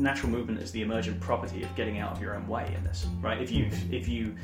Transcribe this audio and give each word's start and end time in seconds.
natural 0.00 0.32
movement 0.32 0.60
is 0.60 0.72
the 0.72 0.82
emergent 0.82 1.20
property 1.20 1.62
of 1.62 1.74
getting 1.76 1.98
out 1.98 2.12
of 2.12 2.22
your 2.22 2.34
own 2.34 2.48
way 2.48 2.72
in 2.76 2.82
this, 2.84 3.06
right? 3.20 3.40
If 3.40 3.52
you 3.52 3.66
mm-hmm. 3.66 3.94
if 3.94 4.08
you 4.08 4.34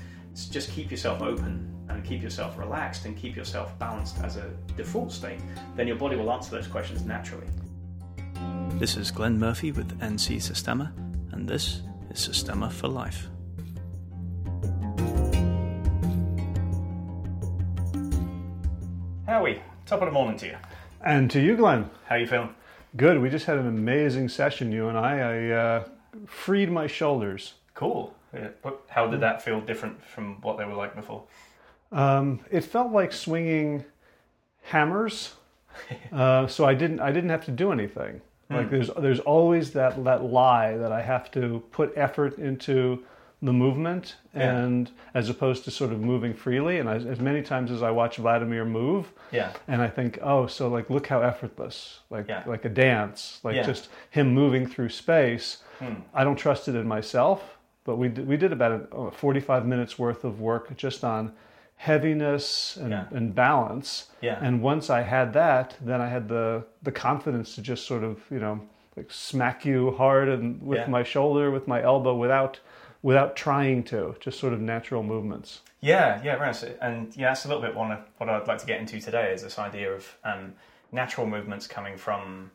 just 0.51 0.71
keep 0.71 0.91
yourself 0.91 1.23
open 1.23 1.73
and 1.89 2.05
keep 2.05 2.23
yourself 2.23 2.59
relaxed 2.59 3.07
and 3.07 3.17
keep 3.17 3.35
yourself 3.35 3.77
balanced 3.79 4.19
as 4.19 4.37
a 4.37 4.51
default 4.77 5.11
state, 5.11 5.41
then 5.75 5.87
your 5.87 5.97
body 5.97 6.17
will 6.17 6.31
answer 6.31 6.51
those 6.51 6.67
questions 6.67 7.05
naturally. 7.05 7.47
This 8.73 8.97
is 8.97 9.11
Glenn 9.11 9.39
Murphy 9.39 9.73
with 9.73 9.99
NC 10.01 10.43
Systema, 10.43 10.93
and 11.33 11.49
this 11.49 11.81
is 12.11 12.21
Systema 12.21 12.69
for 12.69 12.89
Life. 12.89 13.29
Howie, 19.27 19.63
top 19.87 20.03
of 20.03 20.07
the 20.07 20.13
morning 20.13 20.37
to 20.39 20.47
you. 20.47 20.57
And 21.01 21.31
to 21.31 21.41
you, 21.41 21.57
Glenn. 21.57 21.91
How 22.05 22.17
are 22.17 22.19
you 22.19 22.27
feeling? 22.27 22.55
Good. 22.97 23.21
We 23.21 23.29
just 23.29 23.47
had 23.47 23.59
an 23.59 23.67
amazing 23.67 24.29
session, 24.29 24.73
you 24.73 24.89
and 24.89 24.97
I. 24.97 25.19
I 25.19 25.51
uh, 25.51 25.85
freed 26.27 26.71
my 26.71 26.87
shoulders. 26.87 27.55
Cool. 27.75 28.15
Yeah. 28.33 28.49
How 28.89 29.07
did 29.07 29.21
that 29.21 29.43
feel 29.43 29.61
different 29.61 30.03
from 30.05 30.41
what 30.41 30.57
they 30.57 30.65
were 30.65 30.75
like 30.75 30.95
before? 30.95 31.25
Um, 31.93 32.41
it 32.51 32.63
felt 32.63 32.93
like 32.93 33.13
swinging 33.13 33.85
hammers. 34.63 35.35
uh, 36.13 36.47
so 36.47 36.65
I 36.65 36.75
didn't. 36.75 37.01
I 37.01 37.13
didn't 37.13 37.31
have 37.31 37.45
to 37.47 37.51
do 37.51 37.71
anything. 37.71 38.21
Like 38.49 38.71
there's 38.71 38.91
there's 38.99 39.19
always 39.21 39.73
that 39.73 40.03
that 40.05 40.25
lie 40.25 40.77
that 40.77 40.93
I 40.93 41.03
have 41.03 41.33
to 41.33 41.65
put 41.73 41.93
effort 41.97 42.39
into 42.39 43.05
the 43.43 43.53
movement 43.53 44.17
Yeah. 44.35 44.57
and 44.57 44.91
as 45.15 45.29
opposed 45.29 45.65
to 45.65 45.71
sort 45.71 45.93
of 45.93 46.01
moving 46.01 46.33
freely 46.33 46.79
and 46.79 46.89
as, 46.89 47.05
as 47.05 47.21
many 47.21 47.43
times 47.43 47.71
as 47.71 47.83
I 47.83 47.91
watch 47.91 48.17
Vladimir 48.17 48.65
move 48.65 49.13
Yeah. 49.31 49.53
and 49.69 49.83
I 49.83 49.89
think 49.89 50.19
oh 50.23 50.47
so 50.47 50.69
like 50.69 50.89
look 50.89 51.07
how 51.07 51.21
effortless 51.21 52.01
like 52.09 52.27
Yeah. 52.29 52.43
like 52.47 52.65
a 52.65 52.71
dance 52.71 53.41
like 53.45 53.57
Yeah. 53.57 53.63
just 53.63 53.89
him 54.11 54.33
moving 54.33 54.67
through 54.67 54.89
space 54.89 55.63
Hmm. 55.79 55.95
I 56.15 56.25
don't 56.25 56.37
trust 56.37 56.67
it 56.69 56.75
in 56.75 56.89
myself 56.89 57.59
but 57.85 57.97
we 57.97 58.09
did, 58.09 58.27
we 58.27 58.37
did 58.39 58.53
about 58.53 58.89
a, 58.91 59.11
45 59.11 59.67
minutes 59.67 59.99
worth 59.99 60.25
of 60.25 60.41
work 60.41 60.75
just 60.77 61.05
on 61.05 61.33
heaviness 61.77 62.77
and, 62.79 62.93
and 63.13 63.35
balance 63.35 64.07
Yeah. 64.23 64.39
and 64.41 64.63
once 64.63 64.89
I 64.91 65.03
had 65.03 65.33
that 65.35 65.77
then 65.81 66.01
I 66.01 66.09
had 66.09 66.29
the 66.29 66.65
the 66.83 66.91
confidence 66.93 67.55
to 67.57 67.61
just 67.63 67.87
sort 67.87 68.03
of 68.03 68.19
you 68.31 68.39
know 68.41 68.61
like 68.97 69.11
smack 69.11 69.67
you 69.67 69.91
hard 69.93 70.29
and 70.31 70.61
with 70.63 70.89
my 70.89 71.03
shoulder 71.03 71.51
with 71.51 71.69
my 71.69 71.83
elbow 71.83 72.15
without 72.17 72.59
without 73.07 73.37
trying 73.37 73.85
to 73.85 74.17
just 74.19 74.41
sort 74.41 74.53
of 74.53 74.61
natural 74.61 75.03
movements 75.03 75.61
Yeah, 75.81 76.21
yeah, 76.25 76.35
right. 76.35 76.57
So- 76.57 76.75
And 76.81 77.17
yeah, 77.17 77.29
that's 77.29 77.45
a 77.45 77.49
little 77.49 77.63
bit 77.63 77.75
one 77.75 77.93
of 77.93 78.01
what 78.19 78.29
I'd 78.29 78.49
like 78.49 78.59
to 78.59 78.67
get 78.67 78.81
into 78.81 78.99
today 79.01 79.33
is 79.33 79.43
this 79.43 79.59
idea 79.59 79.93
of 79.93 80.03
um, 80.25 80.55
natural 80.91 81.27
movements 81.27 81.69
coming 81.69 81.97
from 81.97 82.51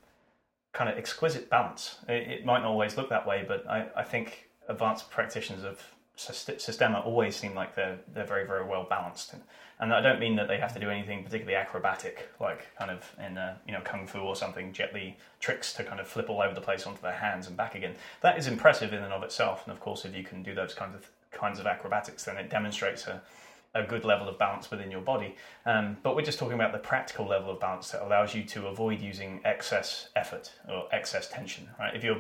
kind 0.74 0.90
of 0.90 0.98
exquisite 0.98 1.50
balance. 1.50 1.84
It, 2.10 2.24
it 2.36 2.46
might 2.46 2.62
not 2.64 2.72
always 2.72 2.98
look 2.98 3.10
that 3.10 3.26
way, 3.26 3.46
but 3.48 3.66
I, 3.70 3.88
I 3.96 4.04
think 4.04 4.50
advanced 4.68 5.10
practitioners 5.10 5.64
of 5.64 5.78
syst- 6.18 6.62
Systema 6.62 7.00
always 7.00 7.36
seem 7.36 7.56
like 7.56 7.76
they're 7.76 8.00
they're 8.14 8.26
very 8.26 8.46
very 8.46 8.66
well 8.66 8.86
balanced. 8.90 9.34
And, 9.34 9.42
I 9.84 10.00
don't 10.00 10.20
mean 10.20 10.36
that 10.36 10.48
they 10.48 10.60
have 10.60 10.76
to 10.76 10.80
do 10.80 10.92
anything 10.92 11.24
particularly 11.24 11.56
acrobatic, 11.56 12.30
like 12.40 12.68
kind 12.78 12.92
of 12.92 13.16
in 13.26 13.36
uh, 13.36 13.56
you 13.66 13.74
know 13.74 13.82
kung 13.82 14.06
fu 14.06 14.20
or 14.20 14.36
something, 14.36 14.72
Jet 14.74 14.94
Li 14.94 15.18
tricks 15.40 15.74
to 15.74 15.84
kind 15.84 16.00
of 16.00 16.08
flip 16.08 16.30
all 16.30 16.40
over 16.40 16.54
the 16.54 16.62
place 16.62 16.86
onto 16.86 17.02
their 17.02 17.14
hands 17.14 17.48
and 17.48 17.58
back 17.58 17.74
again. 17.74 17.96
That 18.22 18.38
is 18.38 18.46
impressive 18.46 18.94
in 18.94 19.02
and 19.02 19.12
of 19.12 19.24
itself. 19.24 19.64
And 19.66 19.74
of 19.74 19.80
course, 19.80 20.06
if 20.06 20.16
you 20.16 20.24
can 20.24 20.44
do 20.44 20.54
those 20.54 20.76
kinds 20.76 20.94
of 20.94 21.10
kinds 21.32 21.60
of 21.60 21.66
acrobatics, 21.66 22.26
then 22.26 22.38
it 22.38 22.48
demonstrates 22.52 23.08
a 23.08 23.24
a 23.74 23.84
good 23.84 24.04
level 24.04 24.28
of 24.28 24.38
balance 24.38 24.70
within 24.70 24.92
your 24.92 25.02
body. 25.02 25.36
Um, 25.66 25.98
but 26.04 26.16
we're 26.16 26.24
just 26.24 26.40
talking 26.40 26.56
about 26.56 26.74
the 26.74 26.80
practical 26.80 27.26
level 27.26 27.52
of 27.52 27.60
balance 27.60 27.92
that 27.92 28.04
allows 28.04 28.36
you 28.36 28.44
to 28.44 28.68
avoid 28.68 29.00
using 29.00 29.40
excess 29.46 30.10
effort 30.16 30.52
or 30.70 30.88
excess 30.92 31.30
tension. 31.30 31.70
Right? 31.80 31.96
If 31.96 32.04
you're, 32.04 32.18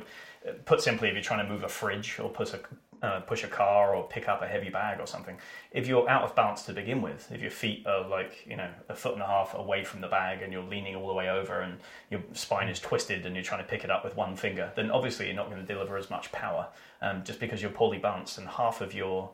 uh, 0.48 0.54
put 0.66 0.82
simply, 0.82 1.10
if 1.10 1.14
you're 1.14 1.24
trying 1.24 1.46
to 1.46 1.52
move 1.52 1.64
a 1.64 1.70
fridge 1.70 2.20
or 2.20 2.30
put 2.30 2.54
a 2.54 2.62
uh, 3.02 3.20
push 3.22 3.44
a 3.44 3.48
car 3.48 3.96
or 3.96 4.08
pick 4.08 4.30
up 4.30 4.42
a 4.42 4.48
heavy 4.48 4.70
bag 4.70 5.00
or 5.00 5.08
something, 5.08 5.38
if 5.72 5.88
you're 5.88 6.08
out 6.10 6.24
of 6.24 6.36
balance 6.36 6.64
to 6.64 6.74
begin 6.74 7.02
with, 7.02 7.32
if 7.32 7.42
your 7.42 7.52
feet 7.52 7.86
are 7.88 8.08
like 8.08 8.46
you 8.48 8.56
know 8.56 8.70
a 8.90 8.96
foot 8.96 9.14
and 9.14 9.22
a 9.22 9.28
half 9.28 9.54
away 9.54 9.84
from 9.84 10.02
the 10.02 10.08
bag 10.08 10.42
and 10.42 10.54
you're 10.54 10.64
leaning 10.64 10.96
all 10.96 11.08
the 11.08 11.14
way 11.14 11.30
over 11.30 11.62
and 11.62 11.80
your 12.10 12.22
spine 12.34 12.70
is 12.70 12.80
twisted 12.80 13.26
and 13.26 13.36
you're 13.36 13.44
trying 13.44 13.64
to 13.64 13.70
pick 13.70 13.84
it 13.84 13.90
up 13.90 14.04
with 14.04 14.16
one 14.16 14.36
finger, 14.36 14.72
then 14.76 14.92
obviously 14.92 15.26
you're 15.26 15.36
not 15.36 15.50
going 15.50 15.66
to 15.66 15.74
deliver 15.74 15.98
as 15.98 16.10
much 16.10 16.32
power 16.32 16.68
um, 17.02 17.24
just 17.24 17.40
because 17.40 17.62
you're 17.62 17.72
poorly 17.72 17.98
balanced 17.98 18.38
and 18.38 18.48
half 18.48 18.82
of 18.82 18.94
your 18.94 19.32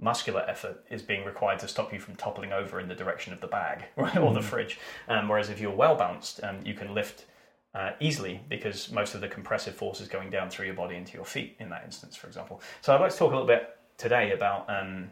muscular 0.00 0.44
effort 0.48 0.84
is 0.90 1.02
being 1.02 1.24
required 1.24 1.58
to 1.60 1.68
stop 1.68 1.92
you 1.92 2.00
from 2.00 2.16
toppling 2.16 2.52
over 2.52 2.80
in 2.80 2.88
the 2.88 2.94
direction 2.94 3.32
of 3.32 3.40
the 3.40 3.46
bag 3.46 3.84
right, 3.96 4.16
or 4.16 4.32
the 4.34 4.42
fridge. 4.42 4.78
Um, 5.08 5.28
whereas 5.28 5.50
if 5.50 5.60
you're 5.60 5.74
well 5.74 5.96
balanced, 5.96 6.42
um, 6.42 6.58
you 6.64 6.74
can 6.74 6.94
lift 6.94 7.26
uh, 7.74 7.92
easily 8.00 8.40
because 8.48 8.90
most 8.92 9.14
of 9.14 9.20
the 9.20 9.28
compressive 9.28 9.74
force 9.74 10.00
is 10.00 10.08
going 10.08 10.30
down 10.30 10.48
through 10.48 10.66
your 10.66 10.74
body 10.74 10.96
into 10.96 11.14
your 11.14 11.24
feet 11.24 11.56
in 11.58 11.68
that 11.70 11.82
instance, 11.84 12.16
for 12.16 12.26
example. 12.26 12.60
So 12.80 12.94
I'd 12.94 13.00
like 13.00 13.10
to 13.10 13.16
talk 13.16 13.32
a 13.32 13.34
little 13.34 13.46
bit 13.46 13.76
today 13.98 14.32
about 14.32 14.68
um, 14.70 15.10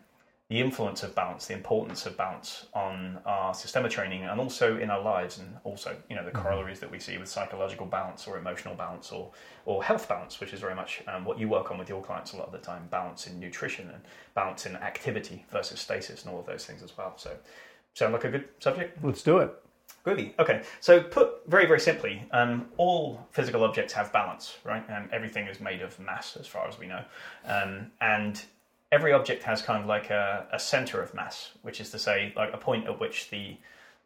the 0.48 0.60
influence 0.60 1.02
of 1.02 1.14
balance, 1.14 1.46
the 1.46 1.54
importance 1.54 2.04
of 2.06 2.16
balance 2.16 2.66
on 2.74 3.18
our 3.24 3.54
systema 3.54 3.88
training 3.88 4.24
and 4.24 4.38
also 4.38 4.76
in 4.76 4.90
our 4.90 5.00
lives, 5.00 5.38
and 5.38 5.56
also 5.64 5.96
you 6.10 6.14
know 6.14 6.24
the 6.24 6.30
corollaries 6.30 6.78
that 6.78 6.90
we 6.90 6.98
see 6.98 7.16
with 7.18 7.28
psychological 7.28 7.86
balance 7.86 8.26
or 8.28 8.36
emotional 8.38 8.74
balance 8.74 9.10
or 9.10 9.32
or 9.64 9.82
health 9.82 10.08
balance, 10.08 10.40
which 10.40 10.52
is 10.52 10.60
very 10.60 10.74
much 10.74 11.02
um, 11.08 11.24
what 11.24 11.38
you 11.38 11.48
work 11.48 11.70
on 11.70 11.78
with 11.78 11.88
your 11.88 12.02
clients 12.02 12.32
a 12.34 12.36
lot 12.36 12.46
of 12.46 12.52
the 12.52 12.58
time. 12.58 12.86
Balance 12.90 13.26
in 13.26 13.40
nutrition 13.40 13.88
and 13.90 14.02
balance 14.34 14.66
in 14.66 14.76
activity 14.76 15.44
versus 15.50 15.80
stasis 15.80 16.24
and 16.24 16.32
all 16.32 16.40
of 16.40 16.46
those 16.46 16.66
things 16.66 16.82
as 16.82 16.96
well. 16.96 17.14
So, 17.16 17.34
sound 17.94 18.12
like 18.12 18.24
a 18.24 18.30
good 18.30 18.44
subject? 18.60 19.02
let's 19.02 19.22
do 19.22 19.38
it 19.38 19.61
Groovy. 20.04 20.32
Okay. 20.38 20.62
So, 20.80 21.00
put 21.00 21.46
very, 21.46 21.66
very 21.66 21.78
simply, 21.78 22.24
um, 22.32 22.66
all 22.76 23.24
physical 23.30 23.62
objects 23.62 23.92
have 23.92 24.12
balance, 24.12 24.56
right? 24.64 24.84
Um, 24.90 25.08
everything 25.12 25.46
is 25.46 25.60
made 25.60 25.80
of 25.80 25.98
mass, 26.00 26.36
as 26.36 26.46
far 26.46 26.66
as 26.66 26.78
we 26.78 26.86
know. 26.88 27.04
Um, 27.44 27.92
and 28.00 28.42
every 28.90 29.12
object 29.12 29.44
has 29.44 29.62
kind 29.62 29.80
of 29.80 29.86
like 29.86 30.10
a, 30.10 30.46
a 30.52 30.58
center 30.58 31.00
of 31.00 31.14
mass, 31.14 31.52
which 31.62 31.80
is 31.80 31.90
to 31.90 31.98
say, 31.98 32.32
like 32.36 32.52
a 32.52 32.58
point 32.58 32.86
at 32.86 32.98
which 32.98 33.30
the 33.30 33.56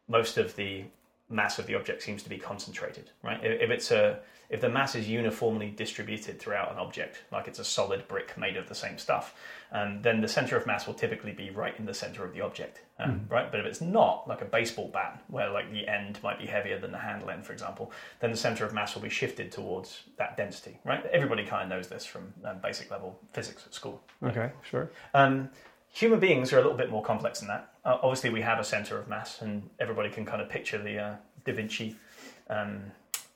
most 0.09 0.37
of 0.37 0.55
the 0.57 0.85
mass 1.29 1.59
of 1.59 1.67
the 1.67 1.75
object 1.75 2.03
seems 2.03 2.23
to 2.23 2.29
be 2.29 2.39
concentrated, 2.39 3.11
right? 3.23 3.43
If, 3.43 3.63
if 3.63 3.71
it's 3.71 3.91
a 3.91 4.21
if 4.49 4.61
the 4.61 4.69
mass 4.69 4.95
is 4.95 5.09
uniformly 5.09 5.71
distributed 5.71 6.39
throughout 6.39 6.71
an 6.71 6.79
object, 6.79 7.25
like 7.33 7.49
it's 7.49 7.59
a 7.59 7.65
solid 7.65 8.07
brick 8.07 8.39
made 8.39 8.57
of 8.57 8.69
the 8.69 8.75
same 8.75 8.97
stuff, 8.97 9.35
um, 9.73 10.01
then 10.03 10.21
the 10.21 10.29
center 10.29 10.57
of 10.57 10.67
mass 10.67 10.87
will 10.87 10.95
typically 10.95 11.33
be 11.33 11.51
right 11.51 11.77
in 11.79 11.85
the 11.85 11.95
center 11.95 12.25
of 12.25 12.33
the 12.33 12.41
object, 12.41 12.83
um, 13.01 13.27
right? 13.29 13.51
But 13.51 13.59
if 13.59 13.67
it's 13.67 13.81
not, 13.81 14.29
like 14.29 14.43
a 14.43 14.45
baseball 14.45 14.89
bat, 14.93 15.21
where 15.27 15.51
like 15.51 15.73
the 15.73 15.89
end 15.89 16.21
might 16.23 16.39
be 16.39 16.47
heavier 16.47 16.79
than 16.79 16.93
the 16.93 16.99
handle 16.99 17.31
end, 17.31 17.45
for 17.45 17.53
example, 17.53 17.91
then 18.21 18.31
the 18.31 18.37
center 18.37 18.65
of 18.65 18.73
mass 18.73 18.95
will 18.95 19.03
be 19.03 19.09
shifted 19.09 19.51
towards 19.51 20.05
that 20.17 20.37
density, 20.37 20.79
right? 20.85 21.05
Everybody 21.07 21.45
kind 21.45 21.65
of 21.65 21.69
knows 21.69 21.89
this 21.89 22.07
from 22.07 22.33
um, 22.45 22.59
basic 22.63 22.89
level 22.91 23.19
physics 23.33 23.65
at 23.67 23.75
school. 23.75 24.01
okay 24.23 24.53
sure 24.63 24.91
Um, 25.13 25.51
human 25.97 26.21
beings 26.21 26.53
are 26.53 26.59
a 26.59 26.61
little 26.61 26.77
bit 26.77 26.91
more 26.91 27.03
complex 27.03 27.41
than 27.41 27.49
that. 27.49 27.73
Uh, 27.83 27.97
obviously, 28.03 28.29
we 28.29 28.43
have 28.43 28.59
a 28.59 28.65
center 28.65 28.99
of 28.99 29.09
mass, 29.09 29.41
and 29.41 29.71
everybody 29.81 30.11
can 30.11 30.27
kind 30.27 30.43
of 30.43 30.49
picture 30.49 30.77
the 30.77 30.99
uh, 30.99 31.15
Da 31.47 31.55
Vinci, 31.55 31.97
um, 32.51 32.83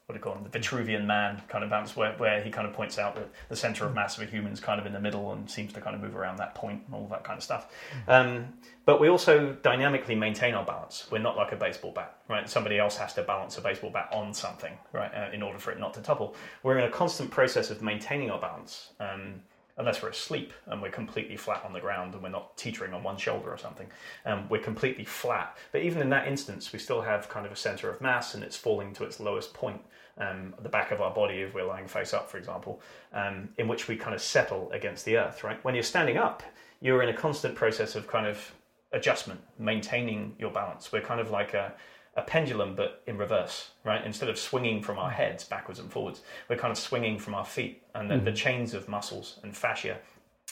what 0.04 0.12
do 0.12 0.18
you 0.18 0.20
call 0.20 0.34
him, 0.34 0.46
the 0.50 0.58
Vitruvian 0.58 1.06
man 1.06 1.40
kind 1.48 1.64
of 1.64 1.70
bounce, 1.70 1.96
where, 1.96 2.12
where 2.18 2.42
he 2.42 2.50
kind 2.50 2.68
of 2.68 2.74
points 2.74 2.98
out 2.98 3.14
that 3.14 3.30
the 3.48 3.56
center 3.56 3.86
of 3.86 3.94
mass 3.94 4.18
of 4.18 4.24
a 4.24 4.26
human 4.26 4.52
is 4.52 4.60
kind 4.60 4.78
of 4.78 4.84
in 4.84 4.92
the 4.92 5.00
middle 5.00 5.32
and 5.32 5.50
seems 5.50 5.72
to 5.72 5.80
kind 5.80 5.96
of 5.96 6.02
move 6.02 6.14
around 6.14 6.36
that 6.36 6.54
point 6.54 6.82
and 6.84 6.94
all 6.94 7.06
that 7.08 7.24
kind 7.24 7.38
of 7.38 7.42
stuff. 7.42 7.72
Um, 8.06 8.52
but 8.84 9.00
we 9.00 9.08
also 9.08 9.52
dynamically 9.62 10.14
maintain 10.14 10.52
our 10.52 10.64
balance. 10.66 11.06
We're 11.10 11.18
not 11.18 11.38
like 11.38 11.52
a 11.52 11.56
baseball 11.56 11.92
bat, 11.92 12.18
right? 12.28 12.46
Somebody 12.46 12.78
else 12.78 12.96
has 12.98 13.14
to 13.14 13.22
balance 13.22 13.56
a 13.56 13.62
baseball 13.62 13.90
bat 13.90 14.10
on 14.12 14.34
something, 14.34 14.72
right, 14.92 15.10
uh, 15.14 15.30
in 15.32 15.42
order 15.42 15.58
for 15.58 15.70
it 15.70 15.80
not 15.80 15.94
to 15.94 16.02
topple. 16.02 16.36
We're 16.62 16.76
in 16.76 16.84
a 16.84 16.90
constant 16.90 17.30
process 17.30 17.70
of 17.70 17.80
maintaining 17.80 18.30
our 18.30 18.40
balance. 18.40 18.90
Um, 19.00 19.42
unless 19.80 20.02
we're 20.02 20.10
asleep 20.10 20.52
and 20.66 20.80
we're 20.80 20.90
completely 20.90 21.36
flat 21.36 21.64
on 21.64 21.72
the 21.72 21.80
ground 21.80 22.14
and 22.14 22.22
we're 22.22 22.28
not 22.28 22.56
teetering 22.56 22.94
on 22.94 23.02
one 23.02 23.16
shoulder 23.16 23.50
or 23.50 23.58
something. 23.58 23.88
Um, 24.26 24.48
we're 24.48 24.62
completely 24.62 25.04
flat. 25.04 25.56
But 25.72 25.82
even 25.82 26.02
in 26.02 26.10
that 26.10 26.28
instance, 26.28 26.72
we 26.72 26.78
still 26.78 27.00
have 27.00 27.28
kind 27.28 27.46
of 27.46 27.52
a 27.52 27.56
center 27.56 27.90
of 27.90 28.00
mass 28.00 28.34
and 28.34 28.44
it's 28.44 28.56
falling 28.56 28.92
to 28.94 29.04
its 29.04 29.18
lowest 29.18 29.52
point, 29.54 29.80
um, 30.18 30.54
at 30.56 30.62
the 30.62 30.68
back 30.68 30.90
of 30.90 31.00
our 31.00 31.12
body 31.12 31.40
if 31.40 31.54
we're 31.54 31.64
lying 31.64 31.88
face 31.88 32.12
up, 32.12 32.30
for 32.30 32.36
example, 32.36 32.80
um, 33.12 33.48
in 33.58 33.66
which 33.66 33.88
we 33.88 33.96
kind 33.96 34.14
of 34.14 34.20
settle 34.20 34.70
against 34.72 35.04
the 35.04 35.16
earth, 35.16 35.42
right? 35.42 35.62
When 35.64 35.74
you're 35.74 35.82
standing 35.82 36.18
up, 36.18 36.42
you're 36.80 37.02
in 37.02 37.08
a 37.08 37.14
constant 37.14 37.54
process 37.54 37.94
of 37.96 38.06
kind 38.06 38.26
of 38.26 38.52
adjustment, 38.92 39.40
maintaining 39.58 40.34
your 40.38 40.50
balance. 40.50 40.92
We're 40.92 41.00
kind 41.00 41.20
of 41.20 41.30
like 41.30 41.54
a, 41.54 41.72
a 42.16 42.22
pendulum, 42.22 42.74
but 42.74 43.02
in 43.06 43.16
reverse, 43.16 43.70
right? 43.84 44.04
Instead 44.04 44.28
of 44.28 44.38
swinging 44.38 44.82
from 44.82 44.98
our 44.98 45.10
heads 45.10 45.44
backwards 45.44 45.78
and 45.78 45.90
forwards, 45.90 46.22
we're 46.48 46.56
kind 46.56 46.72
of 46.72 46.78
swinging 46.78 47.18
from 47.18 47.34
our 47.34 47.44
feet, 47.44 47.82
and 47.94 48.10
then 48.10 48.24
the 48.24 48.32
chains 48.32 48.74
of 48.74 48.88
muscles 48.88 49.38
and 49.42 49.56
fascia 49.56 49.98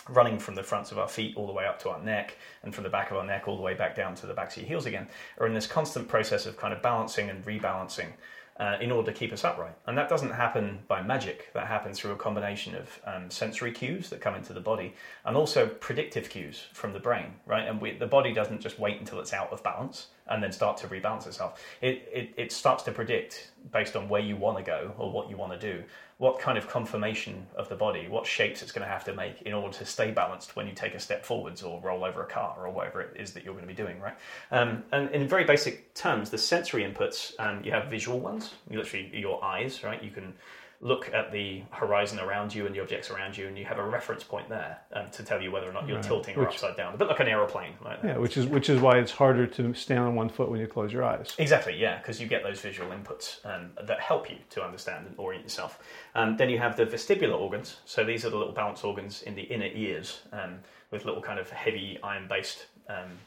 running 0.08 0.38
from 0.38 0.54
the 0.54 0.62
fronts 0.62 0.92
of 0.92 0.98
our 0.98 1.08
feet 1.08 1.36
all 1.36 1.46
the 1.46 1.52
way 1.52 1.66
up 1.66 1.78
to 1.80 1.90
our 1.90 2.00
neck, 2.02 2.36
and 2.62 2.74
from 2.74 2.84
the 2.84 2.90
back 2.90 3.10
of 3.10 3.16
our 3.16 3.24
neck 3.24 3.48
all 3.48 3.56
the 3.56 3.62
way 3.62 3.74
back 3.74 3.94
down 3.94 4.14
to 4.14 4.26
the 4.26 4.34
backs 4.34 4.56
of 4.56 4.62
your 4.62 4.68
heels 4.68 4.86
again, 4.86 5.08
are 5.38 5.46
in 5.46 5.54
this 5.54 5.66
constant 5.66 6.08
process 6.08 6.46
of 6.46 6.56
kind 6.56 6.72
of 6.72 6.80
balancing 6.82 7.28
and 7.30 7.44
rebalancing. 7.44 8.12
Uh, 8.60 8.76
in 8.80 8.90
order 8.90 9.12
to 9.12 9.16
keep 9.16 9.32
us 9.32 9.44
upright. 9.44 9.76
And 9.86 9.96
that 9.96 10.08
doesn't 10.08 10.32
happen 10.32 10.80
by 10.88 11.00
magic. 11.00 11.52
That 11.54 11.68
happens 11.68 11.96
through 12.00 12.10
a 12.10 12.16
combination 12.16 12.74
of 12.74 13.00
um, 13.06 13.30
sensory 13.30 13.70
cues 13.70 14.10
that 14.10 14.20
come 14.20 14.34
into 14.34 14.52
the 14.52 14.58
body 14.58 14.94
and 15.24 15.36
also 15.36 15.68
predictive 15.68 16.28
cues 16.28 16.66
from 16.72 16.92
the 16.92 16.98
brain, 16.98 17.34
right? 17.46 17.68
And 17.68 17.80
we, 17.80 17.92
the 17.92 18.08
body 18.08 18.32
doesn't 18.32 18.60
just 18.60 18.80
wait 18.80 18.98
until 18.98 19.20
it's 19.20 19.32
out 19.32 19.52
of 19.52 19.62
balance 19.62 20.08
and 20.28 20.42
then 20.42 20.52
start 20.52 20.76
to 20.78 20.88
rebalance 20.88 21.26
itself. 21.26 21.62
It, 21.80 22.08
it, 22.12 22.34
it 22.36 22.52
starts 22.52 22.82
to 22.84 22.92
predict, 22.92 23.50
based 23.72 23.96
on 23.96 24.08
where 24.08 24.20
you 24.20 24.36
want 24.36 24.58
to 24.58 24.62
go 24.62 24.94
or 24.98 25.10
what 25.10 25.28
you 25.30 25.36
want 25.36 25.52
to 25.52 25.58
do, 25.58 25.82
what 26.18 26.40
kind 26.40 26.58
of 26.58 26.68
conformation 26.68 27.46
of 27.54 27.68
the 27.68 27.76
body, 27.76 28.08
what 28.08 28.26
shapes 28.26 28.60
it's 28.60 28.72
going 28.72 28.84
to 28.84 28.92
have 28.92 29.04
to 29.04 29.14
make 29.14 29.42
in 29.42 29.52
order 29.52 29.76
to 29.78 29.84
stay 29.86 30.10
balanced 30.10 30.56
when 30.56 30.66
you 30.66 30.72
take 30.72 30.94
a 30.94 31.00
step 31.00 31.24
forwards 31.24 31.62
or 31.62 31.80
roll 31.80 32.04
over 32.04 32.22
a 32.22 32.26
car 32.26 32.56
or 32.58 32.70
whatever 32.70 33.00
it 33.00 33.16
is 33.20 33.32
that 33.32 33.44
you're 33.44 33.54
going 33.54 33.66
to 33.66 33.72
be 33.72 33.82
doing, 33.82 34.00
right? 34.00 34.16
Um, 34.50 34.82
and 34.90 35.10
in 35.12 35.28
very 35.28 35.44
basic 35.44 35.94
terms, 35.94 36.30
the 36.30 36.38
sensory 36.38 36.82
inputs, 36.82 37.38
um, 37.38 37.62
you 37.64 37.70
have 37.70 37.88
visual 37.88 38.18
ones, 38.18 38.54
literally 38.68 39.10
your 39.14 39.42
eyes, 39.44 39.84
right? 39.84 40.02
You 40.02 40.10
can 40.10 40.34
look 40.80 41.12
at 41.12 41.32
the 41.32 41.62
horizon 41.70 42.20
around 42.20 42.54
you 42.54 42.64
and 42.64 42.74
the 42.74 42.80
objects 42.80 43.10
around 43.10 43.36
you, 43.36 43.48
and 43.48 43.58
you 43.58 43.64
have 43.64 43.78
a 43.78 43.84
reference 43.84 44.22
point 44.22 44.48
there 44.48 44.78
um, 44.92 45.10
to 45.10 45.24
tell 45.24 45.42
you 45.42 45.50
whether 45.50 45.68
or 45.68 45.72
not 45.72 45.88
you're 45.88 45.96
Right. 45.96 46.04
tilting 46.04 46.36
or 46.36 46.46
upside 46.46 46.76
down. 46.76 46.94
A 46.94 46.96
bit 46.96 47.08
like 47.08 47.18
an 47.18 47.26
aeroplane, 47.26 47.72
right? 47.84 47.98
Yeah, 48.04 48.16
which 48.18 48.36
is 48.36 48.46
which 48.46 48.70
is 48.70 48.80
why 48.80 48.98
it's 48.98 49.10
harder 49.10 49.46
to 49.46 49.74
stand 49.74 50.00
on 50.00 50.14
one 50.14 50.28
foot 50.28 50.48
when 50.50 50.60
you 50.60 50.68
close 50.68 50.92
your 50.92 51.02
eyes. 51.02 51.34
Exactly, 51.38 51.76
yeah, 51.76 51.98
because 51.98 52.20
you 52.20 52.28
get 52.28 52.44
those 52.44 52.60
visual 52.60 52.90
inputs 52.90 53.44
um, 53.44 53.70
that 53.84 54.00
help 54.00 54.30
you 54.30 54.36
to 54.50 54.62
understand 54.62 55.06
and 55.06 55.14
orient 55.18 55.42
yourself. 55.44 55.80
Um, 56.14 56.36
then 56.36 56.48
you 56.48 56.58
have 56.58 56.76
the 56.76 56.86
vestibular 56.86 57.38
organs. 57.38 57.78
So 57.84 58.04
these 58.04 58.24
are 58.24 58.30
the 58.30 58.38
little 58.38 58.52
balance 58.54 58.84
organs 58.84 59.22
in 59.22 59.34
the 59.34 59.42
inner 59.42 59.70
ears 59.74 60.20
um, 60.32 60.60
with 60.92 61.04
little 61.04 61.22
kind 61.22 61.40
of 61.40 61.50
heavy 61.50 61.98
iron 62.04 62.26
based 62.28 62.66
um, 62.88 63.18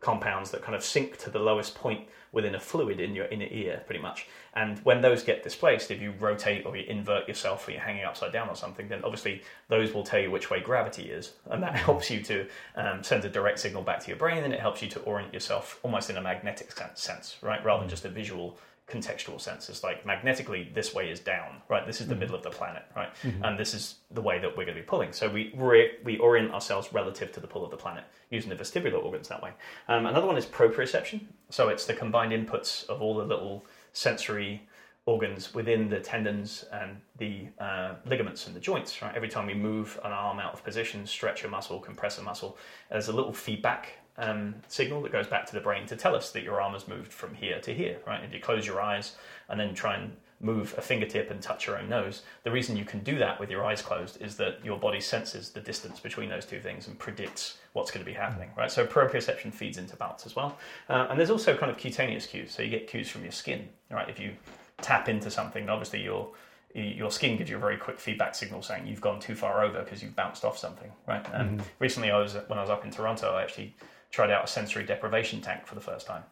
compounds 0.00 0.50
that 0.50 0.62
kind 0.62 0.74
of 0.74 0.82
sink 0.82 1.18
to 1.18 1.30
the 1.30 1.38
lowest 1.38 1.74
point 1.74 2.08
within 2.32 2.54
a 2.54 2.60
fluid 2.60 3.00
in 3.00 3.14
your 3.14 3.26
inner 3.26 3.48
ear, 3.50 3.82
pretty 3.86 4.00
much. 4.00 4.26
And 4.54 4.78
when 4.80 5.00
those 5.00 5.22
get 5.22 5.42
displaced, 5.42 5.90
if 5.90 6.00
you 6.00 6.12
rotate 6.18 6.64
or 6.64 6.76
you 6.76 6.84
invert 6.86 7.28
yourself 7.28 7.66
or 7.66 7.72
you're 7.72 7.80
hanging 7.80 8.04
upside 8.04 8.32
down 8.32 8.48
or 8.48 8.56
something, 8.56 8.88
then 8.88 9.02
obviously 9.04 9.42
those 9.68 9.92
will 9.92 10.04
tell 10.04 10.20
you 10.20 10.30
which 10.30 10.50
way 10.50 10.60
gravity 10.60 11.10
is. 11.10 11.32
And 11.50 11.62
that 11.62 11.74
helps 11.76 12.10
you 12.10 12.22
to 12.22 12.46
um, 12.76 13.02
send 13.02 13.24
a 13.24 13.28
direct 13.28 13.58
signal 13.58 13.82
back 13.82 14.00
to 14.00 14.08
your 14.08 14.16
brain 14.16 14.44
and 14.44 14.52
it 14.52 14.60
helps 14.60 14.82
you 14.82 14.88
to 14.88 15.00
orient 15.00 15.34
yourself 15.34 15.80
almost 15.82 16.10
in 16.10 16.16
a 16.16 16.22
magnetic 16.22 16.72
sense, 16.94 17.36
right? 17.42 17.64
Rather 17.64 17.80
than 17.80 17.90
just 17.90 18.04
a 18.04 18.08
visual 18.08 18.58
contextual 18.90 19.40
sense. 19.40 19.68
It's 19.68 19.82
like 19.82 20.04
magnetically, 20.04 20.70
this 20.74 20.94
way 20.94 21.10
is 21.10 21.20
down, 21.20 21.62
right? 21.68 21.86
This 21.86 22.00
is 22.00 22.08
the 22.08 22.14
middle 22.14 22.34
of 22.34 22.42
the 22.42 22.50
planet, 22.50 22.82
right? 22.96 23.10
And 23.44 23.58
this 23.58 23.72
is 23.74 23.96
the 24.10 24.20
way 24.20 24.38
that 24.38 24.50
we're 24.56 24.64
going 24.64 24.76
to 24.76 24.82
be 24.82 24.86
pulling. 24.86 25.12
So 25.12 25.28
we 25.28 25.52
re- 25.56 25.92
we 26.04 26.18
orient 26.18 26.52
ourselves 26.52 26.92
relative 26.92 27.32
to 27.32 27.40
the 27.40 27.46
pull 27.46 27.64
of 27.64 27.70
the 27.70 27.76
planet 27.76 28.04
using 28.30 28.50
the 28.50 28.56
vestibular 28.56 29.02
organs 29.02 29.28
that 29.28 29.42
way. 29.42 29.52
Um, 29.88 30.06
another 30.06 30.26
one 30.26 30.36
is 30.36 30.46
proprioception. 30.46 31.20
So 31.50 31.68
it's 31.68 31.86
the 31.86 31.94
combined 31.94 32.32
inputs 32.32 32.86
of 32.88 33.00
all 33.02 33.14
the 33.16 33.24
little 33.24 33.64
sensory 33.92 34.66
organs 35.06 35.54
within 35.54 35.88
the 35.88 35.98
tendons 35.98 36.64
and 36.72 37.00
the 37.18 37.46
uh, 37.58 37.94
ligaments 38.06 38.46
and 38.46 38.54
the 38.54 38.60
joints. 38.60 39.00
Right, 39.02 39.14
every 39.14 39.28
time 39.28 39.46
we 39.46 39.54
move 39.54 39.98
an 40.04 40.12
arm 40.12 40.38
out 40.38 40.52
of 40.52 40.62
position, 40.62 41.06
stretch 41.06 41.44
a 41.44 41.48
muscle, 41.48 41.80
compress 41.80 42.18
a 42.18 42.22
muscle, 42.22 42.58
there's 42.90 43.08
a 43.08 43.12
little 43.12 43.32
feedback 43.32 43.99
um, 44.20 44.54
signal 44.68 45.02
that 45.02 45.12
goes 45.12 45.26
back 45.26 45.46
to 45.46 45.54
the 45.54 45.60
brain 45.60 45.86
to 45.86 45.96
tell 45.96 46.14
us 46.14 46.30
that 46.32 46.42
your 46.42 46.60
arm 46.60 46.74
has 46.74 46.86
moved 46.86 47.12
from 47.12 47.34
here 47.34 47.60
to 47.60 47.74
here. 47.74 47.98
Right, 48.06 48.22
if 48.22 48.32
you 48.32 48.40
close 48.40 48.66
your 48.66 48.80
eyes 48.80 49.16
and 49.48 49.58
then 49.58 49.74
try 49.74 49.96
and 49.96 50.12
move 50.42 50.74
a 50.78 50.80
fingertip 50.80 51.30
and 51.30 51.42
touch 51.42 51.66
your 51.66 51.78
own 51.78 51.88
nose, 51.88 52.22
the 52.44 52.50
reason 52.50 52.76
you 52.76 52.84
can 52.84 53.00
do 53.00 53.18
that 53.18 53.38
with 53.38 53.50
your 53.50 53.64
eyes 53.64 53.82
closed 53.82 54.20
is 54.22 54.36
that 54.36 54.64
your 54.64 54.78
body 54.78 55.00
senses 55.00 55.50
the 55.50 55.60
distance 55.60 56.00
between 56.00 56.28
those 56.28 56.46
two 56.46 56.60
things 56.60 56.86
and 56.86 56.98
predicts 56.98 57.58
what's 57.74 57.90
going 57.90 58.04
to 58.04 58.10
be 58.10 58.16
happening. 58.16 58.50
Right, 58.56 58.70
so 58.70 58.86
proprioception 58.86 59.52
feeds 59.52 59.78
into 59.78 59.96
balance 59.96 60.26
as 60.26 60.36
well, 60.36 60.56
uh, 60.88 61.08
and 61.10 61.18
there's 61.18 61.30
also 61.30 61.56
kind 61.56 61.70
of 61.70 61.78
cutaneous 61.78 62.26
cues. 62.26 62.52
So 62.52 62.62
you 62.62 62.70
get 62.70 62.86
cues 62.86 63.08
from 63.08 63.22
your 63.22 63.32
skin. 63.32 63.68
Right, 63.90 64.08
if 64.08 64.20
you 64.20 64.32
tap 64.80 65.08
into 65.08 65.30
something, 65.30 65.68
obviously 65.68 66.02
your 66.02 66.30
your 66.74 67.10
skin 67.10 67.36
gives 67.36 67.50
you 67.50 67.56
a 67.56 67.60
very 67.60 67.76
quick 67.76 67.98
feedback 67.98 68.34
signal 68.34 68.62
saying 68.62 68.86
you've 68.86 69.00
gone 69.00 69.18
too 69.18 69.34
far 69.34 69.64
over 69.64 69.82
because 69.82 70.02
you've 70.02 70.14
bounced 70.14 70.44
off 70.44 70.56
something, 70.56 70.90
right? 71.08 71.26
And 71.32 71.62
recently, 71.80 72.10
I 72.12 72.18
was 72.18 72.36
when 72.46 72.58
I 72.58 72.62
was 72.62 72.70
up 72.70 72.84
in 72.84 72.90
Toronto, 72.92 73.34
I 73.34 73.42
actually 73.42 73.74
tried 74.10 74.30
out 74.30 74.44
a 74.44 74.46
sensory 74.46 74.84
deprivation 74.84 75.40
tank 75.40 75.66
for 75.66 75.74
the 75.74 75.80
first 75.80 76.06
time, 76.06 76.22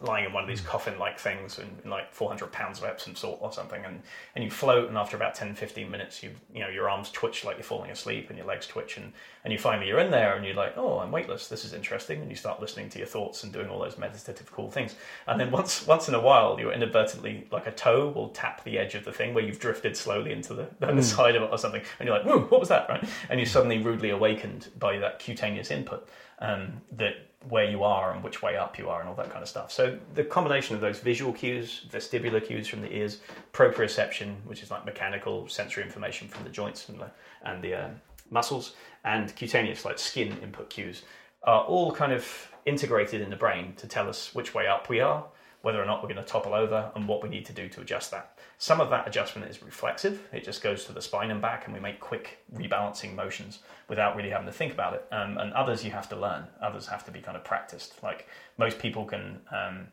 lying 0.00 0.24
in 0.24 0.32
one 0.32 0.42
of 0.42 0.48
these 0.48 0.60
hmm. 0.60 0.68
coffin-like 0.68 1.18
things 1.18 1.58
and, 1.58 1.70
and 1.82 1.90
like 1.90 2.12
400 2.12 2.50
pounds 2.52 2.78
of 2.78 2.84
Epsom 2.84 3.14
salt 3.14 3.38
or 3.40 3.52
something, 3.52 3.84
and 3.84 4.00
and 4.34 4.44
you 4.44 4.50
float, 4.50 4.88
and 4.88 4.96
after 4.96 5.16
about 5.16 5.34
10, 5.34 5.54
15 5.54 5.90
minutes, 5.90 6.22
you 6.22 6.30
you 6.52 6.60
know 6.60 6.68
your 6.68 6.88
arms 6.88 7.10
twitch 7.10 7.44
like 7.44 7.56
you're 7.56 7.64
falling 7.64 7.90
asleep, 7.90 8.30
and 8.30 8.38
your 8.38 8.46
legs 8.46 8.66
twitch, 8.66 8.96
and 8.96 9.12
and 9.44 9.52
you 9.52 9.58
finally 9.58 9.88
you're 9.88 9.98
in 9.98 10.10
there, 10.10 10.36
and 10.36 10.44
you're 10.44 10.54
like, 10.54 10.72
oh, 10.76 11.00
I'm 11.00 11.10
weightless. 11.10 11.48
This 11.48 11.64
is 11.64 11.74
interesting, 11.74 12.20
and 12.22 12.30
you 12.30 12.36
start 12.36 12.60
listening 12.60 12.88
to 12.90 12.98
your 12.98 13.08
thoughts 13.08 13.44
and 13.44 13.52
doing 13.52 13.68
all 13.68 13.78
those 13.78 13.98
meditative 13.98 14.50
cool 14.50 14.70
things, 14.70 14.94
and 15.26 15.38
then 15.38 15.50
once 15.50 15.86
once 15.86 16.08
in 16.08 16.14
a 16.14 16.20
while, 16.20 16.58
you 16.58 16.70
inadvertently 16.70 17.46
like 17.50 17.66
a 17.66 17.72
toe 17.72 18.08
will 18.08 18.30
tap 18.30 18.64
the 18.64 18.78
edge 18.78 18.94
of 18.94 19.04
the 19.04 19.12
thing 19.12 19.34
where 19.34 19.44
you've 19.44 19.60
drifted 19.60 19.96
slowly 19.96 20.32
into 20.32 20.54
the, 20.54 20.68
the 20.80 20.86
hmm. 20.86 21.00
side 21.00 21.36
of 21.36 21.42
it 21.42 21.50
or 21.50 21.58
something, 21.58 21.82
and 21.98 22.06
you're 22.06 22.16
like, 22.16 22.26
whoa, 22.26 22.40
what 22.40 22.60
was 22.60 22.70
that, 22.70 22.88
right? 22.88 23.04
And 23.28 23.38
you're 23.38 23.46
suddenly 23.46 23.78
rudely 23.78 24.10
awakened 24.10 24.68
by 24.78 24.98
that 24.98 25.18
cutaneous 25.18 25.70
input 25.70 26.08
um, 26.40 26.80
that 26.92 27.14
where 27.48 27.70
you 27.70 27.84
are 27.84 28.12
and 28.12 28.22
which 28.22 28.42
way 28.42 28.56
up 28.56 28.78
you 28.78 28.88
are 28.88 29.00
and 29.00 29.08
all 29.08 29.14
that 29.14 29.30
kind 29.30 29.42
of 29.42 29.48
stuff. 29.48 29.70
So 29.70 29.98
the 30.14 30.24
combination 30.24 30.74
of 30.74 30.80
those 30.80 30.98
visual 30.98 31.32
cues, 31.32 31.86
vestibular 31.90 32.44
cues 32.44 32.66
from 32.66 32.82
the 32.82 32.92
ears, 32.92 33.20
proprioception, 33.52 34.34
which 34.44 34.62
is 34.62 34.70
like 34.70 34.84
mechanical 34.84 35.48
sensory 35.48 35.84
information 35.84 36.28
from 36.28 36.44
the 36.44 36.50
joints 36.50 36.88
and 36.88 36.98
the, 36.98 37.10
and 37.44 37.62
the 37.62 37.74
uh, 37.74 37.88
muscles, 38.30 38.74
and 39.04 39.34
cutaneous, 39.36 39.84
like 39.84 39.98
skin 39.98 40.36
input 40.42 40.68
cues, 40.68 41.02
are 41.44 41.62
all 41.64 41.92
kind 41.92 42.12
of 42.12 42.48
integrated 42.66 43.20
in 43.20 43.30
the 43.30 43.36
brain 43.36 43.72
to 43.76 43.86
tell 43.86 44.08
us 44.08 44.34
which 44.34 44.54
way 44.54 44.66
up 44.66 44.88
we 44.88 45.00
are, 45.00 45.24
whether 45.62 45.80
or 45.80 45.86
not 45.86 46.02
we're 46.02 46.08
going 46.08 46.22
to 46.22 46.30
topple 46.30 46.54
over, 46.54 46.90
and 46.94 47.06
what 47.08 47.22
we 47.22 47.28
need 47.28 47.46
to 47.46 47.52
do 47.52 47.68
to 47.68 47.80
adjust 47.80 48.10
that. 48.10 48.37
Some 48.60 48.80
of 48.80 48.90
that 48.90 49.06
adjustment 49.06 49.48
is 49.48 49.62
reflexive, 49.62 50.26
it 50.32 50.42
just 50.44 50.62
goes 50.62 50.84
to 50.86 50.92
the 50.92 51.00
spine 51.00 51.30
and 51.30 51.40
back, 51.40 51.66
and 51.66 51.74
we 51.74 51.78
make 51.78 52.00
quick 52.00 52.38
rebalancing 52.52 53.14
motions 53.14 53.60
without 53.88 54.16
really 54.16 54.30
having 54.30 54.46
to 54.46 54.52
think 54.52 54.72
about 54.72 54.94
it. 54.94 55.06
Um, 55.12 55.38
and 55.38 55.52
others 55.52 55.84
you 55.84 55.92
have 55.92 56.08
to 56.08 56.16
learn, 56.16 56.44
others 56.60 56.88
have 56.88 57.04
to 57.04 57.12
be 57.12 57.20
kind 57.20 57.36
of 57.36 57.44
practiced. 57.44 58.02
Like 58.02 58.26
most 58.58 58.78
people 58.78 59.04
can. 59.04 59.40
Um, 59.52 59.88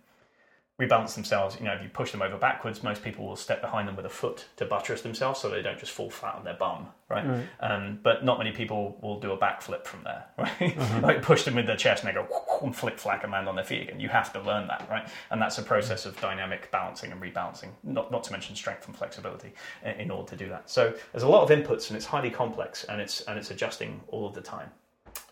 rebalance 0.80 1.16
themselves. 1.16 1.56
You 1.58 1.66
know, 1.66 1.74
if 1.74 1.82
you 1.82 1.90
push 1.90 2.12
them 2.12 2.22
over 2.22 2.38
backwards, 2.38 2.84
most 2.84 3.02
people 3.02 3.26
will 3.26 3.38
step 3.38 3.62
behind 3.62 3.88
them 3.88 3.96
with 3.96 4.06
a 4.06 4.10
foot 4.10 4.46
to 4.58 4.66
buttress 4.66 5.02
themselves 5.02 5.40
so 5.40 5.50
they 5.50 5.62
don't 5.62 5.80
just 5.80 5.94
fall 5.94 6.10
flat 6.10 6.36
on 6.36 6.44
their 6.44 6.56
bum, 6.56 6.88
right? 7.10 7.26
Right. 7.26 7.46
Um, 7.62 8.00
but 8.04 8.26
not 8.26 8.38
many 8.38 8.52
people 8.52 8.98
will 9.02 9.20
do 9.20 9.32
a 9.32 9.38
backflip 9.38 9.86
from 9.86 10.04
there, 10.04 10.26
right? 10.38 11.02
like 11.02 11.22
push 11.22 11.44
them 11.44 11.56
with 11.56 11.66
their 11.66 11.78
chest 11.78 12.04
and 12.04 12.14
they 12.14 12.20
go 12.20 12.28
and 12.62 12.76
flip 12.76 13.00
flack 13.00 13.24
and 13.24 13.32
land 13.32 13.48
on 13.48 13.56
their 13.56 13.64
feet 13.64 13.84
again. 13.84 14.02
You 14.02 14.10
have 14.10 14.34
to 14.34 14.42
learn 14.42 14.68
that, 14.68 14.86
right? 14.90 15.08
And 15.32 15.42
that's 15.42 15.58
a 15.58 15.64
process 15.64 16.06
of 16.06 16.20
dynamic 16.20 16.70
balancing 16.72 17.12
and 17.12 17.22
rebalancing, 17.22 17.70
not, 17.84 18.12
not 18.12 18.26
to 18.26 18.32
mention 18.34 18.56
strength 18.56 18.86
and 18.88 18.96
flexibility 18.96 19.54
in, 19.84 19.92
in 19.92 20.12
order 20.12 20.30
to 20.30 20.36
do 20.36 20.50
that. 20.50 20.70
So 20.70 20.94
there's 21.14 21.24
a 21.24 21.30
lot 21.30 21.50
of 21.50 21.58
inputs 21.58 21.88
and 21.88 21.96
it's 21.96 22.06
highly 22.06 22.30
complex 22.30 22.84
and 22.84 23.00
it's 23.00 23.22
and 23.22 23.40
it's 23.40 23.50
adjusting 23.50 24.02
all 24.10 24.28
of 24.28 24.34
the 24.34 24.42
time. 24.42 24.70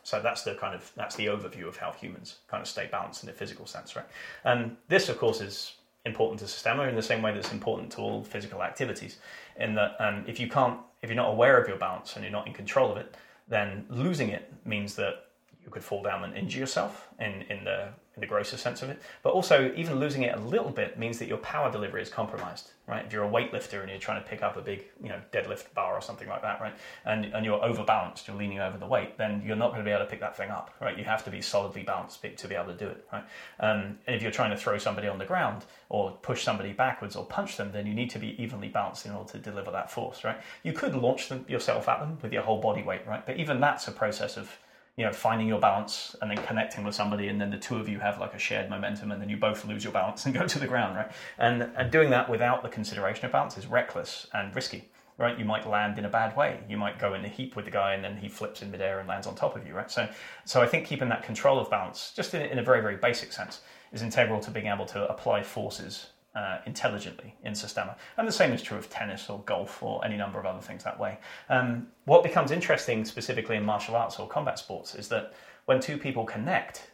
So 0.04 0.22
that's 0.22 0.44
the 0.44 0.56
kind 0.56 0.76
of 0.76 0.92
that's 0.96 1.16
the 1.16 1.28
overview 1.28 1.68
of 1.68 1.78
how 1.78 1.92
humans 1.92 2.40
kind 2.48 2.62
of 2.62 2.68
stay 2.68 2.88
balanced 2.92 3.24
in 3.24 3.30
a 3.30 3.34
physical 3.34 3.66
sense, 3.66 3.96
right? 3.96 4.06
And 4.44 4.78
this, 4.88 5.10
of 5.10 5.18
course, 5.18 5.42
is 5.42 5.76
important 6.06 6.40
to 6.40 6.48
Systema 6.48 6.84
in 6.84 6.96
the 6.96 7.02
same 7.02 7.22
way 7.22 7.32
that 7.32 7.40
it's 7.40 7.52
important 7.52 7.92
to 7.94 8.02
all 8.02 8.24
physical 8.24 8.62
activities. 8.62 9.18
In 9.58 9.76
that, 9.76 9.96
um, 10.00 10.26
if 10.28 10.40
you 10.40 10.50
can't, 10.50 10.80
if 11.02 11.10
you're 11.10 11.16
not 11.16 11.30
aware 11.30 11.62
of 11.62 11.68
your 11.68 11.78
balance 11.78 12.16
and 12.16 12.24
you're 12.24 12.32
not 12.32 12.48
in 12.48 12.54
control 12.54 12.92
of 12.92 12.98
it, 12.98 13.16
then 13.48 13.86
losing 13.90 14.30
it 14.30 14.52
means 14.66 14.96
that 14.96 15.28
you 15.64 15.72
could 15.72 15.84
fall 15.84 16.04
down 16.04 16.24
and 16.24 16.36
injure 16.36 16.60
yourself 16.60 17.08
in, 17.20 17.44
in 17.50 17.64
the 17.64 17.90
in 18.16 18.22
the 18.22 18.28
grosser 18.28 18.58
sense 18.58 18.84
of 18.84 18.90
it. 18.90 19.02
But 19.24 19.34
also, 19.34 19.74
even 19.76 20.00
losing 20.00 20.24
it 20.24 20.36
a 20.36 20.40
little 20.40 20.70
bit 20.70 21.00
means 21.00 21.18
that 21.20 21.28
your 21.28 21.40
power 21.40 21.72
delivery 21.72 22.02
is 22.02 22.10
compromised, 22.10 22.72
right? 22.88 23.04
If 23.06 23.12
you're 23.12 23.24
a 23.24 23.30
weightlifter 23.30 23.82
and 23.82 23.90
you're 23.90 24.00
trying 24.00 24.22
to 24.22 24.30
pick 24.30 24.44
up 24.44 24.56
a 24.56 24.62
big, 24.62 24.86
you 25.02 25.10
know, 25.10 25.20
deadlift 25.32 25.74
bar 25.74 25.96
or 25.96 26.02
something 26.02 26.28
like 26.28 26.44
that, 26.44 26.62
right? 26.62 26.74
And 27.06 27.26
and 27.26 27.44
you're 27.44 27.64
overbalanced, 27.64 28.28
you're 28.28 28.38
leaning 28.38 28.60
over 28.60 28.78
the 28.78 28.86
weight, 28.86 29.18
then 29.18 29.42
you're 29.46 29.56
not 29.56 29.72
going 29.72 29.80
to 29.80 29.86
be 29.86 29.92
able 29.92 30.06
to 30.06 30.10
pick 30.10 30.20
that 30.20 30.38
thing 30.38 30.52
up, 30.52 30.76
right? 30.80 30.98
You 30.98 31.04
have 31.06 31.24
to 31.26 31.32
be 31.32 31.42
solidly 31.42 31.84
balanced 31.84 32.22
to 32.22 32.48
be 32.48 32.56
able 32.56 32.72
to 32.72 32.78
do 32.78 32.88
it, 32.88 33.08
right? 33.12 33.24
Um, 33.60 33.98
and 34.06 34.16
if 34.16 34.22
you're 34.22 34.32
trying 34.32 34.52
to 34.52 34.58
throw 34.58 34.78
somebody 34.78 35.08
on 35.08 35.18
the 35.18 35.26
ground 35.26 35.66
or 35.90 36.12
push 36.22 36.44
somebody 36.44 36.72
backwards 36.72 37.16
or 37.16 37.26
punch 37.26 37.58
them, 37.58 37.72
then 37.72 37.88
you 37.88 37.94
need 37.94 38.12
to 38.12 38.20
be 38.20 38.42
evenly 38.42 38.68
balanced 38.68 39.06
in 39.06 39.12
order 39.12 39.32
to 39.32 39.40
deliver 39.40 39.72
that 39.72 39.90
force, 39.90 40.24
right? 40.24 40.38
You 40.62 40.74
could 40.74 40.96
launch 40.96 41.30
them 41.30 41.46
yourself 41.48 41.90
at 41.90 42.00
them 42.00 42.20
with 42.22 42.32
your 42.32 42.44
whole 42.44 42.62
body 42.62 42.84
weight, 42.84 43.02
right? 43.08 43.26
But 43.26 43.38
even 43.38 43.60
that's 43.60 43.88
a 43.88 43.92
process 43.92 44.38
of 44.38 44.56
you 44.96 45.04
know, 45.04 45.12
finding 45.12 45.48
your 45.48 45.60
balance 45.60 46.16
and 46.22 46.30
then 46.30 46.38
connecting 46.46 46.84
with 46.84 46.94
somebody, 46.94 47.28
and 47.28 47.42
then 47.42 47.50
the 47.50 47.58
two 47.58 47.78
of 47.78 47.90
you 47.90 48.00
have 48.00 48.20
like 48.20 48.34
a 48.34 48.40
shared 48.40 48.70
momentum, 48.70 49.12
and 49.12 49.22
then 49.22 49.30
you 49.30 49.38
both 49.38 49.66
lose 49.66 49.84
your 49.84 49.94
balance 49.94 50.26
and 50.26 50.34
go 50.36 50.46
to 50.46 50.60
the 50.60 50.68
ground, 50.68 50.96
right? 50.96 51.12
And, 51.38 51.70
and 51.76 51.92
doing 51.92 52.12
that 52.12 52.30
without 52.30 52.62
the 52.62 52.70
consideration 52.70 53.26
of 53.26 53.32
balance 53.32 53.58
is 53.58 53.66
reckless 53.66 54.28
and 54.34 54.56
risky, 54.56 54.90
right? 55.18 55.38
You 55.38 55.46
might 55.46 55.68
land 55.68 55.98
in 55.98 56.06
a 56.06 56.10
bad 56.10 56.38
way. 56.38 56.60
You 56.70 56.78
might 56.78 57.00
go 57.00 57.16
in 57.16 57.26
a 57.26 57.28
heap 57.28 57.56
with 57.56 57.66
the 57.66 57.72
guy, 57.72 57.96
and 57.96 58.04
then 58.04 58.18
he 58.18 58.30
flips 58.30 58.62
in 58.62 58.70
midair 58.70 59.00
and 59.00 59.08
lands 59.08 59.26
on 59.26 59.34
top 59.34 59.56
of 59.56 59.66
you, 59.66 59.74
right? 59.74 59.90
So, 59.90 60.08
so 60.46 60.62
I 60.62 60.68
think 60.68 60.86
keeping 60.86 61.10
that 61.10 61.24
control 61.24 61.60
of 61.60 61.72
balance, 61.72 62.14
just 62.16 62.36
in, 62.36 62.44
in 62.44 62.60
a 62.60 62.64
very, 62.64 62.82
very 62.82 62.98
basic 62.98 63.34
sense, 63.34 63.62
is 63.92 64.04
integral 64.04 64.40
to 64.42 64.52
being 64.52 64.68
able 64.68 64.86
to 64.88 65.10
apply 65.10 65.42
forces 65.42 66.08
uh, 66.36 66.58
intelligently 66.66 67.36
in 67.44 67.54
Systema. 67.56 67.96
And 68.18 68.28
the 68.28 68.32
same 68.32 68.52
is 68.52 68.62
true 68.62 68.78
of 68.78 68.90
tennis 68.90 69.30
or 69.30 69.40
golf 69.46 69.84
or 69.84 70.04
any 70.04 70.18
number 70.18 70.40
of 70.40 70.46
other 70.46 70.62
things 70.62 70.84
that 70.84 71.00
way. 71.00 71.20
Um, 71.50 71.88
what 72.06 72.24
becomes 72.24 72.52
interesting 72.52 73.06
specifically 73.06 73.56
in 73.56 73.64
martial 73.64 73.96
arts 73.96 74.20
or 74.20 74.28
combat 74.28 74.58
sports 74.60 74.96
is 74.96 75.08
that 75.10 75.34
when 75.66 75.80
two 75.80 75.98
people 75.98 76.26
connect, 76.26 76.92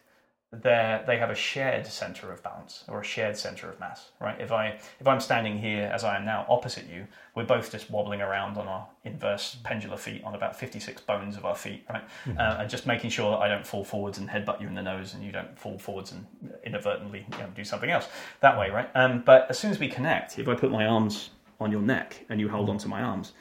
they 0.51 1.01
they 1.05 1.17
have 1.17 1.29
a 1.29 1.35
shared 1.35 1.85
center 1.85 2.31
of 2.31 2.41
balance 2.41 2.83
or 2.87 3.01
a 3.01 3.03
shared 3.03 3.37
center 3.37 3.69
of 3.69 3.79
mass, 3.79 4.09
right? 4.19 4.39
If 4.41 4.51
I 4.51 4.79
if 4.99 5.07
I'm 5.07 5.19
standing 5.19 5.59
here 5.59 5.91
as 5.93 6.03
I 6.03 6.17
am 6.17 6.25
now 6.25 6.45
opposite 6.49 6.89
you, 6.89 7.05
we're 7.35 7.45
both 7.45 7.71
just 7.71 7.91
wobbling 7.91 8.21
around 8.21 8.57
on 8.57 8.67
our 8.67 8.87
inverse 9.03 9.57
pendular 9.63 9.97
feet 9.99 10.23
on 10.23 10.33
about 10.33 10.55
56 10.55 11.01
bones 11.01 11.37
of 11.37 11.45
our 11.45 11.55
feet, 11.55 11.85
right? 11.89 12.03
Uh, 12.37 12.57
and 12.59 12.69
just 12.69 12.87
making 12.87 13.11
sure 13.11 13.31
that 13.31 13.37
I 13.37 13.47
don't 13.47 13.65
fall 13.65 13.83
forwards 13.83 14.17
and 14.17 14.27
headbutt 14.27 14.59
you 14.59 14.67
in 14.67 14.73
the 14.73 14.81
nose, 14.81 15.13
and 15.13 15.23
you 15.23 15.31
don't 15.31 15.57
fall 15.57 15.77
forwards 15.77 16.13
and 16.13 16.25
inadvertently 16.63 17.27
you 17.31 17.37
know, 17.37 17.47
do 17.55 17.63
something 17.63 17.91
else 17.91 18.07
that 18.39 18.57
way, 18.57 18.71
right? 18.71 18.89
Um, 18.95 19.21
but 19.23 19.45
as 19.49 19.59
soon 19.59 19.69
as 19.69 19.79
we 19.79 19.87
connect, 19.87 20.39
if 20.39 20.47
I 20.47 20.55
put 20.55 20.71
my 20.71 20.85
arms 20.85 21.29
on 21.59 21.71
your 21.71 21.81
neck 21.81 22.25
and 22.29 22.39
you 22.39 22.49
hold 22.49 22.69
onto 22.69 22.87
my 22.87 23.03
arms, 23.03 23.33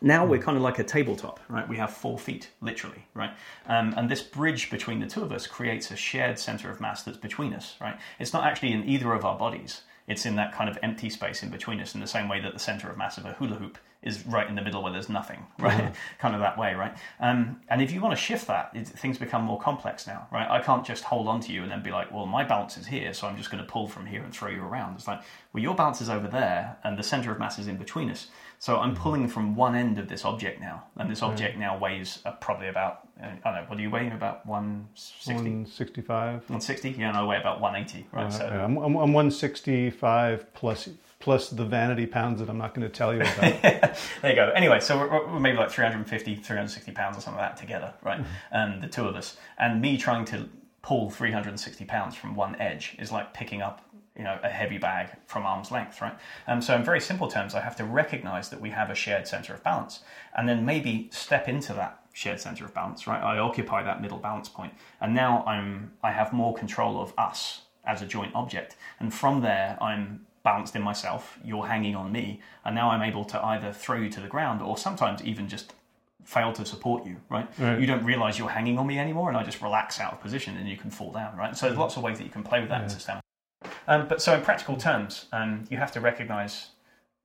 now 0.00 0.24
we're 0.24 0.40
kind 0.40 0.56
of 0.56 0.62
like 0.62 0.78
a 0.78 0.84
tabletop, 0.84 1.40
right? 1.48 1.68
We 1.68 1.76
have 1.76 1.92
four 1.92 2.18
feet, 2.18 2.50
literally, 2.60 3.06
right? 3.14 3.32
Um, 3.66 3.94
and 3.96 4.08
this 4.08 4.22
bridge 4.22 4.70
between 4.70 5.00
the 5.00 5.06
two 5.06 5.22
of 5.22 5.32
us 5.32 5.46
creates 5.46 5.90
a 5.90 5.96
shared 5.96 6.38
center 6.38 6.70
of 6.70 6.80
mass 6.80 7.02
that's 7.02 7.18
between 7.18 7.52
us, 7.52 7.76
right? 7.80 7.98
It's 8.18 8.32
not 8.32 8.44
actually 8.44 8.72
in 8.72 8.88
either 8.88 9.12
of 9.12 9.24
our 9.24 9.38
bodies. 9.38 9.82
It's 10.06 10.26
in 10.26 10.36
that 10.36 10.52
kind 10.52 10.68
of 10.68 10.78
empty 10.82 11.08
space 11.08 11.42
in 11.42 11.50
between 11.50 11.80
us, 11.80 11.94
in 11.94 12.00
the 12.00 12.06
same 12.06 12.28
way 12.28 12.40
that 12.40 12.52
the 12.52 12.58
center 12.58 12.90
of 12.90 12.96
mass 12.96 13.18
of 13.18 13.26
a 13.26 13.32
hula 13.34 13.56
hoop 13.56 13.78
is 14.02 14.26
right 14.26 14.48
in 14.48 14.54
the 14.54 14.62
middle 14.62 14.82
where 14.82 14.92
there's 14.92 15.08
nothing, 15.08 15.46
right? 15.58 15.76
Mm-hmm. 15.76 15.92
kind 16.18 16.34
of 16.34 16.40
that 16.40 16.58
way, 16.58 16.74
right? 16.74 16.96
Um, 17.20 17.60
and 17.68 17.82
if 17.82 17.92
you 17.92 18.00
want 18.00 18.16
to 18.16 18.20
shift 18.20 18.46
that, 18.46 18.70
it, 18.74 18.88
things 18.88 19.18
become 19.18 19.42
more 19.44 19.60
complex 19.60 20.06
now, 20.06 20.26
right? 20.32 20.50
I 20.50 20.60
can't 20.60 20.84
just 20.84 21.04
hold 21.04 21.28
on 21.28 21.40
to 21.42 21.52
you 21.52 21.62
and 21.62 21.70
then 21.70 21.82
be 21.82 21.90
like, 21.90 22.10
well, 22.10 22.26
my 22.26 22.42
balance 22.42 22.76
is 22.76 22.86
here, 22.86 23.12
so 23.12 23.26
I'm 23.26 23.36
just 23.36 23.50
going 23.50 23.62
to 23.62 23.70
pull 23.70 23.86
from 23.86 24.06
here 24.06 24.22
and 24.24 24.32
throw 24.32 24.48
you 24.48 24.62
around. 24.62 24.94
It's 24.94 25.06
like, 25.06 25.20
well, 25.52 25.62
your 25.62 25.74
balance 25.74 26.00
is 26.00 26.08
over 26.08 26.28
there, 26.28 26.78
and 26.82 26.98
the 26.98 27.02
center 27.02 27.30
of 27.30 27.38
mass 27.38 27.58
is 27.58 27.68
in 27.68 27.76
between 27.76 28.10
us. 28.10 28.28
So 28.60 28.76
I'm 28.76 28.92
mm-hmm. 28.92 29.02
pulling 29.02 29.28
from 29.28 29.56
one 29.56 29.74
end 29.74 29.98
of 29.98 30.06
this 30.06 30.26
object 30.26 30.60
now, 30.60 30.84
and 30.96 31.10
this 31.10 31.22
object 31.22 31.56
now 31.56 31.78
weighs 31.78 32.18
uh, 32.26 32.32
probably 32.32 32.68
about 32.68 33.08
uh, 33.18 33.28
I 33.42 33.52
don't 33.52 33.54
know. 33.54 33.64
What 33.68 33.78
do 33.78 33.82
you 33.82 33.88
weigh? 33.88 34.08
About 34.10 34.44
one 34.44 34.86
sixty. 34.94 35.32
One 35.32 35.64
sixty-five. 35.64 36.48
One 36.50 36.60
sixty. 36.60 36.90
Yeah, 36.90 37.08
and 37.08 37.16
I 37.16 37.24
weigh 37.24 37.38
about 37.38 37.62
one 37.62 37.74
eighty. 37.74 38.06
Right. 38.12 38.26
Uh, 38.26 38.30
so 38.30 38.44
yeah, 38.44 38.62
I'm, 38.62 38.76
I'm, 38.76 38.96
I'm 38.96 39.12
one 39.14 39.30
sixty-five 39.30 40.52
plus 40.52 40.90
plus 41.20 41.48
the 41.48 41.64
vanity 41.64 42.04
pounds 42.04 42.40
that 42.40 42.50
I'm 42.50 42.58
not 42.58 42.74
going 42.74 42.86
to 42.86 42.94
tell 42.94 43.14
you 43.14 43.22
about. 43.22 43.62
there 44.22 44.30
you 44.30 44.34
go. 44.34 44.52
Anyway, 44.54 44.80
so 44.80 44.98
we're, 44.98 45.32
we're, 45.32 45.40
maybe 45.40 45.58
like 45.58 45.70
350, 45.70 46.36
360 46.36 46.92
pounds 46.92 47.18
or 47.18 47.20
something 47.20 47.38
like 47.38 47.50
that 47.50 47.60
together, 47.60 47.92
right? 48.02 48.18
And 48.18 48.26
mm-hmm. 48.26 48.74
um, 48.74 48.80
the 48.80 48.88
two 48.88 49.06
of 49.06 49.14
us, 49.14 49.36
and 49.58 49.82
me 49.82 49.98
trying 49.98 50.24
to 50.26 50.48
pull 50.82 51.10
360 51.10 51.84
pounds 51.84 52.16
from 52.16 52.34
one 52.34 52.56
edge 52.56 52.96
is 52.98 53.12
like 53.12 53.34
picking 53.34 53.60
up 53.60 53.84
you 54.16 54.24
know, 54.24 54.38
a 54.42 54.48
heavy 54.48 54.78
bag 54.78 55.10
from 55.26 55.46
arm's 55.46 55.70
length, 55.70 56.00
right? 56.00 56.16
Um, 56.46 56.60
so 56.60 56.74
in 56.74 56.84
very 56.84 57.00
simple 57.00 57.28
terms, 57.28 57.54
I 57.54 57.60
have 57.60 57.76
to 57.76 57.84
recognize 57.84 58.48
that 58.50 58.60
we 58.60 58.70
have 58.70 58.90
a 58.90 58.94
shared 58.94 59.26
center 59.26 59.54
of 59.54 59.62
balance, 59.62 60.00
and 60.36 60.48
then 60.48 60.64
maybe 60.64 61.08
step 61.12 61.48
into 61.48 61.72
that 61.74 62.02
shared 62.12 62.40
center 62.40 62.64
of 62.64 62.74
balance, 62.74 63.06
right? 63.06 63.22
I 63.22 63.38
occupy 63.38 63.82
that 63.82 64.02
middle 64.02 64.18
balance 64.18 64.48
point, 64.48 64.74
and 65.00 65.14
now 65.14 65.44
I'm 65.46 65.92
I 66.02 66.10
have 66.12 66.32
more 66.32 66.54
control 66.54 67.00
of 67.00 67.14
us 67.16 67.62
as 67.84 68.02
a 68.02 68.06
joint 68.06 68.34
object, 68.34 68.76
and 68.98 69.14
from 69.14 69.40
there 69.42 69.78
I'm 69.80 70.26
balanced 70.42 70.74
in 70.74 70.82
myself. 70.82 71.38
You're 71.44 71.66
hanging 71.66 71.94
on 71.94 72.10
me, 72.10 72.40
and 72.64 72.74
now 72.74 72.90
I'm 72.90 73.02
able 73.02 73.24
to 73.26 73.44
either 73.44 73.72
throw 73.72 73.98
you 73.98 74.10
to 74.10 74.20
the 74.20 74.28
ground 74.28 74.62
or 74.62 74.76
sometimes 74.76 75.22
even 75.22 75.48
just 75.48 75.74
fail 76.24 76.52
to 76.52 76.64
support 76.64 77.06
you, 77.06 77.16
right? 77.28 77.48
right? 77.58 77.80
You 77.80 77.86
don't 77.86 78.04
realize 78.04 78.38
you're 78.38 78.48
hanging 78.48 78.78
on 78.78 78.86
me 78.86 78.98
anymore, 78.98 79.28
and 79.28 79.38
I 79.38 79.42
just 79.42 79.62
relax 79.62 80.00
out 80.00 80.12
of 80.12 80.20
position, 80.20 80.56
and 80.56 80.68
you 80.68 80.76
can 80.76 80.90
fall 80.90 81.12
down, 81.12 81.36
right? 81.36 81.56
So 81.56 81.66
there's 81.66 81.78
lots 81.78 81.96
of 81.96 82.02
ways 82.02 82.18
that 82.18 82.24
you 82.24 82.30
can 82.30 82.42
play 82.42 82.60
with 82.60 82.68
that 82.70 82.82
yeah. 82.82 82.88
system. 82.88 83.20
Um, 83.86 84.08
but 84.08 84.22
so 84.22 84.34
in 84.34 84.42
practical 84.42 84.76
terms, 84.76 85.26
um, 85.32 85.64
you 85.70 85.76
have 85.76 85.92
to 85.92 86.00
recognize 86.00 86.68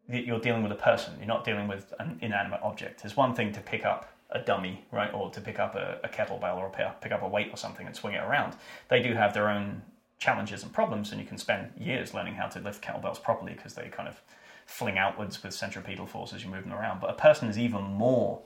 that 0.10 0.26
you're 0.26 0.40
dealing 0.40 0.64
with 0.64 0.72
a 0.72 0.76
person. 0.76 1.14
You're 1.18 1.28
not 1.28 1.46
dealing 1.46 1.68
with 1.68 1.94
an 2.00 2.20
inanimate 2.22 2.62
object. 2.64 3.02
There's 3.02 3.18
one 3.18 3.34
thing 3.34 3.52
to 3.54 3.62
pick 3.62 3.86
up 3.86 4.12
a 4.32 4.40
dummy, 4.40 4.86
right, 4.92 5.14
or 5.14 5.30
to 5.32 5.42
pick 5.42 5.60
up 5.60 5.76
a, 5.76 6.00
a 6.04 6.10
kettlebell 6.10 6.58
or 6.58 6.72
pick 7.02 7.12
up 7.12 7.22
a 7.22 7.28
weight 7.28 7.50
or 7.52 7.58
something 7.58 7.86
and 7.86 7.96
swing 7.96 8.16
it 8.16 8.24
around. 8.24 8.56
They 8.90 9.02
do 9.02 9.14
have 9.14 9.34
their 9.34 9.50
own 9.50 9.82
challenges 10.18 10.64
and 10.64 10.74
problems, 10.74 11.12
and 11.12 11.20
you 11.20 11.28
can 11.28 11.38
spend 11.38 11.72
years 11.78 12.14
learning 12.14 12.36
how 12.36 12.48
to 12.48 12.60
lift 12.60 12.84
kettlebells 12.84 13.22
properly 13.22 13.54
because 13.54 13.74
they 13.74 13.88
kind 13.90 14.08
of 14.08 14.22
fling 14.66 14.98
outwards 14.98 15.42
with 15.44 15.54
centripetal 15.54 16.06
force 16.06 16.34
as 16.34 16.44
you 16.44 16.50
move 16.50 16.64
them 16.64 16.74
around. 16.74 17.00
But 17.00 17.12
a 17.12 17.14
person 17.14 17.48
is 17.48 17.58
even 17.58 17.84
more 17.84 18.42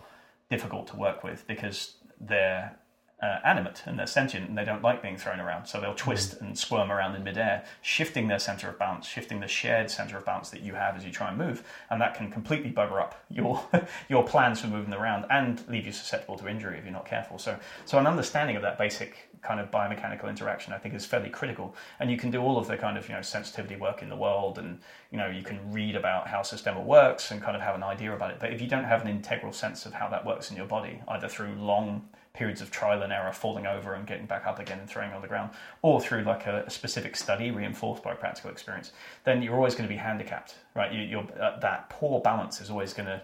difficult 0.49 0.87
to 0.87 0.95
work 0.95 1.23
with 1.23 1.47
because 1.47 1.95
they're 2.19 2.77
uh, 3.21 3.39
animate 3.43 3.83
and 3.85 3.99
they're 3.99 4.07
sentient 4.07 4.47
and 4.47 4.57
they 4.57 4.63
don't 4.63 4.81
like 4.81 5.01
being 5.01 5.17
thrown 5.17 5.39
around. 5.39 5.65
So 5.65 5.81
they'll 5.81 5.93
twist 5.93 6.37
mm. 6.37 6.41
and 6.41 6.57
squirm 6.57 6.91
around 6.91 7.15
in 7.15 7.23
midair, 7.23 7.65
shifting 7.81 8.27
their 8.27 8.39
center 8.39 8.69
of 8.69 8.79
balance, 8.79 9.07
shifting 9.07 9.39
the 9.41 9.47
shared 9.47 9.91
center 9.91 10.17
of 10.17 10.25
balance 10.25 10.49
that 10.51 10.61
you 10.61 10.73
have 10.75 10.95
as 10.95 11.03
you 11.03 11.11
try 11.11 11.29
and 11.29 11.37
move. 11.37 11.63
And 11.89 11.99
that 12.01 12.15
can 12.15 12.31
completely 12.31 12.71
bugger 12.71 13.01
up 13.01 13.21
your 13.29 13.61
your 14.09 14.23
plans 14.23 14.61
for 14.61 14.67
moving 14.67 14.93
around 14.93 15.25
and 15.29 15.61
leave 15.67 15.85
you 15.85 15.91
susceptible 15.91 16.37
to 16.37 16.47
injury 16.47 16.77
if 16.77 16.85
you're 16.85 16.93
not 16.93 17.05
careful. 17.05 17.37
So 17.37 17.59
so 17.85 17.97
an 17.97 18.07
understanding 18.07 18.55
of 18.55 18.61
that 18.61 18.77
basic 18.77 19.29
kind 19.41 19.61
of 19.61 19.71
biomechanical 19.71 20.27
interaction 20.27 20.73
I 20.73 20.77
think 20.77 20.93
is 20.93 21.05
fairly 21.05 21.29
critical. 21.29 21.75
And 21.99 22.09
you 22.09 22.17
can 22.17 22.31
do 22.31 22.41
all 22.41 22.57
of 22.57 22.67
the 22.67 22.77
kind 22.77 22.97
of 22.97 23.07
you 23.09 23.15
know 23.15 23.21
sensitivity 23.21 23.75
work 23.75 24.01
in 24.01 24.07
the 24.07 24.15
world 24.15 24.59
and 24.59 24.79
you 25.11 25.17
know 25.17 25.27
you 25.27 25.43
can 25.43 25.59
read 25.73 25.97
about 25.97 26.27
how 26.29 26.41
Systema 26.41 26.81
works 26.81 27.31
and 27.31 27.41
kind 27.41 27.57
of 27.57 27.61
have 27.61 27.75
an 27.75 27.83
idea 27.83 28.13
about 28.13 28.31
it. 28.31 28.37
But 28.39 28.53
if 28.53 28.61
you 28.61 28.67
don't 28.67 28.85
have 28.85 29.01
an 29.01 29.09
integral 29.09 29.51
sense 29.51 29.85
of 29.85 29.93
how 29.93 30.07
that 30.09 30.25
works 30.25 30.51
in 30.51 30.57
your 30.57 30.67
body, 30.67 31.01
either 31.09 31.27
through 31.27 31.53
long 31.55 32.07
periods 32.33 32.61
of 32.61 32.71
trial 32.71 33.01
and 33.01 33.11
error, 33.11 33.31
falling 33.31 33.65
over 33.65 33.93
and 33.93 34.05
getting 34.05 34.25
back 34.25 34.45
up 34.45 34.59
again 34.59 34.79
and 34.79 34.89
throwing 34.89 35.11
on 35.11 35.21
the 35.21 35.27
ground, 35.27 35.51
or 35.81 35.99
through 35.99 36.23
like 36.23 36.45
a, 36.45 36.63
a 36.67 36.69
specific 36.69 37.15
study 37.15 37.51
reinforced 37.51 38.03
by 38.03 38.13
practical 38.13 38.51
experience, 38.51 38.91
then 39.23 39.41
you're 39.41 39.55
always 39.55 39.75
going 39.75 39.87
to 39.87 39.93
be 39.93 39.99
handicapped, 39.99 40.55
right? 40.75 40.91
You, 40.93 41.19
uh, 41.19 41.59
that 41.59 41.89
poor 41.89 42.21
balance 42.21 42.61
is 42.61 42.69
always 42.69 42.93
going 42.93 43.07
to 43.07 43.21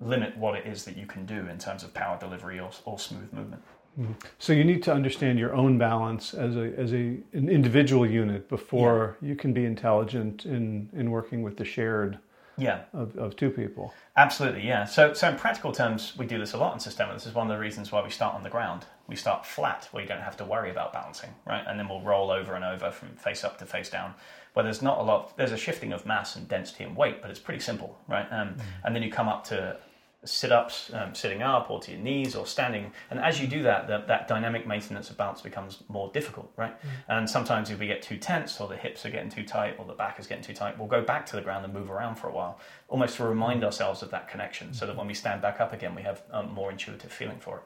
limit 0.00 0.36
what 0.36 0.56
it 0.56 0.66
is 0.66 0.84
that 0.84 0.96
you 0.96 1.06
can 1.06 1.24
do 1.24 1.46
in 1.48 1.58
terms 1.58 1.82
of 1.84 1.94
power 1.94 2.18
delivery 2.18 2.58
or, 2.58 2.70
or 2.84 2.98
smooth 2.98 3.32
movement. 3.32 3.62
Mm-hmm. 3.98 4.12
So 4.38 4.52
you 4.52 4.64
need 4.64 4.82
to 4.84 4.92
understand 4.92 5.38
your 5.38 5.54
own 5.54 5.76
balance 5.76 6.32
as 6.32 6.56
a 6.56 6.72
as 6.78 6.94
a 6.94 7.18
an 7.34 7.50
individual 7.50 8.06
unit 8.06 8.48
before 8.48 9.18
yeah. 9.20 9.28
you 9.28 9.36
can 9.36 9.52
be 9.52 9.66
intelligent 9.66 10.46
in 10.46 10.88
in 10.94 11.10
working 11.10 11.42
with 11.42 11.58
the 11.58 11.64
shared 11.64 12.18
yeah. 12.56 12.82
Of, 12.92 13.16
of 13.16 13.36
two 13.36 13.50
people. 13.50 13.92
Absolutely 14.16 14.66
yeah. 14.66 14.84
So 14.84 15.12
so 15.12 15.28
in 15.28 15.36
practical 15.36 15.72
terms 15.72 16.14
we 16.16 16.26
do 16.26 16.38
this 16.38 16.52
a 16.52 16.58
lot 16.58 16.74
in 16.74 16.80
Systema. 16.80 17.12
This 17.14 17.26
is 17.26 17.34
one 17.34 17.50
of 17.50 17.56
the 17.56 17.60
reasons 17.60 17.90
why 17.92 18.02
we 18.02 18.10
start 18.10 18.34
on 18.34 18.42
the 18.42 18.50
ground. 18.50 18.84
We 19.08 19.16
start 19.16 19.46
flat 19.46 19.88
where 19.92 20.02
you 20.02 20.08
don't 20.08 20.20
have 20.20 20.36
to 20.38 20.44
worry 20.44 20.70
about 20.70 20.92
balancing 20.92 21.30
right? 21.46 21.64
And 21.66 21.78
then 21.78 21.88
we'll 21.88 22.02
roll 22.02 22.30
over 22.30 22.54
and 22.54 22.64
over 22.64 22.90
from 22.90 23.10
face 23.16 23.44
up 23.44 23.58
to 23.58 23.66
face 23.66 23.90
down 23.90 24.14
where 24.54 24.62
there's 24.64 24.82
not 24.82 24.98
a 24.98 25.02
lot 25.02 25.36
there's 25.36 25.52
a 25.52 25.56
shifting 25.56 25.92
of 25.92 26.04
mass 26.06 26.36
and 26.36 26.48
density 26.48 26.84
and 26.84 26.96
weight 26.96 27.22
but 27.22 27.30
it's 27.30 27.40
pretty 27.40 27.60
simple 27.60 27.98
right? 28.08 28.26
Um, 28.30 28.48
mm. 28.48 28.60
and 28.84 28.94
then 28.94 29.02
you 29.02 29.10
come 29.10 29.28
up 29.28 29.44
to 29.44 29.76
sit 30.24 30.52
ups, 30.52 30.90
um, 30.94 31.14
sitting 31.14 31.42
up, 31.42 31.70
or 31.70 31.80
to 31.80 31.90
your 31.90 32.00
knees, 32.00 32.36
or 32.36 32.46
standing. 32.46 32.92
And 33.10 33.18
as 33.18 33.40
you 33.40 33.46
do 33.46 33.62
that, 33.64 33.88
the, 33.88 34.04
that 34.06 34.28
dynamic 34.28 34.66
maintenance 34.66 35.10
of 35.10 35.16
balance 35.16 35.40
becomes 35.40 35.82
more 35.88 36.10
difficult, 36.12 36.52
right? 36.56 36.80
Mm. 36.80 36.88
And 37.08 37.30
sometimes 37.30 37.70
if 37.70 37.78
we 37.78 37.86
get 37.86 38.02
too 38.02 38.16
tense, 38.16 38.60
or 38.60 38.68
the 38.68 38.76
hips 38.76 39.04
are 39.04 39.10
getting 39.10 39.30
too 39.30 39.44
tight, 39.44 39.76
or 39.78 39.84
the 39.84 39.94
back 39.94 40.20
is 40.20 40.26
getting 40.26 40.44
too 40.44 40.54
tight, 40.54 40.78
we'll 40.78 40.88
go 40.88 41.02
back 41.02 41.26
to 41.26 41.36
the 41.36 41.42
ground 41.42 41.64
and 41.64 41.74
move 41.74 41.90
around 41.90 42.16
for 42.16 42.28
a 42.28 42.32
while, 42.32 42.60
almost 42.88 43.16
to 43.16 43.24
remind 43.24 43.62
mm. 43.62 43.64
ourselves 43.64 44.02
of 44.02 44.10
that 44.10 44.28
connection, 44.28 44.72
so 44.72 44.86
that 44.86 44.96
when 44.96 45.06
we 45.06 45.14
stand 45.14 45.42
back 45.42 45.60
up 45.60 45.72
again, 45.72 45.94
we 45.94 46.02
have 46.02 46.22
a 46.30 46.42
more 46.42 46.70
intuitive 46.70 47.12
feeling 47.12 47.38
for 47.38 47.56
it. 47.58 47.62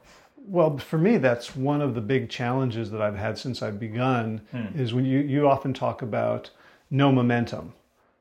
Well, 0.49 0.79
for 0.79 0.99
me, 0.99 1.19
that's 1.19 1.57
one 1.57 1.83
of 1.83 1.95
the 1.95 2.01
big 2.01 2.29
challenges 2.31 2.91
that 2.91 3.03
I've 3.03 3.17
had 3.17 3.37
since 3.37 3.63
I've 3.63 3.81
begun. 3.81 4.43
Mm. 4.53 4.79
Is 4.79 4.95
when 4.95 5.05
you 5.05 5.19
you 5.21 5.49
often 5.49 5.75
talk 5.75 6.03
about 6.03 6.51
no 6.91 7.11
momentum 7.11 7.73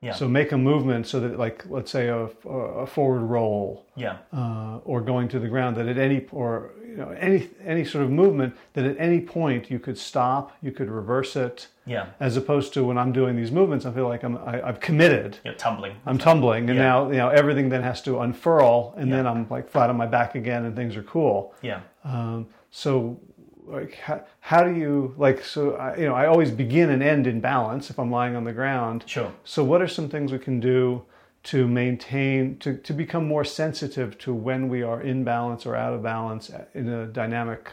yeah. 0.02 0.12
So 0.12 0.28
make 0.28 0.52
a 0.52 0.58
movement 0.58 1.06
so 1.06 1.20
that, 1.20 1.38
like, 1.38 1.64
let's 1.70 1.90
say 1.90 2.08
a, 2.08 2.26
a 2.48 2.86
forward 2.86 3.22
roll, 3.22 3.86
yeah, 3.96 4.18
uh, 4.30 4.78
or 4.84 5.00
going 5.00 5.26
to 5.28 5.38
the 5.38 5.48
ground. 5.48 5.76
That 5.76 5.88
at 5.88 5.96
any 5.96 6.26
or 6.32 6.72
you 6.86 6.96
know 6.96 7.10
any 7.10 7.48
any 7.64 7.82
sort 7.82 8.04
of 8.04 8.10
movement 8.10 8.54
that 8.74 8.84
at 8.84 8.96
any 8.98 9.20
point 9.20 9.70
you 9.70 9.78
could 9.78 9.96
stop, 9.96 10.54
you 10.60 10.70
could 10.70 10.90
reverse 10.90 11.34
it. 11.34 11.68
Yeah. 11.86 12.08
As 12.20 12.36
opposed 12.36 12.74
to 12.74 12.84
when 12.84 12.98
I'm 12.98 13.10
doing 13.10 13.36
these 13.36 13.50
movements, 13.50 13.86
I 13.86 13.92
feel 13.92 14.06
like 14.06 14.22
I'm 14.22 14.36
I, 14.36 14.62
i 14.62 14.66
have 14.66 14.80
committed. 14.80 15.38
You're 15.44 15.54
tumbling. 15.54 15.96
I'm 16.04 16.18
tumbling, 16.18 16.68
and 16.68 16.76
yeah. 16.76 16.84
now 16.84 17.10
you 17.10 17.16
know 17.16 17.30
everything 17.30 17.70
then 17.70 17.82
has 17.82 18.02
to 18.02 18.20
unfurl, 18.20 18.92
and 18.98 19.08
yeah. 19.08 19.16
then 19.16 19.26
I'm 19.26 19.48
like 19.48 19.70
flat 19.70 19.88
on 19.88 19.96
my 19.96 20.06
back 20.06 20.34
again, 20.34 20.66
and 20.66 20.76
things 20.76 20.94
are 20.96 21.04
cool. 21.04 21.54
Yeah. 21.62 21.80
Um, 22.04 22.48
so 22.70 23.18
like 23.66 23.94
how, 23.96 24.24
how 24.40 24.62
do 24.64 24.74
you 24.74 25.14
like 25.16 25.44
so 25.44 25.74
I, 25.74 25.96
you 25.96 26.06
know 26.06 26.14
i 26.14 26.26
always 26.26 26.50
begin 26.50 26.90
and 26.90 27.02
end 27.02 27.26
in 27.26 27.40
balance 27.40 27.90
if 27.90 27.98
i'm 27.98 28.10
lying 28.10 28.36
on 28.36 28.44
the 28.44 28.52
ground. 28.52 29.04
Sure. 29.06 29.32
So 29.44 29.64
what 29.64 29.82
are 29.82 29.88
some 29.88 30.08
things 30.08 30.32
we 30.32 30.38
can 30.38 30.60
do 30.60 31.02
to 31.44 31.68
maintain 31.68 32.58
to, 32.58 32.76
to 32.78 32.92
become 32.92 33.26
more 33.26 33.44
sensitive 33.44 34.18
to 34.18 34.34
when 34.34 34.68
we 34.68 34.82
are 34.82 35.00
in 35.00 35.22
balance 35.22 35.64
or 35.64 35.76
out 35.76 35.94
of 35.94 36.02
balance 36.02 36.50
uh, 36.50 36.64
in 36.74 36.88
a 36.88 37.06
dynamic 37.06 37.72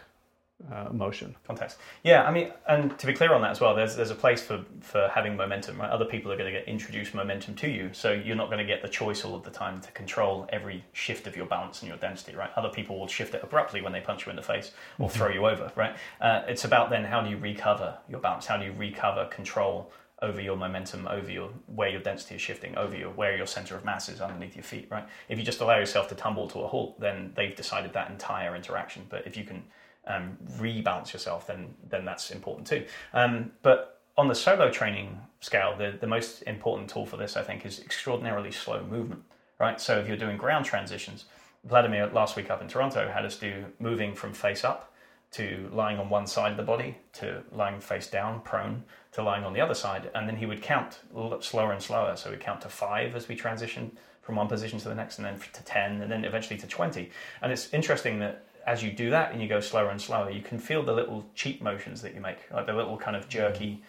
uh, 0.72 0.90
motion. 0.92 1.36
Context. 1.46 1.78
Yeah, 2.04 2.24
I 2.24 2.32
mean, 2.32 2.52
and 2.68 2.98
to 3.00 3.08
be 3.08 3.14
clear 3.14 3.34
on 3.34 3.42
that 3.42 3.52
as 3.52 3.62
well, 3.62 3.76
there's 3.76 3.96
there's 3.96 4.12
a 4.12 4.16
place 4.16 4.42
for 4.42 4.64
for 4.82 5.10
having 5.14 5.36
momentum. 5.36 5.80
Right? 5.80 5.90
Other 5.90 6.06
people 6.06 6.32
are 6.32 6.38
going 6.38 6.52
to 6.52 6.58
get 6.58 6.68
introduced 6.68 7.14
momentum 7.14 7.56
to 7.56 7.70
you, 7.70 7.90
so 7.94 8.12
you're 8.12 8.36
not 8.36 8.48
going 8.48 8.60
to 8.60 8.66
get 8.66 8.82
the 8.82 8.90
choice 8.90 9.26
all 9.26 9.36
of 9.36 9.44
the 9.44 9.52
time 9.52 9.82
to 9.82 9.92
control 9.92 10.48
every 10.50 10.84
shift 10.94 11.28
of 11.28 11.36
your 11.36 11.46
balance 11.46 11.82
and 11.82 11.90
your 11.90 11.98
density. 11.98 12.36
Right? 12.36 12.50
Other 12.56 12.70
people 12.70 13.00
will 13.00 13.08
shift 13.08 13.34
it 13.34 13.44
abruptly 13.44 13.82
when 13.82 13.94
they 13.94 14.02
punch 14.02 14.26
you 14.26 14.30
in 14.30 14.36
the 14.36 14.44
face 14.44 14.72
or 15.00 15.08
mm-hmm. 15.08 15.18
throw 15.18 15.30
you 15.30 15.48
over. 15.48 15.72
Right? 15.76 15.96
Uh, 16.22 16.44
it's 16.48 16.64
about 16.64 16.90
then 16.90 17.04
how 17.04 17.22
do 17.22 17.30
you 17.30 17.38
recover 17.38 17.98
your 18.10 18.20
balance? 18.20 18.46
How 18.46 18.58
do 18.58 18.66
you 18.66 18.74
recover 18.74 19.26
control? 19.26 19.92
over 20.24 20.40
your 20.40 20.56
momentum, 20.56 21.06
over 21.08 21.30
your 21.30 21.50
where 21.68 21.90
your 21.90 22.00
density 22.00 22.36
is 22.36 22.42
shifting, 22.42 22.78
over 22.78 22.96
your 22.96 23.10
where 23.10 23.36
your 23.36 23.46
center 23.46 23.76
of 23.76 23.84
mass 23.84 24.08
is 24.08 24.22
underneath 24.22 24.56
your 24.56 24.64
feet, 24.64 24.88
right? 24.90 25.06
If 25.28 25.38
you 25.38 25.44
just 25.44 25.60
allow 25.60 25.78
yourself 25.78 26.08
to 26.10 26.16
tumble 26.16 26.48
to 26.48 26.60
a 26.60 26.68
halt, 26.68 27.00
then 27.00 27.34
they've 27.36 27.54
decided 27.54 27.92
that 27.94 28.10
entire 28.10 28.56
interaction. 28.56 29.06
But 29.10 29.28
if 29.28 29.36
you 29.36 29.44
can 29.44 29.64
um, 30.08 30.38
rebalance 30.58 31.14
yourself, 31.14 31.48
then 31.48 31.74
then 31.90 32.06
that's 32.06 32.32
important 32.32 32.68
too. 32.68 32.86
Um, 33.14 33.52
but 33.62 34.02
on 34.18 34.28
the 34.28 34.36
solo 34.36 34.70
training 34.70 35.20
scale, 35.40 35.76
the, 35.78 35.98
the 36.00 36.08
most 36.08 36.44
important 36.44 36.90
tool 36.90 37.06
for 37.06 37.18
this, 37.18 37.36
I 37.36 37.42
think, 37.42 37.66
is 37.66 37.80
extraordinarily 37.80 38.52
slow 38.52 38.84
movement. 38.84 39.24
Right. 39.60 39.80
So 39.80 40.00
if 40.00 40.08
you're 40.08 40.18
doing 40.18 40.38
ground 40.38 40.66
transitions, 40.66 41.26
Vladimir 41.64 42.08
last 42.08 42.36
week 42.36 42.50
up 42.50 42.62
in 42.62 42.68
Toronto 42.68 43.10
had 43.10 43.26
us 43.26 43.38
do 43.38 43.66
moving 43.80 44.14
from 44.14 44.34
face 44.34 44.64
up 44.64 44.94
to 45.32 45.70
lying 45.74 45.98
on 45.98 46.10
one 46.10 46.28
side 46.28 46.52
of 46.52 46.58
the 46.58 46.64
body 46.64 46.96
to 47.14 47.42
lying 47.52 47.80
face 47.80 48.08
down, 48.08 48.40
prone, 48.42 48.84
to 49.12 49.24
lying 49.24 49.44
on 49.44 49.54
the 49.54 49.62
other 49.62 49.74
side, 49.74 50.10
and 50.14 50.28
then 50.28 50.36
he 50.36 50.46
would 50.46 50.62
count 50.62 51.00
slower 51.40 51.72
and 51.72 51.82
slower. 51.82 52.16
So 52.16 52.30
we'd 52.30 52.40
count 52.40 52.62
to 52.62 52.70
five 52.70 53.16
as 53.16 53.28
we 53.28 53.36
transition 53.36 53.98
from 54.22 54.36
one 54.36 54.48
position 54.48 54.80
to 54.80 54.90
the 54.90 54.96
next, 54.96 55.18
and 55.18 55.26
then 55.26 55.40
to 55.40 55.64
10, 55.64 56.02
and 56.02 56.12
then 56.12 56.24
eventually 56.24 56.58
to 56.60 56.68
20. 56.68 57.10
And 57.42 57.52
it's 57.52 57.74
interesting 57.74 58.20
that 58.20 58.46
as 58.66 58.84
you 58.84 58.92
do 58.92 59.10
that 59.10 59.32
and 59.32 59.42
you 59.42 59.48
go 59.48 59.60
slower 59.60 59.90
and 59.90 60.02
slower, 60.02 60.30
you 60.30 60.42
can 60.42 60.60
feel 60.60 60.84
the 60.84 60.94
little 60.94 61.26
cheat 61.36 61.62
motions 61.62 62.02
that 62.02 62.14
you 62.16 62.22
make, 62.22 62.38
like 62.52 62.66
the 62.66 62.74
little 62.74 62.98
kind 62.98 63.16
of 63.16 63.28
jerky 63.28 63.82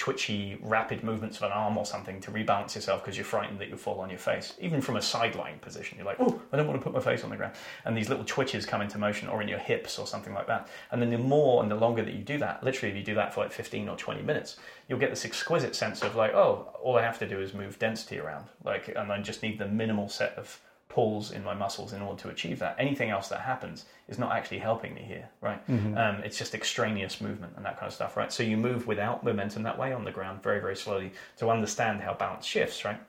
twitchy, 0.00 0.58
rapid 0.62 1.04
movements 1.04 1.36
of 1.36 1.42
an 1.42 1.52
arm 1.52 1.76
or 1.76 1.84
something 1.84 2.22
to 2.22 2.30
rebalance 2.30 2.74
yourself 2.74 3.04
because 3.04 3.18
you're 3.18 3.24
frightened 3.24 3.58
that 3.58 3.68
you'll 3.68 3.76
fall 3.76 4.00
on 4.00 4.08
your 4.08 4.18
face. 4.18 4.54
Even 4.58 4.80
from 4.80 4.96
a 4.96 5.02
sideline 5.02 5.58
position, 5.58 5.98
you're 5.98 6.06
like, 6.06 6.16
oh, 6.18 6.40
I 6.50 6.56
don't 6.56 6.66
want 6.66 6.80
to 6.80 6.82
put 6.82 6.94
my 6.94 7.00
face 7.00 7.22
on 7.22 7.28
the 7.28 7.36
ground. 7.36 7.52
And 7.84 7.94
these 7.94 8.08
little 8.08 8.24
twitches 8.24 8.64
come 8.64 8.80
into 8.80 8.96
motion 8.96 9.28
or 9.28 9.42
in 9.42 9.48
your 9.48 9.58
hips 9.58 9.98
or 9.98 10.06
something 10.06 10.32
like 10.32 10.46
that. 10.46 10.68
And 10.90 11.02
then 11.02 11.10
the 11.10 11.18
more 11.18 11.62
and 11.62 11.70
the 11.70 11.74
longer 11.74 12.02
that 12.02 12.14
you 12.14 12.22
do 12.22 12.38
that, 12.38 12.64
literally, 12.64 12.90
if 12.92 12.96
you 12.96 13.04
do 13.04 13.14
that 13.16 13.34
for 13.34 13.42
like 13.42 13.52
15 13.52 13.90
or 13.90 13.96
20 13.98 14.22
minutes, 14.22 14.56
you'll 14.88 14.98
get 14.98 15.10
this 15.10 15.26
exquisite 15.26 15.76
sense 15.76 16.00
of 16.00 16.16
like, 16.16 16.32
oh, 16.32 16.74
all 16.82 16.96
I 16.96 17.02
have 17.02 17.18
to 17.18 17.28
do 17.28 17.38
is 17.38 17.52
move 17.52 17.78
density 17.78 18.20
around. 18.20 18.46
Like, 18.64 18.88
and 18.96 19.12
I 19.12 19.20
just 19.20 19.42
need 19.42 19.58
the 19.58 19.68
minimal 19.68 20.08
set 20.08 20.32
of 20.38 20.62
pulls 20.90 21.30
in 21.30 21.42
my 21.42 21.54
muscles 21.54 21.92
in 21.92 22.02
order 22.02 22.20
to 22.20 22.28
achieve 22.28 22.58
that. 22.58 22.74
Anything 22.78 23.10
else 23.10 23.28
that 23.28 23.40
happens 23.40 23.86
is 24.08 24.18
not 24.18 24.32
actually 24.32 24.58
helping 24.58 24.92
me 24.92 25.02
here, 25.02 25.30
right? 25.40 25.66
Mm-hmm. 25.68 25.96
Um, 25.96 26.16
it's 26.24 26.36
just 26.36 26.54
extraneous 26.54 27.20
movement 27.20 27.54
and 27.56 27.64
that 27.64 27.78
kind 27.78 27.86
of 27.86 27.94
stuff, 27.94 28.16
right? 28.16 28.30
So 28.32 28.42
you 28.42 28.56
move 28.56 28.88
without 28.88 29.24
momentum 29.24 29.62
that 29.62 29.78
way 29.78 29.92
on 29.92 30.04
the 30.04 30.10
ground 30.10 30.42
very, 30.42 30.60
very 30.60 30.76
slowly 30.76 31.12
to 31.38 31.48
understand 31.48 32.00
how 32.00 32.12
balance 32.14 32.44
shifts, 32.44 32.84
right? 32.84 33.00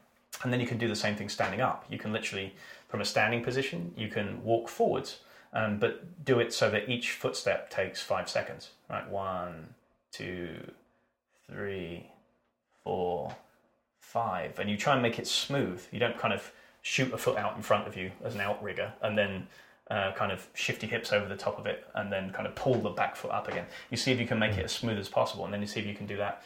And 0.44 0.54
then 0.54 0.62
you 0.62 0.68
can 0.68 0.78
do 0.78 0.88
the 0.88 0.96
same 0.96 1.16
thing 1.16 1.28
standing 1.28 1.60
up. 1.60 1.86
You 1.90 1.98
can 1.98 2.14
literally, 2.14 2.54
from 2.88 3.02
a 3.02 3.06
standing 3.06 3.44
position, 3.44 3.94
you 3.98 4.10
can 4.10 4.44
walk 4.44 4.70
forwards, 4.70 5.20
um, 5.52 5.80
but 5.80 6.24
do 6.24 6.40
it 6.40 6.54
so 6.54 6.70
that 6.70 6.88
each 6.88 7.12
footstep 7.12 7.72
takes 7.72 8.00
five 8.00 8.30
seconds, 8.30 8.70
right? 8.90 9.10
One, 9.10 9.74
two, 10.14 10.72
three, 11.50 12.12
four, 12.84 13.36
five. 14.00 14.60
And 14.60 14.70
you 14.70 14.78
try 14.78 14.94
and 14.94 15.02
make 15.02 15.18
it 15.18 15.28
smooth. 15.28 15.84
You 15.92 16.00
don't 16.00 16.18
kind 16.18 16.34
of 16.34 16.52
shoot 16.82 17.14
a 17.14 17.18
foot 17.18 17.38
out 17.38 17.56
in 17.56 17.62
front 17.62 17.88
of 17.88 17.96
you 17.96 18.12
as 18.24 18.36
an 18.36 18.42
outrigger, 18.42 18.94
and 19.02 19.18
then 19.18 19.48
uh, 19.90 20.12
kind 20.14 20.32
of 20.32 20.48
shift 20.54 20.82
your 20.84 20.90
hips 20.90 21.12
over 21.12 21.28
the 21.28 21.36
top 21.36 21.60
of 21.60 21.66
it, 21.66 21.86
and 21.96 22.12
then 22.12 22.32
kind 22.32 22.48
of 22.48 22.56
pull 22.56 22.76
the 22.76 22.90
back 22.90 23.16
foot 23.16 23.32
up 23.32 23.48
again. 23.48 23.66
You 23.90 23.98
see 23.98 24.12
if 24.12 24.20
you 24.20 24.28
can 24.28 24.40
make 24.40 24.58
it 24.58 24.66
as 24.66 24.72
smooth 24.72 24.98
as 24.98 25.10
possible, 25.10 25.46
and 25.46 25.54
then 25.54 25.62
you 25.62 25.68
see 25.68 25.80
if 25.80 25.86
you 25.86 25.96
can 25.96 26.08
do 26.08 26.18
that 26.18 26.44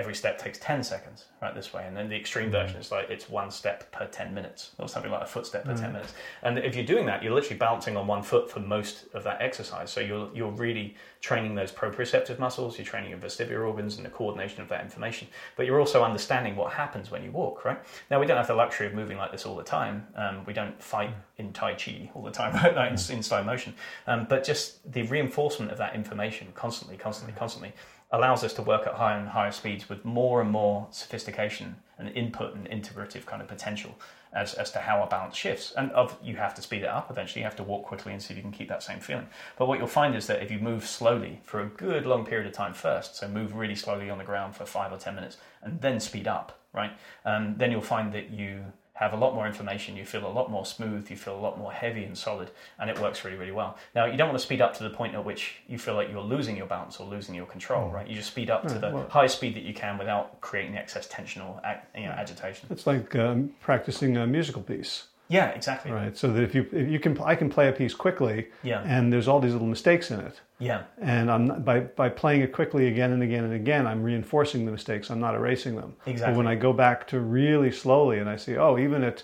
every 0.00 0.14
step 0.14 0.38
takes 0.38 0.58
10 0.60 0.82
seconds 0.82 1.26
right 1.42 1.54
this 1.54 1.74
way. 1.74 1.84
And 1.86 1.94
then 1.94 2.08
the 2.08 2.16
extreme 2.16 2.48
mm. 2.48 2.52
version 2.52 2.78
is 2.80 2.90
like 2.90 3.10
it's 3.10 3.28
one 3.28 3.50
step 3.50 3.92
per 3.92 4.06
10 4.06 4.32
minutes 4.32 4.70
or 4.78 4.88
something 4.88 5.12
like 5.12 5.20
a 5.20 5.26
footstep 5.26 5.66
per 5.66 5.74
mm. 5.74 5.80
10 5.80 5.92
minutes. 5.92 6.14
And 6.42 6.58
if 6.58 6.74
you're 6.74 6.86
doing 6.86 7.04
that 7.06 7.22
you're 7.22 7.34
literally 7.34 7.58
balancing 7.58 7.98
on 7.98 8.06
one 8.06 8.22
foot 8.22 8.50
for 8.50 8.60
most 8.60 9.04
of 9.12 9.22
that 9.24 9.42
exercise. 9.42 9.90
So 9.90 10.00
you're 10.00 10.30
you're 10.34 10.50
really 10.50 10.96
training 11.20 11.54
those 11.54 11.70
proprioceptive 11.70 12.38
muscles 12.38 12.78
you're 12.78 12.86
training 12.86 13.10
your 13.10 13.18
vestibular 13.18 13.66
organs 13.66 13.98
and 13.98 14.06
the 14.06 14.10
coordination 14.10 14.62
of 14.62 14.68
that 14.70 14.82
information. 14.82 15.28
But 15.54 15.66
you're 15.66 15.80
also 15.80 16.02
understanding 16.02 16.56
what 16.56 16.72
happens 16.72 17.10
when 17.10 17.22
you 17.22 17.30
walk 17.30 17.66
right? 17.66 17.78
Now 18.10 18.18
we 18.20 18.26
don't 18.26 18.38
have 18.38 18.48
the 18.48 18.54
luxury 18.54 18.86
of 18.86 18.94
moving 18.94 19.18
like 19.18 19.32
this 19.32 19.44
all 19.44 19.56
the 19.56 19.62
time. 19.62 20.06
Um, 20.16 20.46
we 20.46 20.54
don't 20.54 20.82
fight 20.82 21.10
in 21.36 21.52
tai 21.52 21.74
chi 21.74 22.10
all 22.14 22.22
the 22.22 22.30
time 22.30 22.54
right 22.64 22.74
like 22.74 22.92
in, 22.92 23.16
in 23.16 23.22
slow 23.22 23.44
motion. 23.44 23.74
Um, 24.06 24.26
but 24.30 24.44
just 24.44 24.90
the 24.90 25.02
reinforcement 25.02 25.70
of 25.70 25.76
that 25.76 25.94
information 25.94 26.48
constantly 26.54 26.96
constantly 26.96 27.34
constantly 27.36 27.74
allows 28.12 28.42
us 28.42 28.52
to 28.54 28.62
work 28.62 28.86
at 28.86 28.94
higher 28.94 29.18
and 29.18 29.28
higher 29.28 29.52
speeds 29.52 29.88
with 29.88 30.04
more 30.04 30.40
and 30.40 30.50
more 30.50 30.86
sophistication 30.90 31.76
and 31.98 32.08
input 32.10 32.54
and 32.54 32.68
integrative 32.68 33.24
kind 33.26 33.40
of 33.40 33.48
potential 33.48 33.94
as, 34.32 34.54
as 34.54 34.70
to 34.72 34.78
how 34.78 35.00
our 35.00 35.06
balance 35.06 35.36
shifts. 35.36 35.72
And 35.76 35.90
of, 35.92 36.16
you 36.22 36.36
have 36.36 36.54
to 36.54 36.62
speed 36.62 36.82
it 36.82 36.88
up 36.88 37.10
eventually. 37.10 37.40
You 37.40 37.44
have 37.44 37.56
to 37.56 37.62
walk 37.62 37.84
quickly 37.84 38.12
and 38.12 38.22
see 38.22 38.32
if 38.32 38.36
you 38.36 38.42
can 38.42 38.52
keep 38.52 38.68
that 38.68 38.82
same 38.82 39.00
feeling. 39.00 39.26
But 39.58 39.66
what 39.66 39.78
you'll 39.78 39.88
find 39.88 40.14
is 40.14 40.26
that 40.28 40.42
if 40.42 40.50
you 40.50 40.58
move 40.58 40.86
slowly 40.86 41.40
for 41.42 41.60
a 41.60 41.66
good 41.66 42.06
long 42.06 42.24
period 42.24 42.46
of 42.46 42.52
time 42.52 42.74
first, 42.74 43.16
so 43.16 43.28
move 43.28 43.54
really 43.54 43.74
slowly 43.74 44.10
on 44.10 44.18
the 44.18 44.24
ground 44.24 44.56
for 44.56 44.66
five 44.66 44.92
or 44.92 44.98
ten 44.98 45.14
minutes, 45.14 45.36
and 45.62 45.80
then 45.80 46.00
speed 46.00 46.26
up, 46.26 46.58
right? 46.72 46.92
Um, 47.24 47.54
then 47.58 47.70
you'll 47.70 47.80
find 47.80 48.12
that 48.12 48.30
you 48.30 48.64
have 49.00 49.14
a 49.14 49.16
lot 49.16 49.34
more 49.34 49.46
information, 49.46 49.96
you 49.96 50.04
feel 50.04 50.26
a 50.26 50.28
lot 50.28 50.50
more 50.50 50.66
smooth, 50.66 51.10
you 51.10 51.16
feel 51.16 51.34
a 51.34 51.40
lot 51.40 51.58
more 51.58 51.72
heavy 51.72 52.04
and 52.04 52.16
solid, 52.16 52.50
and 52.78 52.90
it 52.90 53.00
works 53.00 53.24
really, 53.24 53.36
really 53.36 53.50
well. 53.50 53.78
Now, 53.94 54.04
you 54.04 54.18
don't 54.18 54.28
want 54.28 54.38
to 54.38 54.44
speed 54.44 54.60
up 54.60 54.76
to 54.76 54.82
the 54.82 54.90
point 54.90 55.14
at 55.14 55.24
which 55.24 55.56
you 55.66 55.78
feel 55.78 55.94
like 55.94 56.10
you're 56.10 56.22
losing 56.22 56.54
your 56.54 56.66
balance 56.66 57.00
or 57.00 57.08
losing 57.08 57.34
your 57.34 57.46
control, 57.46 57.88
mm. 57.88 57.94
right? 57.94 58.06
You 58.06 58.14
just 58.14 58.28
speed 58.28 58.50
up 58.50 58.68
to 58.68 58.78
the 58.78 58.90
well, 58.90 59.08
highest 59.08 59.36
speed 59.36 59.56
that 59.56 59.62
you 59.62 59.72
can 59.72 59.96
without 59.96 60.40
creating 60.42 60.76
excess 60.76 61.06
tension 61.08 61.40
or 61.40 61.60
you 61.96 62.04
know, 62.04 62.10
agitation. 62.10 62.68
It's 62.70 62.86
like 62.86 63.16
um, 63.16 63.50
practicing 63.60 64.18
a 64.18 64.26
musical 64.26 64.60
piece. 64.60 65.04
Yeah, 65.30 65.50
exactly. 65.50 65.92
Right. 65.92 66.16
So 66.16 66.32
that 66.32 66.42
if 66.42 66.54
you 66.56 66.66
if 66.72 66.88
you 66.88 66.98
can, 66.98 67.16
I 67.22 67.36
can 67.36 67.48
play 67.48 67.68
a 67.68 67.72
piece 67.72 67.94
quickly. 67.94 68.48
Yeah. 68.64 68.82
And 68.84 69.12
there's 69.12 69.28
all 69.28 69.38
these 69.38 69.52
little 69.52 69.68
mistakes 69.68 70.10
in 70.10 70.18
it. 70.20 70.40
Yeah. 70.58 70.82
And 71.00 71.30
I'm 71.30 71.46
not, 71.46 71.64
by 71.64 71.80
by 71.80 72.08
playing 72.08 72.40
it 72.42 72.52
quickly 72.52 72.88
again 72.88 73.12
and 73.12 73.22
again 73.22 73.44
and 73.44 73.54
again, 73.54 73.86
I'm 73.86 74.02
reinforcing 74.02 74.66
the 74.66 74.72
mistakes. 74.72 75.08
I'm 75.08 75.20
not 75.20 75.36
erasing 75.36 75.76
them. 75.76 75.94
Exactly. 76.04 76.32
But 76.32 76.36
when 76.36 76.48
I 76.48 76.56
go 76.56 76.72
back 76.72 77.06
to 77.08 77.20
really 77.20 77.70
slowly 77.70 78.18
and 78.18 78.28
I 78.28 78.36
see, 78.36 78.56
oh, 78.56 78.76
even 78.76 79.04
at 79.04 79.22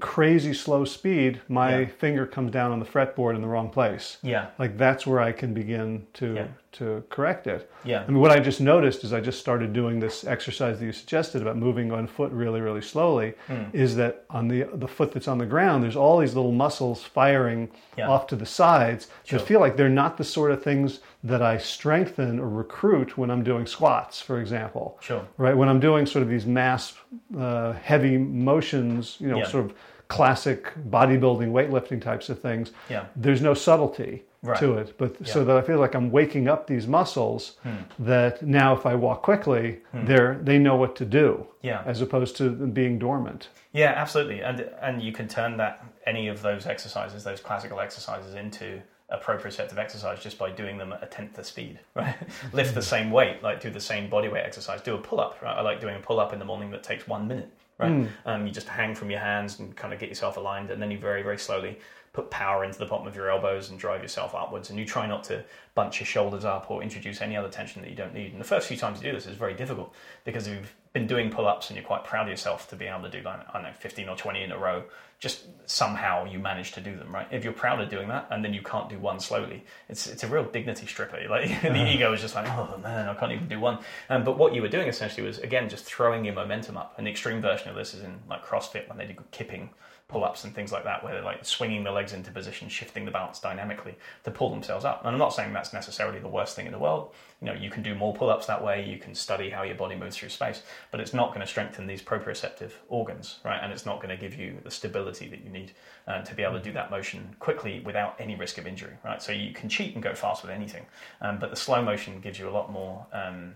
crazy 0.00 0.52
slow 0.52 0.84
speed, 0.84 1.40
my 1.48 1.80
yeah. 1.80 1.86
finger 1.86 2.26
comes 2.26 2.50
down 2.50 2.72
on 2.72 2.80
the 2.80 2.86
fretboard 2.86 3.36
in 3.36 3.40
the 3.40 3.48
wrong 3.48 3.70
place. 3.70 4.18
Yeah. 4.22 4.48
Like 4.58 4.76
that's 4.76 5.06
where 5.06 5.20
I 5.20 5.30
can 5.30 5.54
begin 5.54 6.06
to 6.14 6.34
yeah. 6.34 6.46
To 6.72 7.02
correct 7.10 7.46
it. 7.46 7.70
Yeah. 7.84 8.04
I 8.06 8.06
mean 8.06 8.20
what 8.20 8.30
I 8.30 8.38
just 8.38 8.60
noticed 8.60 9.02
is 9.04 9.12
I 9.12 9.20
just 9.20 9.40
started 9.40 9.72
doing 9.72 9.98
this 9.98 10.24
exercise 10.24 10.78
that 10.78 10.84
you 10.84 10.92
suggested 10.92 11.42
about 11.42 11.56
moving 11.56 11.90
on 11.92 12.06
foot 12.06 12.30
really, 12.32 12.60
really 12.60 12.80
slowly, 12.80 13.34
mm. 13.48 13.74
is 13.74 13.96
that 13.96 14.24
on 14.30 14.48
the 14.48 14.68
the 14.74 14.86
foot 14.86 15.12
that's 15.12 15.28
on 15.28 15.38
the 15.38 15.46
ground, 15.46 15.82
there's 15.82 15.96
all 15.96 16.18
these 16.18 16.34
little 16.34 16.52
muscles 16.52 17.02
firing 17.02 17.68
yeah. 17.98 18.08
off 18.08 18.26
to 18.28 18.36
the 18.36 18.46
sides 18.46 19.08
sure. 19.24 19.38
that 19.38 19.46
feel 19.46 19.60
like 19.60 19.76
they're 19.76 19.88
not 19.88 20.16
the 20.16 20.24
sort 20.24 20.52
of 20.52 20.62
things 20.62 21.00
that 21.24 21.42
I 21.42 21.58
strengthen 21.58 22.38
or 22.38 22.48
recruit 22.48 23.18
when 23.18 23.30
I'm 23.30 23.42
doing 23.42 23.66
squats, 23.66 24.20
for 24.20 24.40
example. 24.40 24.98
Sure. 25.00 25.26
Right? 25.36 25.56
When 25.56 25.68
I'm 25.68 25.80
doing 25.80 26.06
sort 26.06 26.22
of 26.22 26.28
these 26.28 26.46
mass 26.46 26.94
uh, 27.36 27.72
heavy 27.72 28.16
motions, 28.16 29.16
you 29.20 29.28
know, 29.28 29.38
yeah. 29.38 29.46
sort 29.46 29.64
of 29.64 29.74
classic 30.08 30.72
bodybuilding, 30.88 31.50
weightlifting 31.52 32.00
types 32.00 32.28
of 32.28 32.40
things, 32.40 32.72
yeah. 32.88 33.06
there's 33.16 33.42
no 33.42 33.54
subtlety 33.54 34.24
right. 34.42 34.58
to 34.58 34.78
it. 34.78 34.96
But 34.98 35.16
yeah. 35.20 35.32
so 35.32 35.44
that 35.44 35.56
I 35.56 35.62
feel 35.62 35.78
like 35.78 35.94
I'm 35.94 36.10
waking 36.10 36.48
up 36.48 36.66
these 36.66 36.86
muscles 36.86 37.56
hmm. 37.62 37.76
that 37.98 38.42
now 38.42 38.74
if 38.74 38.86
I 38.86 38.94
walk 38.94 39.22
quickly, 39.22 39.80
hmm. 39.92 40.06
they're 40.06 40.38
they 40.42 40.58
know 40.58 40.76
what 40.76 40.96
to 40.96 41.04
do. 41.04 41.46
Yeah. 41.62 41.82
As 41.84 42.00
opposed 42.00 42.36
to 42.36 42.50
being 42.50 42.98
dormant. 42.98 43.48
Yeah, 43.72 43.92
absolutely. 43.96 44.40
And 44.40 44.60
and 44.80 45.02
you 45.02 45.12
can 45.12 45.28
turn 45.28 45.56
that 45.58 45.84
any 46.06 46.28
of 46.28 46.42
those 46.42 46.66
exercises, 46.66 47.24
those 47.24 47.40
classical 47.40 47.80
exercises 47.80 48.34
into 48.34 48.80
a 49.10 49.18
proprioceptive 49.18 49.76
exercise 49.76 50.22
just 50.22 50.38
by 50.38 50.50
doing 50.50 50.78
them 50.78 50.92
at 50.92 51.02
a 51.02 51.06
tenth 51.06 51.34
the 51.34 51.44
speed, 51.44 51.80
right? 51.94 52.14
Lift 52.52 52.74
the 52.74 52.82
same 52.82 53.10
weight, 53.10 53.42
like 53.42 53.60
do 53.60 53.70
the 53.70 53.80
same 53.80 54.08
body 54.08 54.28
weight 54.28 54.44
exercise, 54.44 54.80
do 54.80 54.94
a 54.94 54.98
pull 54.98 55.20
up, 55.20 55.40
right? 55.42 55.56
I 55.56 55.62
like 55.62 55.80
doing 55.80 55.96
a 55.96 56.00
pull 56.00 56.20
up 56.20 56.32
in 56.32 56.38
the 56.38 56.44
morning 56.44 56.70
that 56.70 56.82
takes 56.82 57.08
one 57.08 57.26
minute, 57.26 57.50
right? 57.78 57.90
Mm. 57.90 58.08
Um, 58.24 58.46
you 58.46 58.52
just 58.52 58.68
hang 58.68 58.94
from 58.94 59.10
your 59.10 59.20
hands 59.20 59.58
and 59.58 59.74
kind 59.74 59.92
of 59.92 59.98
get 59.98 60.08
yourself 60.08 60.36
aligned, 60.36 60.70
and 60.70 60.80
then 60.80 60.92
you 60.92 60.98
very, 60.98 61.22
very 61.22 61.38
slowly 61.38 61.78
put 62.12 62.30
power 62.30 62.64
into 62.64 62.78
the 62.78 62.86
bottom 62.86 63.06
of 63.06 63.14
your 63.14 63.30
elbows 63.30 63.70
and 63.70 63.78
drive 63.78 64.02
yourself 64.02 64.34
upwards. 64.34 64.70
And 64.70 64.78
you 64.78 64.84
try 64.84 65.06
not 65.06 65.22
to 65.24 65.44
bunch 65.74 66.00
your 66.00 66.06
shoulders 66.06 66.44
up 66.44 66.70
or 66.70 66.82
introduce 66.82 67.20
any 67.20 67.36
other 67.36 67.48
tension 67.48 67.82
that 67.82 67.90
you 67.90 67.96
don't 67.96 68.14
need. 68.14 68.32
And 68.32 68.40
the 68.40 68.44
first 68.44 68.66
few 68.66 68.76
times 68.76 69.00
you 69.00 69.10
do 69.10 69.14
this 69.14 69.26
is 69.26 69.36
very 69.36 69.54
difficult 69.54 69.94
because 70.24 70.48
you've 70.48 70.74
been 70.92 71.06
doing 71.06 71.30
pull 71.30 71.46
ups 71.46 71.70
and 71.70 71.76
you're 71.76 71.86
quite 71.86 72.04
proud 72.04 72.22
of 72.22 72.30
yourself 72.30 72.68
to 72.70 72.76
be 72.76 72.86
able 72.86 73.02
to 73.02 73.10
do, 73.10 73.22
like, 73.22 73.40
I 73.48 73.52
don't 73.52 73.62
know, 73.62 73.72
15 73.78 74.08
or 74.08 74.16
20 74.16 74.42
in 74.42 74.50
a 74.50 74.58
row 74.58 74.84
just 75.20 75.44
somehow 75.66 76.24
you 76.24 76.38
manage 76.38 76.72
to 76.72 76.80
do 76.80 76.96
them, 76.96 77.14
right? 77.14 77.28
If 77.30 77.44
you're 77.44 77.52
proud 77.52 77.78
of 77.80 77.90
doing 77.90 78.08
that 78.08 78.26
and 78.30 78.42
then 78.42 78.54
you 78.54 78.62
can't 78.62 78.88
do 78.88 78.98
one 78.98 79.20
slowly, 79.20 79.62
it's 79.90 80.06
it's 80.06 80.24
a 80.24 80.26
real 80.26 80.44
dignity 80.44 80.86
stripper. 80.86 81.18
Like 81.30 81.60
the 81.62 81.86
ego 81.86 82.12
is 82.14 82.22
just 82.22 82.34
like, 82.34 82.48
oh 82.48 82.80
man, 82.82 83.06
I 83.06 83.14
can't 83.14 83.30
even 83.30 83.46
do 83.46 83.60
one. 83.60 83.78
Um, 84.08 84.24
but 84.24 84.38
what 84.38 84.54
you 84.54 84.62
were 84.62 84.68
doing 84.68 84.88
essentially 84.88 85.24
was 85.26 85.38
again 85.38 85.68
just 85.68 85.84
throwing 85.84 86.24
your 86.24 86.34
momentum 86.34 86.78
up. 86.78 86.98
An 86.98 87.06
extreme 87.06 87.42
version 87.42 87.68
of 87.68 87.76
this 87.76 87.92
is 87.92 88.02
in 88.02 88.18
like 88.28 88.44
CrossFit 88.44 88.88
when 88.88 88.96
they 88.96 89.06
do 89.06 89.14
kipping 89.30 89.68
pull-ups 90.10 90.44
and 90.44 90.54
things 90.54 90.72
like 90.72 90.84
that, 90.84 91.02
where 91.02 91.14
they're 91.14 91.22
like 91.22 91.44
swinging 91.44 91.84
the 91.84 91.90
legs 91.90 92.12
into 92.12 92.30
position, 92.30 92.68
shifting 92.68 93.04
the 93.04 93.10
balance 93.10 93.38
dynamically 93.38 93.94
to 94.24 94.30
pull 94.30 94.50
themselves 94.50 94.84
up. 94.84 95.00
And 95.00 95.10
I'm 95.10 95.18
not 95.18 95.32
saying 95.32 95.52
that's 95.52 95.72
necessarily 95.72 96.18
the 96.18 96.28
worst 96.28 96.56
thing 96.56 96.66
in 96.66 96.72
the 96.72 96.78
world. 96.78 97.14
You 97.40 97.46
know, 97.46 97.54
you 97.54 97.70
can 97.70 97.82
do 97.82 97.94
more 97.94 98.12
pull-ups 98.14 98.46
that 98.46 98.62
way. 98.62 98.84
You 98.84 98.98
can 98.98 99.14
study 99.14 99.48
how 99.48 99.62
your 99.62 99.76
body 99.76 99.96
moves 99.96 100.16
through 100.16 100.28
space, 100.28 100.62
but 100.90 101.00
it's 101.00 101.14
not 101.14 101.28
going 101.28 101.40
to 101.40 101.46
strengthen 101.46 101.86
these 101.86 102.02
proprioceptive 102.02 102.72
organs, 102.88 103.38
right? 103.44 103.60
And 103.62 103.72
it's 103.72 103.86
not 103.86 103.96
going 104.02 104.10
to 104.10 104.16
give 104.16 104.38
you 104.38 104.58
the 104.62 104.70
stability 104.70 105.28
that 105.28 105.42
you 105.42 105.50
need 105.50 105.72
uh, 106.06 106.22
to 106.22 106.34
be 106.34 106.42
able 106.42 106.58
to 106.58 106.62
do 106.62 106.72
that 106.72 106.90
motion 106.90 107.34
quickly 107.38 107.80
without 107.80 108.16
any 108.18 108.34
risk 108.34 108.58
of 108.58 108.66
injury, 108.66 108.92
right? 109.04 109.22
So 109.22 109.32
you 109.32 109.52
can 109.52 109.68
cheat 109.68 109.94
and 109.94 110.02
go 110.02 110.14
fast 110.14 110.42
with 110.42 110.50
anything, 110.50 110.86
um, 111.20 111.38
but 111.38 111.50
the 111.50 111.56
slow 111.56 111.82
motion 111.82 112.20
gives 112.20 112.38
you 112.38 112.48
a 112.48 112.50
lot 112.50 112.70
more. 112.70 113.06
Um, 113.12 113.54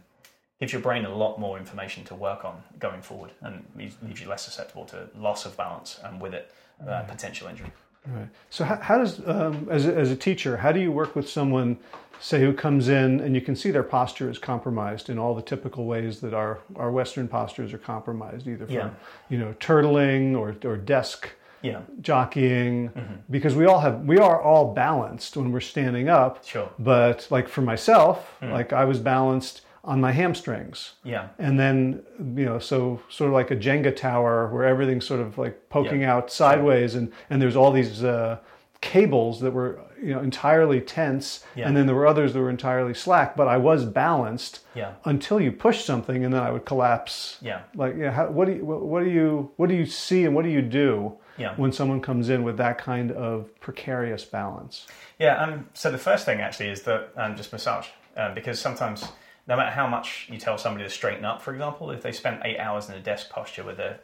gives 0.65 0.73
your 0.73 0.81
brain 0.81 1.05
a 1.05 1.15
lot 1.15 1.39
more 1.39 1.59
information 1.59 2.03
to 2.05 2.15
work 2.15 2.43
on 2.43 2.57
going 2.79 3.03
forward 3.03 3.31
and 3.43 3.63
leaves 3.77 4.21
you 4.23 4.27
less 4.27 4.43
susceptible 4.43 4.87
to 4.87 5.07
loss 5.15 5.45
of 5.45 5.55
balance 5.59 6.01
and 6.05 6.19
with 6.19 6.33
it 6.33 6.51
uh, 6.81 6.87
right. 6.87 7.07
potential 7.07 7.47
injury. 7.49 7.71
Right. 8.07 8.29
So 8.49 8.65
how, 8.65 8.77
how 8.77 8.97
does, 8.97 9.21
um, 9.27 9.69
as, 9.71 9.85
a, 9.87 9.95
as 9.95 10.11
a 10.11 10.17
teacher, 10.17 10.57
how 10.57 10.73
do 10.73 10.81
you 10.81 10.91
work 10.91 11.15
with 11.15 11.29
someone, 11.29 11.77
say, 12.19 12.41
who 12.41 12.55
comes 12.55 12.89
in 12.89 13.21
and 13.21 13.35
you 13.35 13.43
can 13.43 13.55
see 13.55 13.71
their 13.71 13.83
posture 13.83 14.31
is 14.31 14.39
compromised 14.39 15.11
in 15.11 15.19
all 15.19 15.35
the 15.35 15.43
typical 15.43 15.85
ways 15.85 16.21
that 16.21 16.33
our, 16.33 16.61
our 16.77 16.91
Western 16.91 17.29
postures 17.29 17.75
are 17.75 17.79
compromised, 17.79 18.49
either 18.49 18.65
from, 18.65 18.75
yeah. 18.75 18.91
you 19.29 19.37
know, 19.37 19.55
turtling 19.61 20.35
or, 20.35 20.57
or 20.67 20.79
desk 20.79 21.29
Yeah. 21.63 21.81
jockeying, 22.01 22.91
because 23.31 23.55
we 23.55 23.67
all 23.67 23.81
have 23.81 23.97
we 24.07 24.19
are 24.19 24.41
all 24.41 24.75
balanced 24.75 25.37
when 25.37 25.53
we're 25.53 25.69
standing 25.75 26.09
up. 26.09 26.45
Sure. 26.45 26.69
But 26.79 27.27
like 27.31 27.49
for 27.49 27.63
myself, 27.63 28.17
like 28.41 28.73
I 28.73 28.85
was 28.85 28.99
balanced 28.99 29.64
on 29.85 30.01
my 30.01 30.13
hamstrings. 30.13 30.95
Yeah. 31.05 31.29
And 31.39 31.59
then, 31.61 32.03
you 32.19 32.47
know, 32.47 32.59
so 32.59 33.01
sort 33.11 33.29
of 33.29 33.35
like 33.35 33.51
a 33.51 33.57
Jenga 33.57 33.95
tower 33.95 34.49
where 34.49 34.65
everything's 34.65 35.07
sort 35.07 35.21
of 35.21 35.37
like 35.39 35.69
poking 35.69 36.01
Yeah. 36.03 36.15
out 36.15 36.31
sideways, 36.33 36.95
and 36.95 37.13
and 37.31 37.41
there's 37.41 37.57
all 37.57 37.71
these 37.71 38.03
uh, 38.03 38.39
cables 38.81 39.41
that 39.41 39.53
were 39.53 39.81
you 40.03 40.13
know 40.15 40.21
entirely 40.21 40.81
tense, 40.81 41.45
Yeah. 41.55 41.67
and 41.69 41.77
then 41.77 41.87
there 41.87 41.95
were 41.95 42.07
others 42.07 42.33
that 42.33 42.41
were 42.41 42.51
entirely 42.51 42.95
slack. 42.95 43.37
But 43.37 43.47
I 43.49 43.57
was 43.59 43.85
balanced 43.85 44.61
Yeah. 44.75 44.93
until 45.05 45.41
you 45.41 45.53
push 45.53 45.85
something, 45.85 46.25
and 46.25 46.33
then 46.35 46.43
I 46.43 46.51
would 46.51 46.65
collapse. 46.65 47.39
Yeah. 47.43 47.61
Like, 47.75 47.95
yeah, 47.97 48.11
how, 48.11 48.29
what 48.29 48.47
do 48.47 48.53
you 48.55 48.65
what 48.65 49.05
do 49.05 49.11
you 49.11 49.51
what 49.57 49.69
do 49.69 49.75
you 49.75 49.87
see, 49.87 50.25
and 50.25 50.35
what 50.35 50.45
do 50.45 50.51
you 50.51 50.63
do 50.63 51.13
Yeah. 51.37 51.55
when 51.57 51.73
someone 51.73 52.01
comes 52.01 52.29
in 52.31 52.43
with 52.43 52.57
that 52.59 52.79
kind 52.79 53.13
of 53.13 53.49
precarious 53.61 54.25
balance? 54.25 54.87
Yeah, 55.19 55.37
um, 55.43 55.69
so 55.75 55.91
the 55.91 55.99
first 55.99 56.25
thing 56.25 56.41
actually 56.41 56.69
is 56.71 56.83
that 56.83 57.09
um, 57.17 57.37
just 57.37 57.53
massage, 57.53 57.87
um, 58.17 58.35
because 58.35 58.59
sometimes 58.61 59.09
no 59.47 59.57
matter 59.57 59.71
how 59.71 59.87
much 59.87 60.29
you 60.31 60.39
tell 60.39 60.57
somebody 60.57 60.85
to 60.85 60.91
straighten 60.91 61.25
up, 61.25 61.43
for 61.43 61.53
example, 61.53 61.91
if 61.91 62.03
they 62.03 62.13
spent 62.13 62.43
eight 62.45 62.59
hours 62.59 62.89
in 62.89 62.95
a 62.95 63.01
desk 63.01 63.31
posture 63.31 63.65
with 63.65 63.77
their 63.77 64.01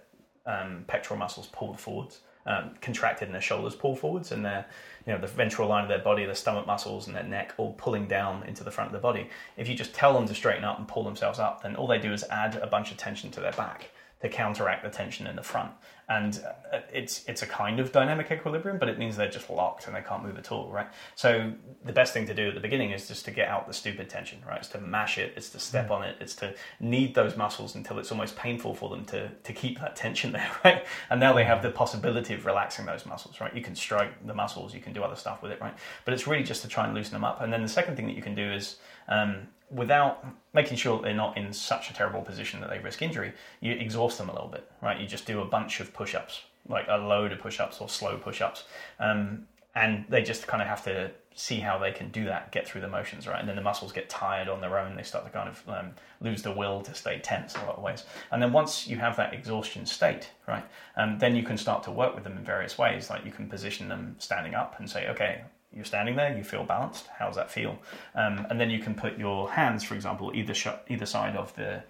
um, 0.47 0.85
pectoral 0.87 1.19
muscles 1.19 1.47
pulled 1.47 1.79
forwards, 1.81 2.21
um, 2.47 2.75
contracted, 2.81 3.29
and 3.29 3.35
their 3.35 3.43
shoulders 3.43 3.75
pulled 3.75 3.99
forwards, 3.99 4.33
and 4.33 4.45
their 4.45 4.67
you 5.07 5.13
know 5.13 5.19
the 5.19 5.27
ventral 5.27 5.69
line 5.69 5.83
of 5.83 5.89
their 5.89 5.99
body, 5.99 6.25
their 6.25 6.35
stomach 6.35 6.67
muscles, 6.67 7.07
and 7.07 7.15
their 7.15 7.23
neck 7.23 7.55
all 7.59 7.75
pulling 7.75 8.07
down 8.07 8.43
into 8.45 8.65
the 8.65 8.71
front 8.71 8.89
of 8.89 8.93
the 8.93 8.99
body. 8.99 9.29
If 9.57 9.69
you 9.69 9.75
just 9.75 9.95
tell 9.95 10.15
them 10.15 10.27
to 10.27 10.35
straighten 10.35 10.65
up 10.65 10.79
and 10.79 10.89
pull 10.89 11.05
themselves 11.05 11.39
up, 11.39 11.63
then 11.63 11.77
all 11.77 11.87
they 11.87 11.99
do 11.99 12.13
is 12.13 12.25
add 12.31 12.57
a 12.57 12.67
bunch 12.67 12.91
of 12.91 12.97
tension 12.97 13.31
to 13.33 13.41
their 13.41 13.53
back 13.53 13.91
to 14.21 14.29
counteract 14.29 14.85
the 14.85 14.91
tension 14.91 15.27
in 15.27 15.37
the 15.37 15.43
front. 15.43 15.71
And 16.11 16.43
uh, 16.73 16.81
it's 16.93 17.25
it's 17.29 17.43
a 17.43 17.47
kind 17.47 17.79
of 17.79 17.93
dynamic 17.93 18.33
equilibrium, 18.33 18.79
but 18.79 18.89
it 18.89 18.99
means 18.99 19.17
they're 19.17 19.31
just 19.31 19.49
locked 19.49 19.87
and 19.87 19.95
they 19.95 20.03
can't 20.03 20.25
move 20.25 20.37
at 20.37 20.51
all, 20.51 20.69
right? 20.69 20.89
So 21.15 21.53
the 21.85 21.93
best 21.93 22.13
thing 22.13 22.27
to 22.27 22.35
do 22.35 22.49
at 22.49 22.55
the 22.55 22.61
beginning 22.61 22.91
is 22.91 23.07
just 23.07 23.25
to 23.27 23.31
get 23.31 23.49
out 23.49 23.69
the 23.69 23.73
stupid 23.73 24.11
tension, 24.11 24.41
right? 24.47 24.59
It's 24.59 24.69
to 24.71 24.81
mash 24.81 25.19
it, 25.19 25.35
it's 25.37 25.51
to 25.51 25.61
step 25.61 25.93
on 25.93 26.03
it, 26.03 26.17
it's 26.21 26.35
to 26.37 26.53
knead 26.81 27.15
those 27.15 27.37
muscles 27.37 27.77
until 27.77 28.01
it's 28.01 28.11
almost 28.11 28.35
painful 28.35 28.75
for 28.75 28.91
them 28.91 29.05
to 29.07 29.29
to 29.29 29.53
keep 29.53 29.79
that 29.79 29.95
tension 29.95 30.33
there, 30.37 30.51
right? 30.65 30.85
And 31.11 31.21
now 31.21 31.33
they 31.33 31.45
have 31.45 31.63
the 31.63 31.71
possibility 31.71 32.35
of 32.35 32.45
relaxing 32.45 32.87
those 32.87 33.07
muscles, 33.07 33.41
right? 33.41 33.55
You 33.55 33.63
can 33.63 33.77
strike 33.77 34.27
the 34.27 34.35
muscles, 34.35 34.75
you 34.75 34.81
can 34.81 34.93
do 34.93 35.05
other 35.05 35.17
stuff 35.17 35.43
with 35.43 35.53
it, 35.53 35.61
right? 35.61 35.75
But 36.05 36.15
it's 36.15 36.27
really 36.27 36.43
just 36.43 36.63
to 36.63 36.69
try 36.69 36.87
and 36.87 36.95
loosen 36.95 37.13
them 37.13 37.23
up. 37.25 37.41
And 37.41 37.53
then 37.53 37.63
the 37.63 37.69
second 37.69 37.95
thing 37.95 38.09
that 38.09 38.17
you 38.17 38.23
can 38.23 38.35
do 38.35 38.53
is 38.53 38.77
um, 39.09 39.47
without 39.71 40.25
making 40.53 40.77
sure 40.77 40.97
that 40.97 41.05
they're 41.05 41.15
not 41.15 41.37
in 41.37 41.53
such 41.53 41.91
a 41.91 41.95
terrible 41.95 42.23
position 42.23 42.61
that 42.61 42.71
they 42.71 42.79
risk 42.79 43.03
injury, 43.03 43.33
you 43.61 43.73
exhaust 43.73 44.19
them 44.19 44.29
a 44.29 44.33
little 44.33 44.49
bit, 44.49 44.71
right? 44.83 45.01
You 45.01 45.07
just 45.07 45.27
do 45.27 45.41
a 45.41 45.45
bunch 45.45 45.81
of 45.81 45.93
push 45.93 46.15
ups, 46.15 46.43
like 46.69 46.87
a 46.89 46.97
load 46.97 47.33
of 47.33 47.39
push 47.39 47.61
ups 47.61 47.81
or 47.81 47.89
slow 47.89 48.17
push 48.17 48.41
ups. 48.41 48.65
Um, 48.99 49.47
and 49.75 50.05
they 50.09 50.23
just 50.23 50.47
kind 50.49 50.61
of 50.61 50.69
have 50.69 50.83
to 50.85 51.13
see 51.35 51.61
how 51.61 51.79
they 51.79 51.93
can 51.93 52.11
do 52.11 52.25
that, 52.25 52.51
get 52.51 52.67
through 52.67 52.81
the 52.81 52.89
motions, 52.89 53.27
right? 53.27 53.39
And 53.39 53.49
then 53.49 53.55
the 53.55 53.63
muscles 53.63 53.93
get 53.93 54.09
tired 54.09 54.49
on 54.49 54.61
their 54.61 54.79
own. 54.79 54.97
They 54.97 55.05
start 55.05 55.25
to 55.25 55.31
kind 55.31 55.49
of 55.49 55.63
um, 55.69 55.93
lose 56.21 56.43
the 56.43 56.51
will 56.51 56.83
to 56.83 56.95
stay 56.95 57.21
tense 57.21 57.55
in 57.55 57.61
a 57.61 57.67
lot 57.67 57.77
of 57.77 57.83
ways. 57.83 58.05
And 58.33 58.43
then 58.43 58.53
once 58.53 58.89
you 58.89 58.97
have 58.99 59.17
that 59.17 59.33
exhaustion 59.33 59.87
state, 59.87 60.31
right, 60.49 60.65
um, 60.97 61.19
then 61.19 61.37
you 61.37 61.45
can 61.45 61.57
start 61.57 61.85
to 61.85 61.93
work 61.93 62.15
with 62.15 62.25
them 62.25 62.37
in 62.37 62.45
various 62.45 62.77
ways. 62.77 63.09
Like 63.09 63.25
you 63.25 63.31
can 63.31 63.49
position 63.49 63.89
them 63.89 64.17
standing 64.19 64.55
up 64.55 64.75
and 64.81 64.91
say, 64.91 65.09
okay, 65.09 65.43
you're 65.75 65.85
standing 65.85 66.17
there, 66.17 66.37
you 66.37 66.45
feel 66.45 66.65
balanced. 66.65 67.07
How 67.19 67.27
does 67.27 67.37
that 67.37 67.51
feel? 67.51 67.79
Um, 68.15 68.47
and 68.51 68.61
then 68.61 68.71
you 68.71 68.81
can 68.81 68.95
put 68.95 69.19
your 69.19 69.51
hands, 69.51 69.85
for 69.85 69.95
example, 69.95 70.33
either 70.35 70.55
sh- 70.55 70.69
either 70.89 71.07
side 71.07 71.37
of 71.37 71.55
the 71.57 71.83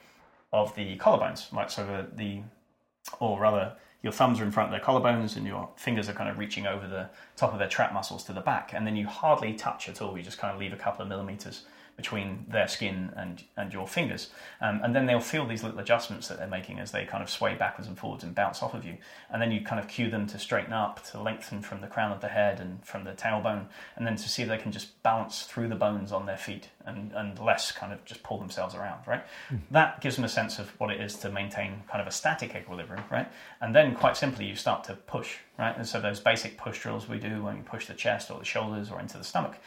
of 0.53 0.75
the 0.75 0.97
collarbones, 0.99 1.53
like 1.53 1.71
so 1.71 1.87
the, 1.87 2.07
the 2.17 2.43
or 3.21 3.39
rather 3.39 3.75
your 4.03 4.13
thumbs 4.13 4.41
are 4.41 4.45
in 4.45 4.51
front 4.51 4.73
of 4.73 4.73
their 4.73 4.85
collarbones 4.85 5.37
and 5.37 5.47
your 5.47 5.69
fingers 5.77 6.09
are 6.09 6.13
kind 6.13 6.31
of 6.31 6.39
reaching 6.39 6.67
over 6.67 6.87
the 6.87 7.09
top 7.37 7.53
of 7.53 7.59
their 7.59 7.69
trap 7.69 7.93
muscles 7.93 8.25
to 8.25 8.33
the 8.33 8.41
back 8.41 8.73
and 8.75 8.87
then 8.87 8.97
you 8.97 9.07
hardly 9.07 9.53
touch 9.53 9.89
at 9.89 10.01
all 10.01 10.17
you 10.17 10.23
just 10.23 10.39
kind 10.39 10.55
of 10.55 10.61
leave 10.61 10.73
a 10.73 10.77
couple 10.77 11.03
of 11.03 11.09
millimeters 11.09 11.65
between 12.01 12.47
their 12.49 12.67
skin 12.67 13.13
and, 13.15 13.45
and 13.59 13.75
your 13.75 13.87
fingers. 13.87 14.31
Um, 14.63 14.81
and 14.83 14.97
then 14.97 15.05
they'll 15.05 15.21
feel 15.21 15.47
these 15.47 15.63
little 15.63 15.79
adjustments 15.79 16.29
that 16.29 16.39
they're 16.39 16.49
making 16.49 16.79
as 16.79 16.93
they 16.93 17.05
kind 17.05 17.23
of 17.23 17.29
sway 17.29 17.55
backwards 17.55 17.89
and 17.89 17.99
forwards 17.99 18.25
and 18.25 18.35
bounce 18.35 18.63
off 18.63 18.73
of 18.73 18.87
you. 18.87 18.97
And 19.31 19.43
then 19.43 19.53
you 19.53 19.61
kind 19.61 19.79
of 19.79 19.87
cue 19.87 20.09
them 20.09 20.27
to 20.29 20.39
straighten 20.39 20.73
up, 20.73 21.05
to 21.11 21.21
lengthen 21.21 21.61
from 21.61 21.83
the 21.83 21.87
crown 21.87 22.11
of 22.11 22.23
the 22.23 22.29
head 22.29 22.59
and 22.59 22.83
from 22.87 23.05
the 23.05 23.13
tailbone, 23.13 23.67
and 23.97 24.07
then 24.07 24.17
to 24.17 24.29
see 24.31 24.43
if 24.43 24.49
they 24.49 24.57
can 24.57 24.73
just 24.73 25.03
bounce 25.03 25.43
through 25.43 25.69
the 25.69 25.75
bones 25.75 26.11
on 26.11 26.25
their 26.25 26.39
feet 26.39 26.71
and, 26.87 27.13
and 27.13 27.39
less 27.39 27.71
kind 27.71 27.93
of 27.93 28.03
just 28.07 28.23
pull 28.23 28.39
themselves 28.39 28.75
around, 28.75 29.07
right? 29.07 29.23
That 29.71 30.01
gives 30.01 30.17
them 30.17 30.25
a 30.25 30.29
sense 30.29 30.59
of 30.59 30.69
what 30.81 30.91
it 30.91 31.01
is 31.03 31.17
to 31.19 31.31
maintain 31.31 31.83
kind 31.91 32.01
of 32.01 32.07
a 32.07 32.11
static 32.11 32.55
equilibrium, 32.55 33.05
right? 33.11 33.31
And 33.61 33.77
then 33.77 33.95
quite 33.95 34.17
simply, 34.17 34.47
you 34.47 34.57
start 34.57 34.85
to 34.85 34.95
push, 34.95 35.37
right? 35.59 35.77
And 35.77 35.87
so 35.87 36.01
those 36.01 36.19
basic 36.19 36.57
push 36.57 36.81
drills 36.81 37.09
we 37.09 37.19
do 37.19 37.45
when 37.45 37.59
you 37.59 37.63
push 37.63 37.87
the 37.87 37.95
chest 37.95 38.31
or 38.31 38.39
the 38.39 38.45
shoulders 38.47 38.91
or 38.91 39.01
into 39.01 39.19
the 39.19 39.25
stomach, 39.25 39.59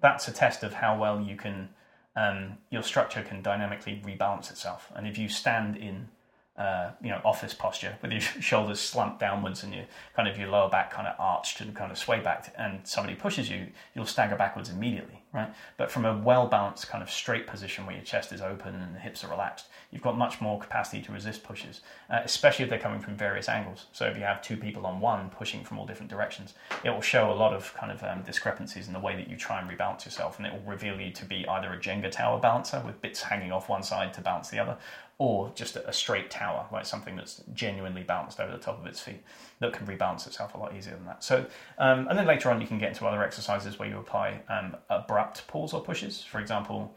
that's 0.00 0.28
a 0.28 0.32
test 0.32 0.62
of 0.62 0.74
how 0.74 0.98
well 0.98 1.20
you 1.20 1.36
can 1.36 1.68
um, 2.16 2.58
your 2.70 2.82
structure 2.82 3.22
can 3.22 3.42
dynamically 3.42 4.02
rebalance 4.04 4.50
itself. 4.50 4.90
And 4.94 5.06
if 5.06 5.16
you 5.18 5.28
stand 5.28 5.76
in, 5.76 6.08
uh, 6.56 6.90
you 7.02 7.08
know, 7.08 7.20
office 7.24 7.54
posture 7.54 7.96
with 8.02 8.12
your 8.12 8.20
shoulders 8.40 8.80
slumped 8.80 9.20
downwards 9.20 9.62
and 9.62 9.74
your 9.74 9.84
kind 10.14 10.28
of 10.28 10.38
your 10.38 10.48
lower 10.48 10.68
back 10.68 10.92
kind 10.92 11.08
of 11.08 11.14
arched 11.18 11.60
and 11.60 11.74
kind 11.74 11.90
of 11.90 11.98
sway 11.98 12.20
back, 12.20 12.52
and 12.58 12.80
somebody 12.86 13.16
pushes 13.16 13.48
you, 13.50 13.68
you'll 13.94 14.06
stagger 14.06 14.36
backwards 14.36 14.70
immediately, 14.70 15.21
right? 15.32 15.52
But 15.76 15.90
from 15.90 16.04
a 16.04 16.16
well 16.16 16.46
balanced 16.46 16.88
kind 16.88 17.02
of 17.02 17.10
straight 17.10 17.46
position 17.46 17.86
where 17.86 17.94
your 17.94 18.04
chest 18.04 18.32
is 18.32 18.40
open 18.40 18.74
and 18.74 18.94
the 18.94 18.98
hips 18.98 19.24
are 19.24 19.28
relaxed, 19.28 19.66
you've 19.90 20.02
got 20.02 20.16
much 20.16 20.40
more 20.40 20.58
capacity 20.58 21.02
to 21.02 21.12
resist 21.12 21.42
pushes, 21.42 21.80
uh, 22.10 22.20
especially 22.24 22.64
if 22.64 22.70
they're 22.70 22.78
coming 22.78 23.00
from 23.00 23.16
various 23.16 23.48
angles. 23.48 23.86
So 23.92 24.06
if 24.06 24.16
you 24.16 24.24
have 24.24 24.42
two 24.42 24.56
people 24.56 24.86
on 24.86 25.00
one 25.00 25.30
pushing 25.30 25.64
from 25.64 25.78
all 25.78 25.86
different 25.86 26.10
directions, 26.10 26.54
it 26.84 26.90
will 26.90 27.00
show 27.00 27.32
a 27.32 27.34
lot 27.34 27.54
of 27.54 27.72
kind 27.74 27.90
of 27.90 28.02
um, 28.02 28.22
discrepancies 28.22 28.86
in 28.86 28.92
the 28.92 29.00
way 29.00 29.16
that 29.16 29.28
you 29.28 29.36
try 29.36 29.60
and 29.60 29.70
rebalance 29.70 30.04
yourself, 30.04 30.38
and 30.38 30.46
it 30.46 30.52
will 30.52 30.70
reveal 30.70 31.00
you 31.00 31.10
to 31.12 31.24
be 31.24 31.46
either 31.48 31.72
a 31.72 31.78
Jenga 31.78 32.10
tower 32.10 32.38
balancer 32.38 32.82
with 32.84 33.00
bits 33.00 33.22
hanging 33.22 33.52
off 33.52 33.68
one 33.68 33.82
side 33.82 34.12
to 34.14 34.20
balance 34.20 34.50
the 34.50 34.58
other, 34.58 34.76
or 35.18 35.52
just 35.54 35.76
a, 35.76 35.92
straight 35.92 36.30
tower, 36.30 36.66
like 36.72 36.86
something 36.86 37.16
that's 37.16 37.42
genuinely 37.54 38.02
balanced 38.02 38.40
over 38.40 38.52
the 38.52 38.58
top 38.58 38.80
of 38.80 38.86
its 38.86 39.00
feet 39.00 39.22
that 39.60 39.72
can 39.72 39.86
rebalance 39.86 40.26
itself 40.26 40.54
a 40.54 40.58
lot 40.58 40.74
easier 40.74 40.94
than 40.94 41.04
that. 41.06 41.22
So, 41.22 41.46
um, 41.78 42.08
and 42.08 42.18
then 42.18 42.26
later 42.26 42.50
on, 42.50 42.60
you 42.60 42.66
can 42.66 42.78
get 42.78 42.88
into 42.88 43.06
other 43.06 43.22
exercises 43.22 43.78
where 43.78 43.88
you 43.88 43.98
apply 43.98 44.40
um, 44.48 44.76
abrupt 44.90 45.46
pulls 45.46 45.72
or 45.72 45.80
pushes. 45.80 46.22
For 46.22 46.40
example, 46.40 46.94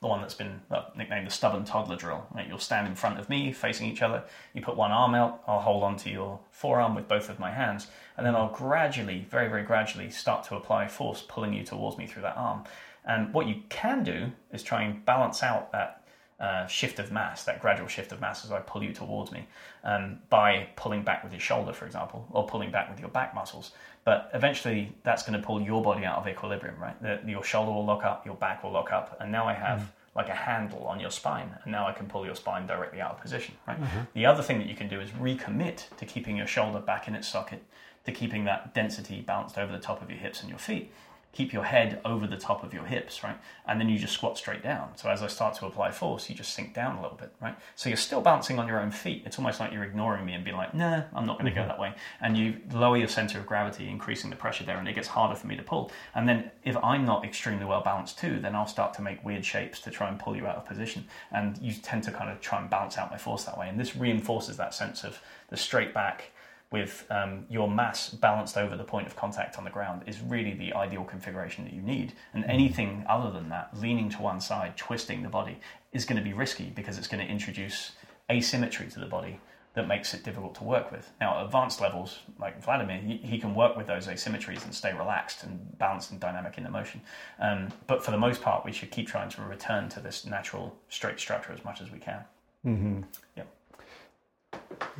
the 0.00 0.06
one 0.06 0.20
that's 0.20 0.34
been 0.34 0.60
uh, 0.70 0.84
nicknamed 0.96 1.26
the 1.26 1.30
stubborn 1.30 1.64
toddler 1.64 1.96
drill. 1.96 2.26
Right? 2.32 2.46
You'll 2.46 2.58
stand 2.58 2.86
in 2.86 2.94
front 2.94 3.18
of 3.18 3.28
me, 3.28 3.52
facing 3.52 3.88
each 3.88 4.02
other. 4.02 4.22
You 4.54 4.62
put 4.62 4.76
one 4.76 4.92
arm 4.92 5.14
out. 5.14 5.42
I'll 5.46 5.60
hold 5.60 5.82
onto 5.82 6.10
your 6.10 6.38
forearm 6.52 6.94
with 6.94 7.08
both 7.08 7.28
of 7.28 7.40
my 7.40 7.50
hands, 7.50 7.88
and 8.16 8.24
then 8.24 8.36
I'll 8.36 8.50
gradually, 8.50 9.26
very, 9.28 9.48
very 9.48 9.64
gradually, 9.64 10.10
start 10.10 10.44
to 10.44 10.56
apply 10.56 10.86
force, 10.88 11.24
pulling 11.26 11.52
you 11.52 11.64
towards 11.64 11.98
me 11.98 12.06
through 12.06 12.22
that 12.22 12.36
arm. 12.36 12.64
And 13.04 13.32
what 13.32 13.48
you 13.48 13.62
can 13.70 14.04
do 14.04 14.32
is 14.52 14.62
try 14.62 14.82
and 14.82 15.04
balance 15.04 15.42
out 15.42 15.72
that 15.72 15.97
uh, 16.40 16.66
shift 16.66 16.98
of 16.98 17.10
mass, 17.10 17.44
that 17.44 17.60
gradual 17.60 17.88
shift 17.88 18.12
of 18.12 18.20
mass 18.20 18.44
as 18.44 18.52
I 18.52 18.60
pull 18.60 18.82
you 18.82 18.92
towards 18.92 19.32
me, 19.32 19.46
um, 19.84 20.20
by 20.30 20.68
pulling 20.76 21.02
back 21.02 21.24
with 21.24 21.32
your 21.32 21.40
shoulder, 21.40 21.72
for 21.72 21.84
example, 21.84 22.26
or 22.30 22.46
pulling 22.46 22.70
back 22.70 22.88
with 22.90 23.00
your 23.00 23.08
back 23.08 23.34
muscles. 23.34 23.72
But 24.04 24.30
eventually, 24.32 24.92
that's 25.02 25.22
going 25.22 25.38
to 25.38 25.44
pull 25.44 25.60
your 25.60 25.82
body 25.82 26.04
out 26.04 26.18
of 26.18 26.28
equilibrium, 26.28 26.76
right? 26.78 27.00
The, 27.02 27.20
your 27.26 27.42
shoulder 27.42 27.72
will 27.72 27.84
lock 27.84 28.04
up, 28.04 28.24
your 28.24 28.36
back 28.36 28.62
will 28.62 28.70
lock 28.70 28.92
up, 28.92 29.16
and 29.20 29.32
now 29.32 29.46
I 29.46 29.54
have 29.54 29.92
like 30.14 30.28
a 30.28 30.34
handle 30.34 30.84
on 30.86 30.98
your 30.98 31.10
spine, 31.10 31.50
and 31.62 31.72
now 31.72 31.86
I 31.86 31.92
can 31.92 32.06
pull 32.06 32.24
your 32.24 32.34
spine 32.34 32.66
directly 32.66 33.00
out 33.00 33.12
of 33.12 33.20
position, 33.20 33.54
right? 33.66 33.78
The 34.14 34.26
other 34.26 34.42
thing 34.42 34.58
that 34.58 34.66
you 34.66 34.74
can 34.74 34.88
do 34.88 35.00
is 35.00 35.10
recommit 35.10 35.96
to 35.96 36.06
keeping 36.06 36.36
your 36.36 36.46
shoulder 36.46 36.80
back 36.80 37.06
in 37.06 37.14
its 37.14 37.28
socket, 37.28 37.62
to 38.04 38.12
keeping 38.12 38.44
that 38.44 38.74
density 38.74 39.20
balanced 39.20 39.58
over 39.58 39.70
the 39.70 39.78
top 39.78 40.02
of 40.02 40.08
your 40.08 40.18
hips 40.18 40.40
and 40.40 40.48
your 40.48 40.58
feet 40.58 40.92
keep 41.32 41.52
your 41.52 41.64
head 41.64 42.00
over 42.04 42.26
the 42.26 42.36
top 42.36 42.64
of 42.64 42.72
your 42.72 42.84
hips, 42.84 43.22
right? 43.22 43.36
And 43.66 43.80
then 43.80 43.88
you 43.88 43.98
just 43.98 44.14
squat 44.14 44.38
straight 44.38 44.62
down. 44.62 44.96
So 44.96 45.08
as 45.10 45.22
I 45.22 45.26
start 45.26 45.54
to 45.56 45.66
apply 45.66 45.90
force, 45.90 46.28
you 46.28 46.34
just 46.34 46.54
sink 46.54 46.74
down 46.74 46.96
a 46.96 47.02
little 47.02 47.16
bit, 47.16 47.32
right? 47.40 47.54
So 47.76 47.88
you're 47.88 47.96
still 47.96 48.20
bouncing 48.20 48.58
on 48.58 48.66
your 48.66 48.80
own 48.80 48.90
feet. 48.90 49.22
It's 49.26 49.38
almost 49.38 49.60
like 49.60 49.72
you're 49.72 49.84
ignoring 49.84 50.24
me 50.24 50.32
and 50.32 50.44
being 50.44 50.56
like, 50.56 50.74
nah, 50.74 51.02
I'm 51.14 51.26
not 51.26 51.38
going 51.38 51.52
to 51.52 51.54
go 51.54 51.60
mm-hmm. 51.60 51.68
that 51.68 51.78
way. 51.78 51.92
And 52.20 52.36
you 52.36 52.56
lower 52.72 52.96
your 52.96 53.08
center 53.08 53.38
of 53.38 53.46
gravity, 53.46 53.88
increasing 53.88 54.30
the 54.30 54.36
pressure 54.36 54.64
there, 54.64 54.78
and 54.78 54.88
it 54.88 54.94
gets 54.94 55.08
harder 55.08 55.34
for 55.34 55.46
me 55.46 55.56
to 55.56 55.62
pull. 55.62 55.92
And 56.14 56.28
then 56.28 56.50
if 56.64 56.76
I'm 56.82 57.04
not 57.04 57.24
extremely 57.24 57.66
well 57.66 57.82
balanced 57.82 58.18
too, 58.18 58.40
then 58.40 58.56
I'll 58.56 58.66
start 58.66 58.94
to 58.94 59.02
make 59.02 59.24
weird 59.24 59.44
shapes 59.44 59.80
to 59.80 59.90
try 59.90 60.08
and 60.08 60.18
pull 60.18 60.34
you 60.34 60.46
out 60.46 60.56
of 60.56 60.66
position. 60.66 61.04
And 61.30 61.58
you 61.58 61.72
tend 61.74 62.04
to 62.04 62.10
kind 62.10 62.30
of 62.30 62.40
try 62.40 62.60
and 62.60 62.70
balance 62.70 62.96
out 62.98 63.10
my 63.10 63.18
force 63.18 63.44
that 63.44 63.58
way. 63.58 63.68
And 63.68 63.78
this 63.78 63.94
reinforces 63.94 64.56
that 64.56 64.74
sense 64.74 65.04
of 65.04 65.20
the 65.50 65.56
straight 65.56 65.92
back 65.94 66.32
with 66.70 67.06
um, 67.10 67.46
your 67.48 67.70
mass 67.70 68.10
balanced 68.10 68.56
over 68.56 68.76
the 68.76 68.84
point 68.84 69.06
of 69.06 69.16
contact 69.16 69.56
on 69.56 69.64
the 69.64 69.70
ground 69.70 70.02
is 70.06 70.20
really 70.20 70.52
the 70.52 70.72
ideal 70.74 71.04
configuration 71.04 71.64
that 71.64 71.72
you 71.72 71.80
need. 71.80 72.12
And 72.34 72.44
anything 72.44 73.04
other 73.08 73.30
than 73.30 73.48
that, 73.48 73.70
leaning 73.78 74.10
to 74.10 74.22
one 74.22 74.40
side, 74.40 74.76
twisting 74.76 75.22
the 75.22 75.30
body, 75.30 75.60
is 75.92 76.04
going 76.04 76.18
to 76.18 76.22
be 76.22 76.34
risky 76.34 76.70
because 76.74 76.98
it's 76.98 77.08
going 77.08 77.24
to 77.24 77.30
introduce 77.30 77.92
asymmetry 78.30 78.88
to 78.88 79.00
the 79.00 79.06
body 79.06 79.40
that 79.74 79.86
makes 79.86 80.12
it 80.12 80.24
difficult 80.24 80.54
to 80.56 80.64
work 80.64 80.90
with. 80.90 81.10
Now, 81.20 81.44
advanced 81.44 81.80
levels, 81.80 82.18
like 82.38 82.62
Vladimir, 82.62 82.98
he, 82.98 83.16
he 83.18 83.38
can 83.38 83.54
work 83.54 83.76
with 83.76 83.86
those 83.86 84.06
asymmetries 84.06 84.64
and 84.64 84.74
stay 84.74 84.92
relaxed 84.92 85.44
and 85.44 85.78
balanced 85.78 86.10
and 86.10 86.20
dynamic 86.20 86.58
in 86.58 86.64
the 86.64 86.70
motion. 86.70 87.00
Um, 87.38 87.68
but 87.86 88.04
for 88.04 88.10
the 88.10 88.18
most 88.18 88.42
part, 88.42 88.64
we 88.64 88.72
should 88.72 88.90
keep 88.90 89.06
trying 89.06 89.30
to 89.30 89.42
return 89.42 89.88
to 89.90 90.00
this 90.00 90.26
natural 90.26 90.76
straight 90.88 91.20
structure 91.20 91.52
as 91.52 91.64
much 91.64 91.80
as 91.80 91.90
we 91.90 91.98
can. 91.98 92.24
Mm-hmm. 92.66 93.02
Yeah. 93.36 93.44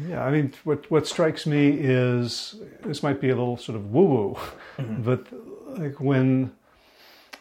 Yeah, 0.07 0.25
I 0.25 0.31
mean, 0.31 0.53
what 0.65 0.91
what 0.91 1.07
strikes 1.07 1.47
me 1.47 1.71
is 1.71 2.57
this 2.85 3.03
might 3.03 3.21
be 3.21 3.31
a 3.31 3.37
little 3.37 3.57
sort 3.57 3.77
of 3.77 3.93
woo 3.93 4.05
woo, 4.05 4.37
Mm-hmm. 4.79 5.03
but 5.03 5.27
like 5.81 6.01
when 6.01 6.53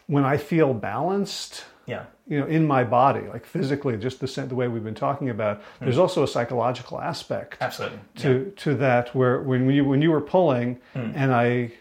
when 0.06 0.24
I 0.24 0.36
feel 0.38 0.72
balanced, 0.74 1.64
Yeah. 1.86 2.04
you 2.26 2.40
know, 2.40 2.46
in 2.46 2.66
my 2.66 2.82
body, 2.84 3.20
like 3.32 3.44
physically, 3.46 3.96
just 3.96 4.20
the 4.20 4.26
the 4.46 4.54
way 4.54 4.66
we've 4.68 4.84
been 4.84 4.94
talking 4.94 5.30
about. 5.30 5.60
There's 5.80 5.98
also 5.98 6.22
a 6.22 6.26
psychological 6.28 7.00
aspect 7.00 7.56
Absolutely. 7.60 7.98
to 8.16 8.52
to 8.64 8.74
that 8.76 9.14
where 9.14 9.40
when 9.42 9.70
you 9.70 9.84
when 9.84 10.02
you 10.02 10.10
were 10.10 10.20
pulling 10.22 10.78
Hmm. 10.94 11.12
and 11.14 11.32
I 11.32 11.72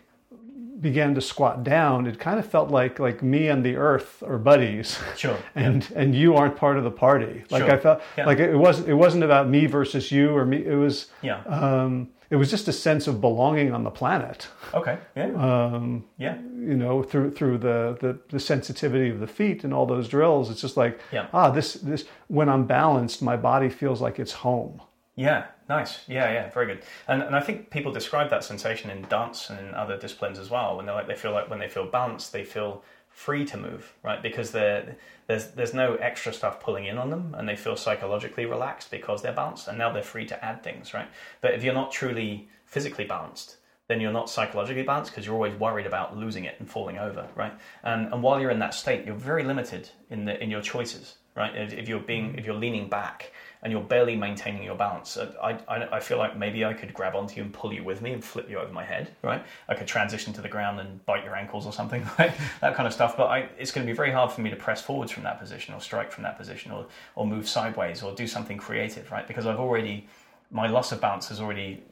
began 0.79 1.15
to 1.15 1.21
squat 1.21 1.63
down, 1.63 2.05
it 2.07 2.19
kind 2.19 2.39
of 2.39 2.45
felt 2.45 2.69
like 2.69 2.99
like 2.99 3.23
me 3.23 3.47
and 3.47 3.63
the 3.65 3.75
earth 3.75 4.21
are 4.23 4.37
buddies. 4.37 4.99
Sure. 5.15 5.37
And 5.55 5.87
and 5.95 6.13
you 6.15 6.35
aren't 6.35 6.55
part 6.55 6.77
of 6.77 6.83
the 6.83 6.91
party. 6.91 7.43
Like 7.49 7.63
Sure. 7.63 7.71
I 7.71 7.77
felt 7.77 8.01
Yeah. 8.17 8.25
like 8.27 8.39
it 8.39 8.55
wasn't 8.55 8.87
it 8.89 8.93
wasn't 8.95 9.23
about 9.23 9.49
me 9.49 9.65
versus 9.67 10.11
you 10.11 10.35
or 10.37 10.45
me. 10.45 10.57
It 10.65 10.75
was 10.75 11.07
Yeah. 11.21 11.41
um, 11.45 12.09
it 12.29 12.35
was 12.35 12.51
just 12.51 12.67
a 12.67 12.73
sense 12.73 13.07
of 13.07 13.21
belonging 13.21 13.73
on 13.73 13.83
the 13.83 13.89
planet. 13.89 14.49
Okay. 14.73 14.97
Yeah. 15.15 15.31
Um, 15.35 16.03
yeah. 16.17 16.35
you 16.59 16.75
know, 16.75 17.01
through 17.03 17.31
through 17.31 17.57
the, 17.59 17.97
the 18.01 18.19
the 18.29 18.39
sensitivity 18.39 19.09
of 19.09 19.19
the 19.19 19.27
feet 19.27 19.63
and 19.63 19.73
all 19.73 19.85
those 19.85 20.07
drills. 20.09 20.49
It's 20.51 20.61
just 20.61 20.77
like 20.77 20.99
Yeah. 21.11 21.27
ah, 21.33 21.49
this 21.49 21.73
this 21.73 22.05
when 22.27 22.49
I'm 22.49 22.65
balanced, 22.65 23.21
my 23.21 23.37
body 23.37 23.69
feels 23.69 24.01
like 24.01 24.19
it's 24.19 24.33
home. 24.33 24.81
Yeah, 25.15 25.45
nice. 25.69 25.99
Yeah, 26.07 26.31
yeah, 26.31 26.49
very 26.49 26.67
good. 26.67 26.83
And 27.07 27.21
and 27.21 27.35
I 27.35 27.39
think 27.39 27.69
people 27.69 27.91
describe 27.91 28.29
that 28.29 28.43
sensation 28.43 28.89
in 28.89 29.03
dance 29.03 29.49
and 29.49 29.59
in 29.59 29.73
other 29.73 29.97
disciplines 29.97 30.39
as 30.39 30.49
well. 30.49 30.77
When 30.77 30.85
they 30.85 30.91
like 30.91 31.07
they 31.07 31.15
feel 31.15 31.31
like 31.31 31.49
when 31.49 31.59
they 31.59 31.69
feel 31.69 31.85
balanced, 31.85 32.31
they 32.31 32.43
feel 32.43 32.83
free 33.17 33.43
to 33.43 33.57
move, 33.57 33.93
right? 34.03 34.21
Because 34.21 34.51
there's 34.51 34.95
there's 35.27 35.73
no 35.73 35.95
extra 35.95 36.31
stuff 36.31 36.59
pulling 36.59 36.85
in 36.85 36.99
on 36.99 37.09
them, 37.09 37.35
and 37.37 37.49
they 37.49 37.55
feel 37.55 37.75
psychologically 37.75 38.45
relaxed 38.45 38.91
because 38.91 39.23
they're 39.23 39.33
balanced, 39.33 39.67
and 39.67 39.77
now 39.77 39.91
they're 39.91 40.03
free 40.03 40.25
to 40.27 40.45
add 40.45 40.63
things, 40.63 40.93
right? 40.93 41.09
But 41.41 41.55
if 41.55 41.63
you're 41.63 41.73
not 41.73 41.91
truly 41.91 42.47
physically 42.65 43.05
balanced, 43.05 43.57
then 43.87 43.99
you're 44.01 44.11
not 44.11 44.29
psychologically 44.29 44.83
balanced 44.83 45.11
because 45.11 45.25
you're 45.25 45.33
always 45.33 45.55
worried 45.55 45.87
about 45.87 46.15
losing 46.15 46.45
it 46.45 46.55
and 46.59 46.69
falling 46.69 46.99
over, 46.99 47.27
right? 47.35 47.53
And 47.83 48.13
and 48.13 48.21
while 48.21 48.39
you're 48.39 48.51
in 48.51 48.59
that 48.59 48.75
state, 48.75 49.03
you're 49.05 49.15
very 49.15 49.43
limited 49.43 49.89
in 50.11 50.25
the 50.25 50.41
in 50.41 50.51
your 50.51 50.61
choices, 50.61 51.15
right? 51.35 51.55
If 51.55 51.73
if 51.73 51.89
you're 51.89 51.99
being 51.99 52.33
mm. 52.33 52.37
if 52.37 52.45
you're 52.45 52.55
leaning 52.55 52.87
back 52.87 53.31
and 53.63 53.71
you're 53.71 53.81
barely 53.81 54.15
maintaining 54.15 54.63
your 54.63 54.75
balance, 54.75 55.17
uh, 55.17 55.33
I, 55.41 55.53
I 55.67 55.97
I 55.97 55.99
feel 55.99 56.17
like 56.17 56.37
maybe 56.37 56.63
I 56.65 56.73
could 56.73 56.93
grab 56.93 57.15
onto 57.15 57.35
you 57.37 57.43
and 57.43 57.53
pull 57.53 57.73
you 57.73 57.83
with 57.83 58.01
me 58.01 58.13
and 58.13 58.23
flip 58.23 58.49
you 58.49 58.57
over 58.59 58.71
my 58.71 58.83
head, 58.83 59.15
right? 59.21 59.43
I 59.67 59.75
could 59.75 59.87
transition 59.87 60.33
to 60.33 60.41
the 60.41 60.49
ground 60.49 60.79
and 60.79 61.05
bite 61.05 61.23
your 61.23 61.35
ankles 61.35 61.65
or 61.65 61.73
something, 61.73 62.03
right? 62.19 62.33
That 62.61 62.75
kind 62.75 62.87
of 62.87 62.93
stuff. 62.93 63.17
But 63.17 63.25
I, 63.25 63.49
it's 63.57 63.71
going 63.71 63.85
to 63.85 63.91
be 63.91 63.95
very 63.95 64.11
hard 64.11 64.31
for 64.31 64.41
me 64.41 64.49
to 64.49 64.55
press 64.55 64.81
forwards 64.81 65.11
from 65.11 65.23
that 65.23 65.39
position 65.39 65.73
or 65.73 65.81
strike 65.81 66.11
from 66.11 66.23
that 66.23 66.37
position 66.37 66.71
or 66.71 66.85
or 67.15 67.25
move 67.25 67.47
sideways 67.47 68.03
or 68.03 68.13
do 68.13 68.27
something 68.27 68.57
creative, 68.57 69.11
right? 69.11 69.27
Because 69.27 69.45
I've 69.45 69.59
already 69.59 70.07
my 70.51 70.67
loss 70.67 70.91
of 70.91 71.01
balance 71.01 71.27
has 71.29 71.41
already 71.41 71.83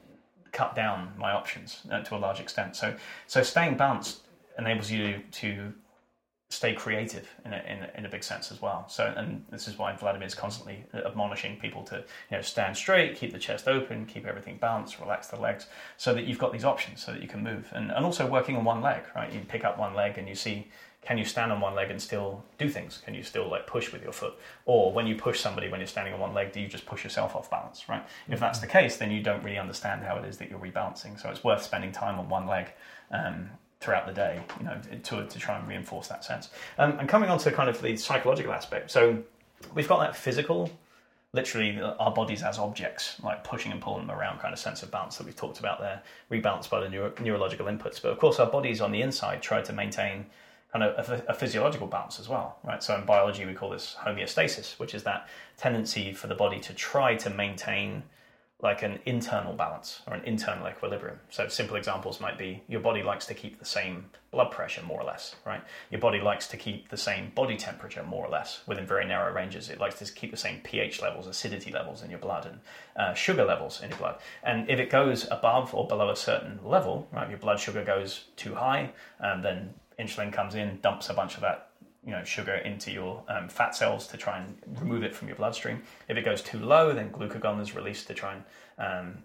cut 0.56 0.74
down 0.74 1.12
my 1.18 1.32
options 1.32 1.82
uh, 1.92 2.02
to 2.02 2.16
a 2.16 2.18
large 2.18 2.40
extent. 2.40 2.76
So, 2.76 2.96
so 3.28 3.44
staying 3.44 3.76
balanced 3.76 4.22
enables 4.58 4.90
you 4.90 5.22
to 5.34 5.74
stay 6.50 6.74
creative 6.74 7.28
in 7.44 7.54
a, 7.54 7.58
in 7.68 7.84
a, 7.84 7.92
in 7.98 8.06
a 8.06 8.10
big 8.10 8.24
sense 8.24 8.52
as 8.52 8.62
well. 8.62 8.88
So, 8.88 9.12
and 9.18 9.44
this 9.50 9.68
is 9.68 9.78
why 9.78 9.96
Vladimir 9.96 10.28
is 10.28 10.36
constantly 10.36 10.86
admonishing 10.94 11.58
people 11.58 11.84
to 11.86 11.98
you 12.30 12.38
know 12.38 12.42
stand 12.42 12.78
straight, 12.78 13.16
keep 13.16 13.32
the 13.32 13.40
chest 13.40 13.68
open, 13.68 14.06
keep 14.06 14.26
everything 14.26 14.58
balanced, 14.58 15.00
relax 15.00 15.28
the 15.28 15.40
legs, 15.40 15.68
so 15.98 16.14
that 16.14 16.26
you've 16.26 16.40
got 16.40 16.54
these 16.54 16.66
options, 16.66 17.04
so 17.04 17.12
that 17.12 17.22
you 17.22 17.28
can 17.28 17.44
move, 17.44 17.72
and 17.74 17.92
and 17.92 18.06
also 18.06 18.28
working 18.28 18.56
on 18.56 18.64
one 18.64 18.82
leg, 18.82 19.04
right? 19.16 19.32
You 19.34 19.42
pick 19.42 19.66
up 19.66 19.78
one 19.78 19.94
leg 19.96 20.18
and 20.18 20.28
you 20.28 20.36
see. 20.36 20.68
Can 21.02 21.20
you 21.20 21.26
stand 21.26 21.52
on 21.52 21.62
one 21.62 21.76
leg 21.76 21.92
and 21.92 22.02
still 22.02 22.44
do 22.58 22.68
things? 22.68 22.98
Can 23.06 23.14
you 23.14 23.22
still 23.22 23.48
like 23.48 23.68
push 23.68 23.92
with 23.94 24.02
your 24.02 24.12
foot? 24.12 24.34
Or 24.66 24.92
when 24.92 25.06
you 25.06 25.14
push 25.16 25.40
somebody 25.40 25.70
when 25.70 25.80
you're 25.80 25.86
standing 25.86 26.16
on 26.16 26.20
one 26.20 26.34
leg, 26.34 26.52
do 26.52 26.60
you 26.60 26.68
just 26.68 26.88
push 26.88 27.04
yourself 27.04 27.36
off 27.36 27.48
balance, 27.52 27.88
right? 27.88 28.04
If 28.28 28.40
that's 28.40 28.58
the 28.58 28.66
case, 28.66 28.98
then 28.98 29.12
you 29.12 29.22
don't 29.22 29.44
really 29.44 29.60
understand 29.60 30.02
how 30.02 30.16
it 30.18 30.26
is 30.26 30.40
that 30.40 30.50
you're 30.50 30.58
rebalancing. 30.58 31.22
So 31.22 31.30
it's 31.30 31.44
worth 31.44 31.62
spending 31.62 31.92
time 31.92 32.18
on 32.18 32.28
one 32.28 32.48
leg 32.48 32.72
um, 33.12 33.52
throughout 33.86 34.08
the 34.08 34.14
day, 34.14 34.42
you 34.60 34.66
know, 34.66 34.78
to, 35.04 35.26
to 35.28 35.40
try 35.40 35.58
and 35.58 35.68
reinforce 35.68 36.08
that 36.08 36.26
sense. 36.26 36.50
Um, 36.80 36.98
and 37.00 37.08
coming 37.08 37.30
on 37.30 37.38
to 37.40 37.52
kind 37.52 37.70
of 37.70 37.80
the 37.82 37.96
psychological 37.96 38.52
aspect. 38.52 38.90
So 38.90 39.24
we've 39.76 39.88
got 39.88 40.00
that 40.00 40.16
physical, 40.16 40.72
literally 41.34 41.80
our 41.80 42.12
bodies 42.12 42.42
as 42.42 42.58
objects, 42.58 43.22
like 43.24 43.44
pushing 43.44 43.72
and 43.72 43.80
pulling 43.80 44.08
them 44.08 44.18
around 44.18 44.40
kind 44.40 44.54
of 44.54 44.60
sense 44.60 44.82
of 44.82 44.90
balance 44.90 45.18
that 45.18 45.26
we've 45.26 45.36
talked 45.36 45.60
about 45.60 45.80
there, 45.80 46.02
rebalanced 46.32 46.72
by 46.72 46.80
the 46.82 46.90
neuro- 46.90 47.14
neurological 47.22 47.68
inputs. 47.68 48.02
But 48.02 48.12
of 48.12 48.18
course, 48.18 48.40
our 48.40 48.50
bodies 48.50 48.82
on 48.82 48.92
the 48.92 49.02
inside 49.04 49.44
try 49.44 49.62
to 49.62 49.72
maintain 49.72 50.26
kind 50.74 50.84
of 50.84 51.08
a, 51.08 51.24
a, 51.30 51.34
physiological 51.34 51.88
balance 51.88 52.20
as 52.20 52.28
well, 52.28 52.58
right? 52.64 52.84
So 52.84 52.96
in 52.96 53.06
biology, 53.06 53.46
we 53.46 53.54
call 53.54 53.70
this 53.70 53.96
homeostasis, 54.04 54.78
which 54.80 54.94
is 54.94 55.04
that 55.04 55.30
tendency 55.58 56.12
for 56.12 56.28
the 56.28 56.36
body 56.36 56.60
to 56.62 56.74
try 56.74 57.16
to 57.16 57.30
maintain 57.30 58.04
like 58.62 58.84
an 58.84 59.00
internal 59.06 59.54
balance 59.54 60.02
or 60.08 60.14
an 60.14 60.24
internal 60.24 60.68
equilibrium. 60.68 61.20
So 61.30 61.48
simple 61.50 61.76
examples 61.76 62.22
might 62.22 62.38
be 62.38 62.64
your 62.70 62.80
body 62.80 63.04
likes 63.04 63.26
to 63.28 63.34
keep 63.34 63.60
the 63.60 63.66
same 63.66 64.06
blood 64.32 64.50
pressure 64.50 64.82
more 64.82 65.00
or 65.02 65.04
less, 65.04 65.36
right? 65.46 65.62
Your 65.92 66.00
body 66.00 66.22
likes 66.22 66.48
to 66.48 66.58
keep 66.58 66.90
the 66.90 66.98
same 66.98 67.32
body 67.36 67.58
temperature 67.58 68.02
more 68.04 68.26
or 68.26 68.30
less 68.30 68.62
within 68.66 68.86
very 68.86 69.06
narrow 69.06 69.34
ranges. 69.34 69.70
It 69.70 69.80
likes 69.80 70.00
to 70.00 70.12
keep 70.12 70.32
the 70.32 70.38
same 70.38 70.62
pH 70.62 71.02
levels, 71.02 71.28
acidity 71.28 71.72
levels 71.72 72.02
in 72.02 72.10
your 72.10 72.20
blood, 72.20 72.46
and 72.46 72.60
uh, 72.96 73.14
sugar 73.14 73.44
levels 73.44 73.82
in 73.82 73.90
your 73.90 74.00
blood. 74.00 74.20
And 74.44 74.70
if 74.70 74.80
it 74.80 74.90
goes 74.90 75.28
above 75.30 75.76
or 75.76 75.86
below 75.88 76.10
a 76.10 76.16
certain 76.16 76.60
level, 76.64 77.08
right, 77.12 77.30
your 77.30 77.40
blood 77.40 77.60
sugar 77.60 77.84
goes 77.84 78.26
too 78.38 78.56
high, 78.56 78.92
and 79.20 79.44
then 79.44 79.74
insulin 80.00 80.32
comes 80.32 80.56
in, 80.56 80.80
dumps 80.82 81.10
a 81.10 81.14
bunch 81.14 81.36
of 81.36 81.42
that 81.42 81.72
you 82.06 82.12
know 82.12 82.24
sugar 82.24 82.56
into 82.56 82.92
your 82.92 83.24
um, 83.28 83.50
fat 83.50 83.76
cells 83.76 84.08
to 84.08 84.18
try 84.18 84.38
and 84.40 84.80
remove 84.80 85.04
it 85.04 85.16
from 85.16 85.28
your 85.28 85.38
bloodstream. 85.38 85.82
If 86.08 86.18
it 86.18 86.24
goes 86.24 86.42
too 86.42 86.60
low, 86.60 86.94
then 86.94 87.10
glucagon 87.12 87.62
is 87.62 87.76
released 87.76 88.08
to 88.08 88.14
try 88.14 88.36
and 88.36 88.44
um, 88.78 89.18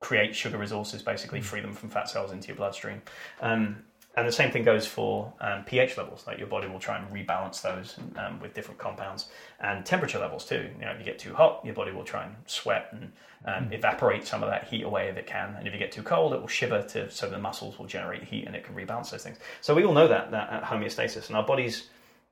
create 0.00 0.34
sugar 0.34 0.58
resources, 0.58 1.02
basically 1.02 1.40
free 1.40 1.60
them 1.60 1.72
from 1.72 1.88
fat 1.88 2.08
cells 2.08 2.32
into 2.32 2.48
your 2.48 2.56
bloodstream. 2.56 3.02
Um, 3.40 3.84
and 4.16 4.26
the 4.26 4.32
same 4.32 4.50
thing 4.50 4.64
goes 4.64 4.84
for 4.84 5.32
um, 5.40 5.62
pH 5.64 5.96
levels. 5.96 6.26
Like 6.26 6.38
your 6.38 6.48
body 6.48 6.66
will 6.66 6.80
try 6.80 6.98
and 6.98 7.08
rebalance 7.08 7.62
those 7.62 7.96
um, 8.16 8.40
with 8.40 8.52
different 8.52 8.78
compounds, 8.80 9.28
and 9.60 9.86
temperature 9.86 10.18
levels 10.18 10.44
too. 10.44 10.68
You 10.78 10.86
know, 10.86 10.90
if 10.90 10.98
you 10.98 11.04
get 11.04 11.20
too 11.20 11.34
hot, 11.34 11.60
your 11.64 11.74
body 11.74 11.92
will 11.92 12.04
try 12.04 12.24
and 12.24 12.34
sweat 12.46 12.88
and 12.92 13.12
um, 13.44 13.72
evaporate 13.72 14.26
some 14.26 14.42
of 14.42 14.50
that 14.50 14.66
heat 14.66 14.82
away 14.82 15.08
if 15.08 15.16
it 15.16 15.28
can. 15.28 15.54
And 15.56 15.68
if 15.68 15.72
you 15.72 15.78
get 15.78 15.92
too 15.92 16.02
cold, 16.02 16.32
it 16.32 16.40
will 16.40 16.48
shiver 16.48 16.82
to 16.82 17.08
so 17.10 17.30
the 17.30 17.38
muscles 17.38 17.78
will 17.78 17.86
generate 17.86 18.24
heat 18.24 18.46
and 18.46 18.56
it 18.56 18.64
can 18.64 18.74
rebalance 18.74 19.10
those 19.10 19.22
things. 19.22 19.38
So 19.60 19.72
we 19.72 19.84
all 19.84 19.94
know 19.94 20.08
that 20.08 20.32
that 20.32 20.64
homeostasis, 20.64 21.28
and 21.28 21.36
our 21.36 21.46
bodies 21.46 21.88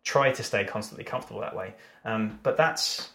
try 0.07 0.31
to 0.31 0.43
stay 0.43 0.65
constantly 0.65 1.05
comfortable 1.05 1.41
that 1.41 1.55
way. 1.55 1.75
Um, 2.05 2.39
but 2.45 2.57
that's 2.57 3.11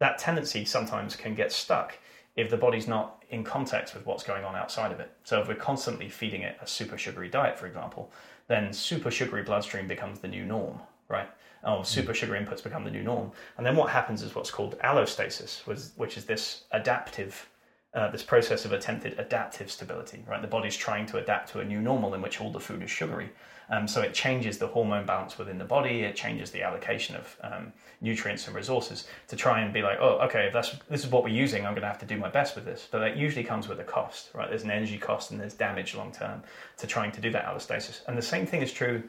that 0.00 0.18
tendency 0.18 0.64
sometimes 0.64 1.14
can 1.14 1.34
get 1.34 1.52
stuck 1.52 1.96
if 2.34 2.50
the 2.50 2.56
body's 2.56 2.88
not 2.88 3.22
in 3.30 3.44
context 3.44 3.94
with 3.94 4.04
what's 4.04 4.24
going 4.24 4.44
on 4.44 4.56
outside 4.56 4.90
of 4.90 4.98
it. 4.98 5.12
So 5.22 5.40
if 5.40 5.46
we're 5.46 5.54
constantly 5.54 6.08
feeding 6.08 6.42
it 6.42 6.58
a 6.60 6.66
super 6.66 6.98
sugary 6.98 7.28
diet, 7.28 7.56
for 7.56 7.66
example, 7.68 8.10
then 8.48 8.72
super 8.72 9.12
sugary 9.12 9.44
bloodstream 9.44 9.86
becomes 9.86 10.18
the 10.18 10.26
new 10.26 10.44
norm, 10.44 10.80
right? 11.08 11.30
Oh, 11.62 11.84
super 11.84 12.12
sugar 12.12 12.32
inputs 12.32 12.62
become 12.62 12.82
the 12.82 12.90
new 12.90 13.04
norm. 13.04 13.30
And 13.56 13.64
then 13.64 13.76
what 13.76 13.90
happens 13.90 14.22
is 14.22 14.34
what's 14.34 14.50
called 14.50 14.76
allostasis, 14.80 15.60
which 15.96 16.18
is 16.18 16.24
this 16.24 16.64
adaptive 16.72 17.48
uh, 17.94 18.10
this 18.10 18.24
process 18.24 18.64
of 18.64 18.72
attempted 18.72 19.16
adaptive 19.20 19.70
stability, 19.70 20.24
right? 20.26 20.42
The 20.42 20.48
body's 20.48 20.76
trying 20.76 21.06
to 21.06 21.18
adapt 21.18 21.52
to 21.52 21.60
a 21.60 21.64
new 21.64 21.80
normal 21.80 22.14
in 22.14 22.22
which 22.22 22.40
all 22.40 22.50
the 22.50 22.58
food 22.58 22.82
is 22.82 22.90
sugary. 22.90 23.30
Um, 23.70 23.88
so 23.88 24.00
it 24.02 24.14
changes 24.14 24.58
the 24.58 24.66
hormone 24.66 25.06
balance 25.06 25.38
within 25.38 25.58
the 25.58 25.64
body. 25.64 26.02
It 26.02 26.16
changes 26.16 26.50
the 26.50 26.62
allocation 26.62 27.16
of 27.16 27.36
um, 27.42 27.72
nutrients 28.00 28.46
and 28.46 28.54
resources 28.54 29.06
to 29.28 29.36
try 29.36 29.60
and 29.60 29.72
be 29.72 29.82
like, 29.82 29.98
oh, 30.00 30.18
okay, 30.24 30.50
that's 30.52 30.76
this 30.90 31.04
is 31.04 31.10
what 31.10 31.24
we're 31.24 31.30
using, 31.30 31.64
I'm 31.64 31.72
going 31.72 31.82
to 31.82 31.88
have 31.88 31.98
to 32.00 32.06
do 32.06 32.16
my 32.16 32.28
best 32.28 32.54
with 32.54 32.64
this. 32.64 32.88
But 32.90 33.00
that 33.00 33.16
usually 33.16 33.44
comes 33.44 33.68
with 33.68 33.80
a 33.80 33.84
cost, 33.84 34.30
right? 34.34 34.48
There's 34.48 34.64
an 34.64 34.70
energy 34.70 34.98
cost 34.98 35.30
and 35.30 35.40
there's 35.40 35.54
damage 35.54 35.94
long 35.94 36.12
term 36.12 36.42
to 36.78 36.86
trying 36.86 37.12
to 37.12 37.20
do 37.20 37.30
that 37.30 37.46
allostasis. 37.46 38.06
And 38.06 38.16
the 38.16 38.22
same 38.22 38.46
thing 38.46 38.62
is 38.62 38.72
true 38.72 39.02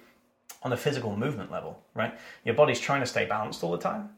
on 0.63 0.71
the 0.71 0.77
physical 0.77 1.15
movement 1.15 1.51
level, 1.51 1.81
right? 1.93 2.17
Your 2.43 2.55
body's 2.55 2.79
trying 2.79 3.01
to 3.01 3.05
stay 3.07 3.25
balanced 3.25 3.63
all 3.63 3.71
the 3.71 3.77
time 3.77 4.09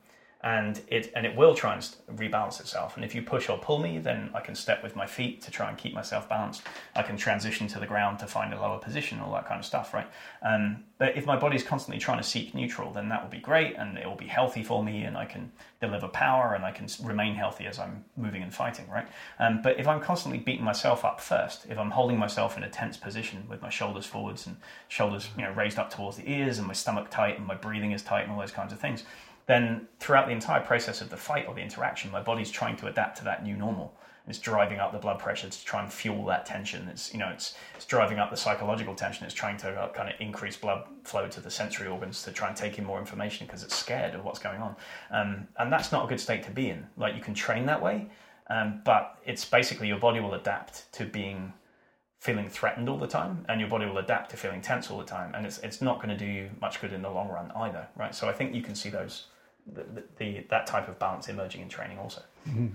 and 0.48 0.82
it 0.88 1.12
and 1.14 1.26
it 1.26 1.36
will 1.36 1.54
try 1.54 1.74
and 1.74 1.82
rebalance 2.16 2.62
itself. 2.62 2.96
And 2.96 3.04
if 3.04 3.14
you 3.14 3.22
push 3.22 3.50
or 3.50 3.58
pull 3.58 3.80
me, 3.80 3.98
then 3.98 4.30
I 4.34 4.40
can 4.40 4.56
step 4.56 4.82
with 4.82 4.96
my 4.96 5.06
feet 5.06 5.42
to 5.42 5.52
try 5.52 5.68
and 5.68 5.78
keep 5.78 5.94
myself 5.94 6.30
balanced. 6.30 6.62
I 6.96 7.02
can 7.02 7.18
transition 7.18 7.68
to 7.68 7.80
the 7.80 7.86
ground 7.86 8.20
to 8.20 8.28
find 8.28 8.54
a 8.54 8.62
lower 8.62 8.80
position, 8.80 9.20
all 9.20 9.34
that 9.34 9.46
kind 9.46 9.60
of 9.60 9.66
stuff, 9.66 9.94
right? 9.94 10.08
Um, 10.42 10.86
but 11.00 11.18
if 11.18 11.26
my 11.26 11.36
body's 11.36 11.64
constantly 11.64 12.00
trying 12.00 12.20
to 12.20 12.24
seek 12.24 12.56
neutral, 12.56 12.94
then 12.94 13.10
that 13.10 13.22
will 13.22 13.30
be 13.30 13.40
great, 13.40 13.76
and 13.76 13.98
it 13.98 14.08
will 14.08 14.16
be 14.16 14.28
healthy 14.28 14.64
for 14.64 14.84
me, 14.84 15.04
and 15.04 15.18
I 15.18 15.26
can 15.26 15.52
deliver 15.82 16.08
power, 16.08 16.56
and 16.56 16.64
I 16.64 16.72
can 16.72 16.88
remain 17.04 17.36
healthy 17.36 17.66
as 17.68 17.78
I'm 17.78 18.06
moving 18.16 18.42
and 18.42 18.54
fighting, 18.54 18.90
right? 18.90 19.08
Um, 19.40 19.62
but 19.62 19.80
if 19.80 19.88
I'm 19.88 20.00
constantly 20.00 20.40
beating 20.40 20.64
myself 20.64 21.04
up 21.04 21.20
first, 21.20 21.68
if 21.70 21.78
I'm 21.78 21.92
holding 21.92 22.18
myself 22.18 22.58
in 22.58 22.64
a 22.64 22.70
tense 22.70 22.98
position 22.98 23.44
with 23.50 23.62
my 23.62 23.70
shoulders 23.70 24.06
forwards 24.06 24.48
and 24.48 24.56
shoulders, 24.88 25.30
you 25.38 25.44
know, 25.44 25.52
raised 25.52 25.78
up 25.78 25.90
towards 25.90 26.18
the 26.18 26.32
ears, 26.32 26.58
and 26.58 26.66
my 26.66 26.74
stomach 26.74 27.10
tight, 27.12 27.38
and 27.38 27.46
my 27.46 27.56
breathing 27.56 27.92
is 27.92 28.02
tight, 28.02 28.24
and 28.24 28.32
all 28.32 28.40
those 28.40 28.52
kinds 28.52 28.72
of 28.74 28.80
things 28.80 29.04
then 29.48 29.88
throughout 30.00 30.28
the 30.28 30.34
entire 30.34 30.62
process 30.62 31.02
of 31.02 31.10
the 31.10 31.18
fight 31.18 31.48
or 31.48 31.56
the 31.56 31.62
interaction, 31.62 32.12
my 32.12 32.22
body's 32.22 32.52
trying 32.52 32.76
to 32.78 32.88
adapt 32.88 33.18
to 33.18 33.24
that 33.26 33.44
new 33.44 33.56
normal. 33.56 33.94
It's 34.30 34.40
driving 34.40 34.80
up 34.80 34.92
the 34.92 35.00
blood 35.00 35.20
pressure 35.20 35.50
to 35.50 35.66
try 35.66 35.82
and 35.82 35.92
fuel 35.92 36.26
that 36.26 36.46
tension. 36.46 36.90
It's 36.90 37.14
you 37.14 37.20
know 37.20 37.30
it's 37.30 37.56
it's 37.76 37.86
driving 37.86 38.20
up 38.20 38.30
the 38.30 38.36
psychological 38.36 38.94
tension. 38.94 39.26
It's 39.26 39.34
trying 39.34 39.56
to 39.60 39.70
uh, 39.70 39.94
kind 39.94 40.10
of 40.10 40.16
increase 40.20 40.58
blood 40.58 40.84
flow 41.04 41.30
to 41.30 41.40
the 41.40 41.50
sensory 41.50 41.88
organs 41.88 42.24
to 42.24 42.32
try 42.34 42.50
and 42.50 42.58
take 42.58 42.78
in 42.78 42.84
more 42.84 43.00
information 43.00 43.48
because 43.48 43.64
it's 43.64 43.76
scared 43.76 44.16
of 44.16 44.26
what's 44.26 44.40
going 44.40 44.62
on. 44.62 44.76
Um, 45.12 45.48
and 45.60 45.72
that's 45.72 45.94
not 45.94 46.04
a 46.04 46.08
good 46.10 46.20
state 46.20 46.44
to 46.44 46.52
be 46.52 46.70
in. 46.70 46.86
Like 46.98 47.16
you 47.16 47.22
can 47.22 47.34
train 47.34 47.66
that 47.68 47.82
way, 47.82 48.10
Um, 48.50 48.82
but 48.84 49.18
it's 49.26 49.46
basically 49.46 49.88
your 49.88 50.00
body 50.00 50.20
will 50.20 50.34
adapt 50.34 50.92
to 50.94 51.06
being 51.06 51.54
feeling 52.20 52.50
threatened 52.50 52.90
all 52.90 52.98
the 52.98 53.08
time, 53.08 53.46
and 53.48 53.60
your 53.62 53.70
body 53.70 53.86
will 53.86 54.00
adapt 54.00 54.32
to 54.32 54.38
feeling 54.38 54.62
tense 54.62 54.90
all 54.92 54.98
the 54.98 55.06
time, 55.06 55.34
and 55.36 55.46
it's 55.46 55.60
it's 55.60 55.82
not 55.82 55.98
going 56.02 56.10
to 56.10 56.18
do 56.18 56.30
you 56.30 56.50
much 56.60 56.82
good 56.82 56.92
in 56.94 57.02
the 57.02 57.10
long 57.10 57.30
run 57.30 57.52
either, 57.56 57.88
right? 57.96 58.14
So 58.16 58.28
I 58.28 58.34
think 58.34 58.54
you 58.56 58.62
can 58.62 58.76
see 58.76 58.90
those 58.90 59.28
the, 59.74 60.04
the, 60.18 60.46
that 60.50 60.66
type 60.68 60.88
of 60.88 60.98
balance 61.00 61.28
emerging 61.28 61.62
in 61.62 61.70
training 61.70 62.00
also. 62.00 62.22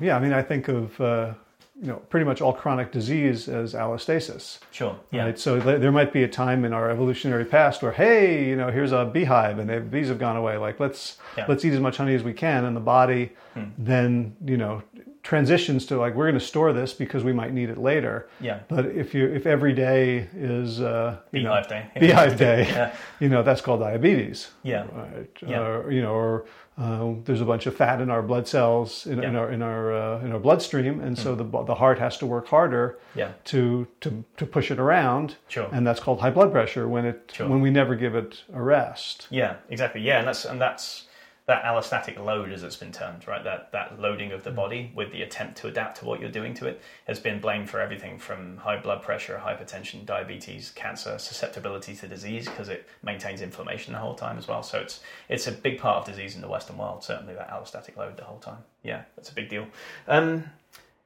Yeah, 0.01 0.17
I 0.17 0.21
mean, 0.21 0.33
I 0.33 0.43
think 0.43 0.69
of 0.69 1.01
uh, 1.01 1.33
you 1.81 1.89
know 1.89 1.97
pretty 2.11 2.27
much 2.27 2.41
all 2.43 2.53
chronic 2.53 2.93
disease 2.93 3.49
as 3.49 3.73
allostasis. 3.75 4.59
Sure. 4.71 4.99
Yeah. 5.11 5.25
Right. 5.25 5.39
So 5.39 5.59
th- 5.61 5.81
there 5.81 5.91
might 5.93 6.13
be 6.13 6.23
a 6.25 6.29
time 6.29 6.65
in 6.67 6.73
our 6.75 6.91
evolutionary 6.91 7.47
past 7.47 7.83
where, 7.83 7.93
hey, 7.93 8.47
you 8.47 8.57
know, 8.57 8.71
here's 8.71 8.93
a 8.93 9.07
beehive 9.07 9.59
and 9.59 9.71
the 9.71 9.81
bees 9.81 10.09
have 10.09 10.19
gone 10.19 10.37
away. 10.37 10.59
Like 10.59 10.79
let's 10.81 11.17
Yeah. 11.39 11.47
let's 11.49 11.65
eat 11.65 11.73
as 11.73 11.81
much 11.81 11.97
honey 11.97 12.15
as 12.15 12.23
we 12.23 12.35
can, 12.35 12.65
and 12.67 12.77
the 12.77 12.81
body 12.81 13.33
then 13.79 14.37
you 14.45 14.57
know 14.57 14.83
transitions 15.23 15.87
to 15.87 15.97
like 15.99 16.15
we're 16.15 16.25
going 16.27 16.39
to 16.39 16.45
store 16.45 16.73
this 16.73 16.93
because 16.93 17.23
we 17.25 17.33
might 17.33 17.53
need 17.55 17.71
it 17.71 17.79
later. 17.79 18.29
Yeah. 18.41 18.61
But 18.69 18.87
if 18.87 19.15
you 19.15 19.27
if 19.33 19.47
every 19.47 19.73
day 19.73 20.29
is 20.37 20.81
uh, 20.81 21.19
Beehive 21.31 21.65
know, 21.65 21.69
day. 21.69 21.91
beehive 22.01 22.37
day, 22.37 22.67
Yeah. 22.69 22.95
you 23.21 23.29
know 23.29 23.43
that's 23.43 23.61
called 23.61 23.81
diabetes. 23.81 24.51
Yeah. 24.63 24.87
Right. 24.93 25.31
Yeah. 25.47 25.61
Or, 25.61 25.91
you 25.93 26.03
know, 26.03 26.13
or 26.13 26.45
uh, 26.79 27.13
there's 27.25 27.41
a 27.43 27.45
bunch 27.45 27.67
of 27.67 27.77
fat 27.77 28.01
in 28.01 28.09
our 28.11 28.23
blood 28.23 28.49
cells 28.49 29.07
in, 29.07 29.19
in 29.19 29.23
Yeah. 29.23 29.29
Hmm. 29.31 29.37
our 29.37 29.53
in 29.53 29.63
our 29.63 29.93
uh, 29.93 30.21
in 30.25 30.33
our 30.33 30.39
bloodstream, 30.39 31.01
and 31.01 31.19
so 31.19 31.35
the 31.35 31.45
the 31.65 31.75
heart 31.75 31.99
has 31.99 32.17
to 32.19 32.27
work 32.27 32.47
harder 32.49 32.99
Yeah. 33.15 33.33
to 33.45 33.87
to 34.01 34.25
to 34.39 34.47
push 34.47 34.71
it 34.71 34.79
around. 34.79 35.37
Sure. 35.49 35.69
And 35.73 35.87
that's 35.87 36.01
called 36.01 36.21
high 36.21 36.31
blood 36.31 36.51
pressure 36.53 36.89
when 36.89 37.05
it 37.05 37.31
Sure. 37.35 37.49
when 37.49 37.61
we 37.61 37.71
never 37.71 37.95
give 37.95 38.15
it 38.15 38.45
a 38.55 38.63
rest. 38.63 39.27
Yeah, 39.31 39.57
exactly. 39.69 40.01
Yeah, 40.01 40.19
and 40.21 40.27
that's 40.29 40.45
and 40.47 40.61
that's 40.61 41.07
that 41.47 41.65
allostatic 41.65 42.17
load, 42.23 42.53
as 42.53 42.63
it's 42.63 42.77
been 42.77 42.93
termed, 42.93 43.27
right? 43.27 43.43
That 43.43 43.73
that 43.73 43.99
loading 43.99 44.31
of 44.31 44.45
the 44.45 44.51
Mm. 44.51 44.55
body 44.55 44.93
with 44.95 45.11
the 45.11 45.23
attempt 45.23 45.57
to 45.59 45.67
adapt 45.69 45.99
to 45.99 46.05
what 46.05 46.21
you're 46.21 46.31
doing 46.31 46.55
to 46.55 46.67
it 46.69 46.81
has 47.09 47.19
been 47.19 47.41
blamed 47.41 47.69
for 47.69 47.81
everything 47.81 48.17
from 48.19 48.59
high 48.59 48.77
blood 48.77 49.03
pressure, 49.03 49.43
hypertension, 49.45 50.07
diabetes, 50.07 50.71
cancer, 50.71 51.19
susceptibility 51.19 51.97
to 51.97 52.07
disease 52.07 52.49
because 52.49 52.69
it 52.69 52.89
maintains 53.03 53.43
inflammation 53.43 53.93
the 53.93 53.99
whole 53.99 54.15
time 54.15 54.39
as 54.39 54.47
well. 54.47 54.63
So 54.63 54.79
it's 54.79 55.01
it's 55.29 55.49
a 55.49 55.53
big 55.53 55.81
part 55.81 55.97
of 55.99 56.05
disease 56.07 56.37
in 56.37 56.43
the 56.43 56.49
Western 56.49 56.79
world. 56.79 57.03
Certainly 57.03 57.35
that 57.35 57.51
allostatic 57.51 57.97
load 57.97 58.17
the 58.17 58.25
whole 58.25 58.39
time. 58.39 58.65
Yeah, 58.85 59.03
that's 59.17 59.31
a 59.31 59.35
big 59.35 59.49
deal. 59.49 59.67
Um, 60.07 60.45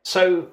so 0.02 0.50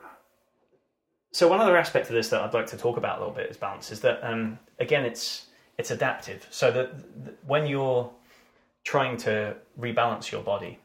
so 1.33 1.47
one 1.47 1.59
other 1.59 1.75
aspect 1.75 2.07
of 2.07 2.13
this 2.13 2.29
that 2.29 2.41
I'd 2.41 2.53
like 2.53 2.67
to 2.67 2.77
talk 2.77 2.95
about 2.95 3.17
a 3.17 3.19
little 3.19 3.35
bit 3.35 3.49
is 3.49 3.57
balance. 3.57 3.91
Is 3.91 3.99
that 4.01 4.23
um, 4.23 4.59
again, 4.79 5.03
it's 5.03 5.47
it's 5.77 5.91
adaptive. 5.91 6.47
So 6.51 6.71
that 6.71 6.91
when 7.45 7.65
you're 7.67 8.09
trying 8.83 9.17
to 9.17 9.55
rebalance 9.79 10.31
your 10.31 10.43
body, 10.43 10.79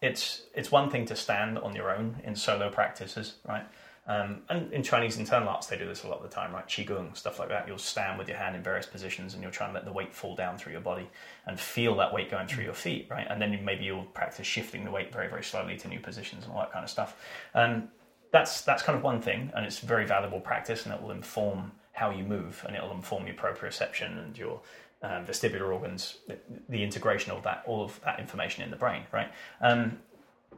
it's 0.00 0.42
it's 0.54 0.70
one 0.70 0.90
thing 0.90 1.04
to 1.06 1.16
stand 1.16 1.58
on 1.58 1.74
your 1.74 1.94
own 1.94 2.20
in 2.24 2.34
solo 2.34 2.70
practices, 2.70 3.34
right? 3.46 3.66
Um, 4.06 4.40
and 4.48 4.72
in 4.72 4.82
Chinese 4.82 5.18
internal 5.18 5.48
arts, 5.48 5.68
they 5.68 5.76
do 5.76 5.86
this 5.86 6.02
a 6.02 6.08
lot 6.08 6.16
of 6.16 6.22
the 6.22 6.34
time, 6.34 6.52
right? 6.52 6.66
Qigong, 6.66 7.16
stuff 7.16 7.38
like 7.38 7.48
that. 7.50 7.68
You'll 7.68 7.78
stand 7.78 8.18
with 8.18 8.28
your 8.28 8.38
hand 8.38 8.56
in 8.56 8.62
various 8.62 8.86
positions 8.86 9.34
and 9.34 9.42
you'll 9.42 9.52
try 9.52 9.66
and 9.66 9.74
let 9.74 9.84
the 9.84 9.92
weight 9.92 10.12
fall 10.12 10.34
down 10.34 10.58
through 10.58 10.72
your 10.72 10.80
body 10.80 11.08
and 11.46 11.60
feel 11.60 11.94
that 11.96 12.12
weight 12.12 12.30
going 12.30 12.48
through 12.48 12.64
your 12.64 12.74
feet, 12.74 13.06
right? 13.08 13.26
And 13.30 13.40
then 13.40 13.64
maybe 13.64 13.84
you'll 13.84 14.04
practice 14.06 14.46
shifting 14.46 14.84
the 14.84 14.90
weight 14.90 15.12
very, 15.12 15.28
very 15.28 15.44
slowly 15.44 15.76
to 15.76 15.86
new 15.88 16.00
positions 16.00 16.44
and 16.44 16.52
all 16.52 16.60
that 16.60 16.72
kind 16.72 16.82
of 16.82 16.90
stuff. 16.90 17.14
Um, 17.54 17.88
that's 18.32 18.62
that's 18.62 18.82
kind 18.82 18.96
of 18.96 19.04
one 19.04 19.20
thing, 19.20 19.50
and 19.54 19.66
it's 19.66 19.80
very 19.80 20.06
valuable 20.06 20.40
practice, 20.40 20.86
and 20.86 20.94
it 20.94 21.02
will 21.02 21.10
inform 21.10 21.72
how 21.92 22.10
you 22.10 22.24
move, 22.24 22.64
and 22.66 22.76
it 22.76 22.82
will 22.82 22.92
inform 22.92 23.26
your 23.26 23.34
proprioception 23.34 24.24
and 24.24 24.38
your 24.38 24.60
um, 25.02 25.26
vestibular 25.26 25.72
organs, 25.72 26.18
the, 26.28 26.38
the 26.68 26.82
integration 26.82 27.32
of 27.32 27.42
that, 27.42 27.62
all 27.66 27.82
of 27.84 28.00
that 28.04 28.20
information 28.20 28.62
in 28.64 28.70
the 28.70 28.76
brain, 28.76 29.02
right? 29.12 29.30
Um, 29.60 29.98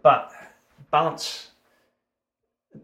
but 0.02 0.32
balance, 0.90 1.50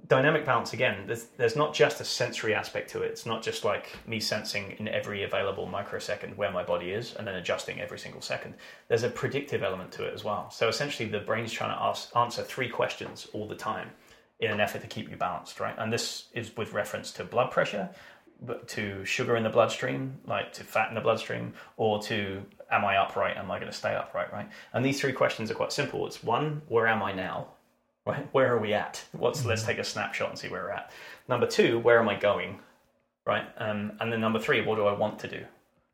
dynamic 0.07 0.44
balance 0.44 0.73
again. 0.73 1.07
There's, 1.07 1.25
there's 1.37 1.57
not 1.57 1.75
just 1.75 2.01
a 2.01 2.05
sensory 2.05 2.55
aspect 2.55 2.90
to 2.90 3.03
it. 3.03 3.11
It's 3.11 3.27
not 3.27 3.42
just 3.42 3.64
like 3.64 3.97
me 4.07 4.21
sensing 4.21 4.77
in 4.79 4.87
every 4.88 5.25
available 5.25 5.66
microsecond 5.66 6.37
where 6.37 6.53
my 6.53 6.62
body 6.62 6.90
is 6.90 7.14
and 7.14 7.27
then 7.27 7.35
adjusting 7.35 7.81
every 7.81 7.99
single 7.99 8.21
second. 8.21 8.55
There's 8.88 9.03
a 9.03 9.11
predictive 9.11 9.62
element 9.62 9.90
to 9.92 10.05
it 10.05 10.14
as 10.14 10.25
well. 10.25 10.51
So 10.51 10.68
essentially, 10.68 11.09
the 11.09 11.21
brain's 11.21 11.53
trying 11.53 11.77
to 11.77 11.83
ask, 11.83 12.14
answer 12.16 12.42
three 12.42 12.68
questions 12.68 13.27
all 13.33 13.49
the 13.49 13.57
time 13.57 13.90
in 14.40 14.51
an 14.53 14.61
effort 14.61 14.81
to 14.83 14.87
keep 14.87 15.11
you 15.11 15.16
balanced, 15.16 15.59
right? 15.59 15.75
And 15.79 15.92
this 15.92 16.29
is 16.33 16.57
with 16.57 16.73
reference 16.73 17.11
to 17.12 17.25
blood 17.25 17.51
pressure, 17.51 17.90
to 18.66 19.05
sugar 19.05 19.37
in 19.37 19.42
the 19.42 19.51
bloodstream, 19.51 20.18
like 20.27 20.53
to 20.55 20.64
fat 20.64 20.88
in 20.88 20.94
the 20.94 21.01
bloodstream, 21.01 21.53
or 21.77 22.01
to 22.03 22.42
am 22.70 22.85
I 22.85 22.96
upright? 22.96 23.37
Am 23.37 23.51
I 23.51 23.59
going 23.59 23.70
to 23.70 23.77
stay 23.77 23.94
upright, 23.94 24.33
right? 24.33 24.48
And 24.72 24.85
these 24.85 25.01
three 25.01 25.12
questions 25.12 25.51
are 25.51 25.55
quite 25.55 25.72
simple. 25.72 26.07
It's 26.07 26.22
one, 26.22 26.62
where 26.68 26.87
am 26.87 27.03
I 27.03 27.12
now? 27.12 27.48
Right? 28.07 28.27
Where 28.33 28.55
are 28.55 28.59
we 28.59 28.72
at? 28.72 29.05
What's 29.12 29.44
let's 29.44 29.64
take 29.64 29.79
a 29.79 29.85
snapshot 29.85 30.31
and 30.31 30.38
see 30.38 30.48
where 30.48 30.62
we're 30.62 30.70
at. 30.70 30.90
Number 31.29 31.46
two, 31.46 31.79
where 31.81 31.98
am 32.01 32.09
I 32.09 32.18
going? 32.18 32.61
Right? 33.27 33.44
Um, 33.59 33.92
and 34.01 34.11
then 34.11 34.20
number 34.20 34.38
three, 34.38 34.64
what 34.64 34.77
do 34.77 34.87
I 34.87 34.96
want 34.96 35.18
to 35.20 35.29
do? 35.29 35.44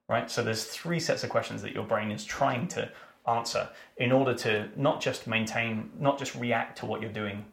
Right? 0.08 0.30
So 0.30 0.42
there's 0.42 0.64
three 0.64 1.00
sets 1.00 1.24
of 1.24 1.30
questions 1.30 1.62
that 1.62 1.72
your 1.72 1.84
brain 1.84 2.12
is 2.12 2.24
trying 2.24 2.68
to 2.68 2.90
answer 3.26 3.68
in 3.96 4.12
order 4.12 4.34
to 4.34 4.68
not 4.76 5.00
just 5.00 5.26
maintain, 5.26 5.90
not 5.98 6.18
just 6.18 6.34
react 6.36 6.78
to 6.78 6.86
what 6.86 7.00
you're 7.00 7.10
doing 7.10 7.44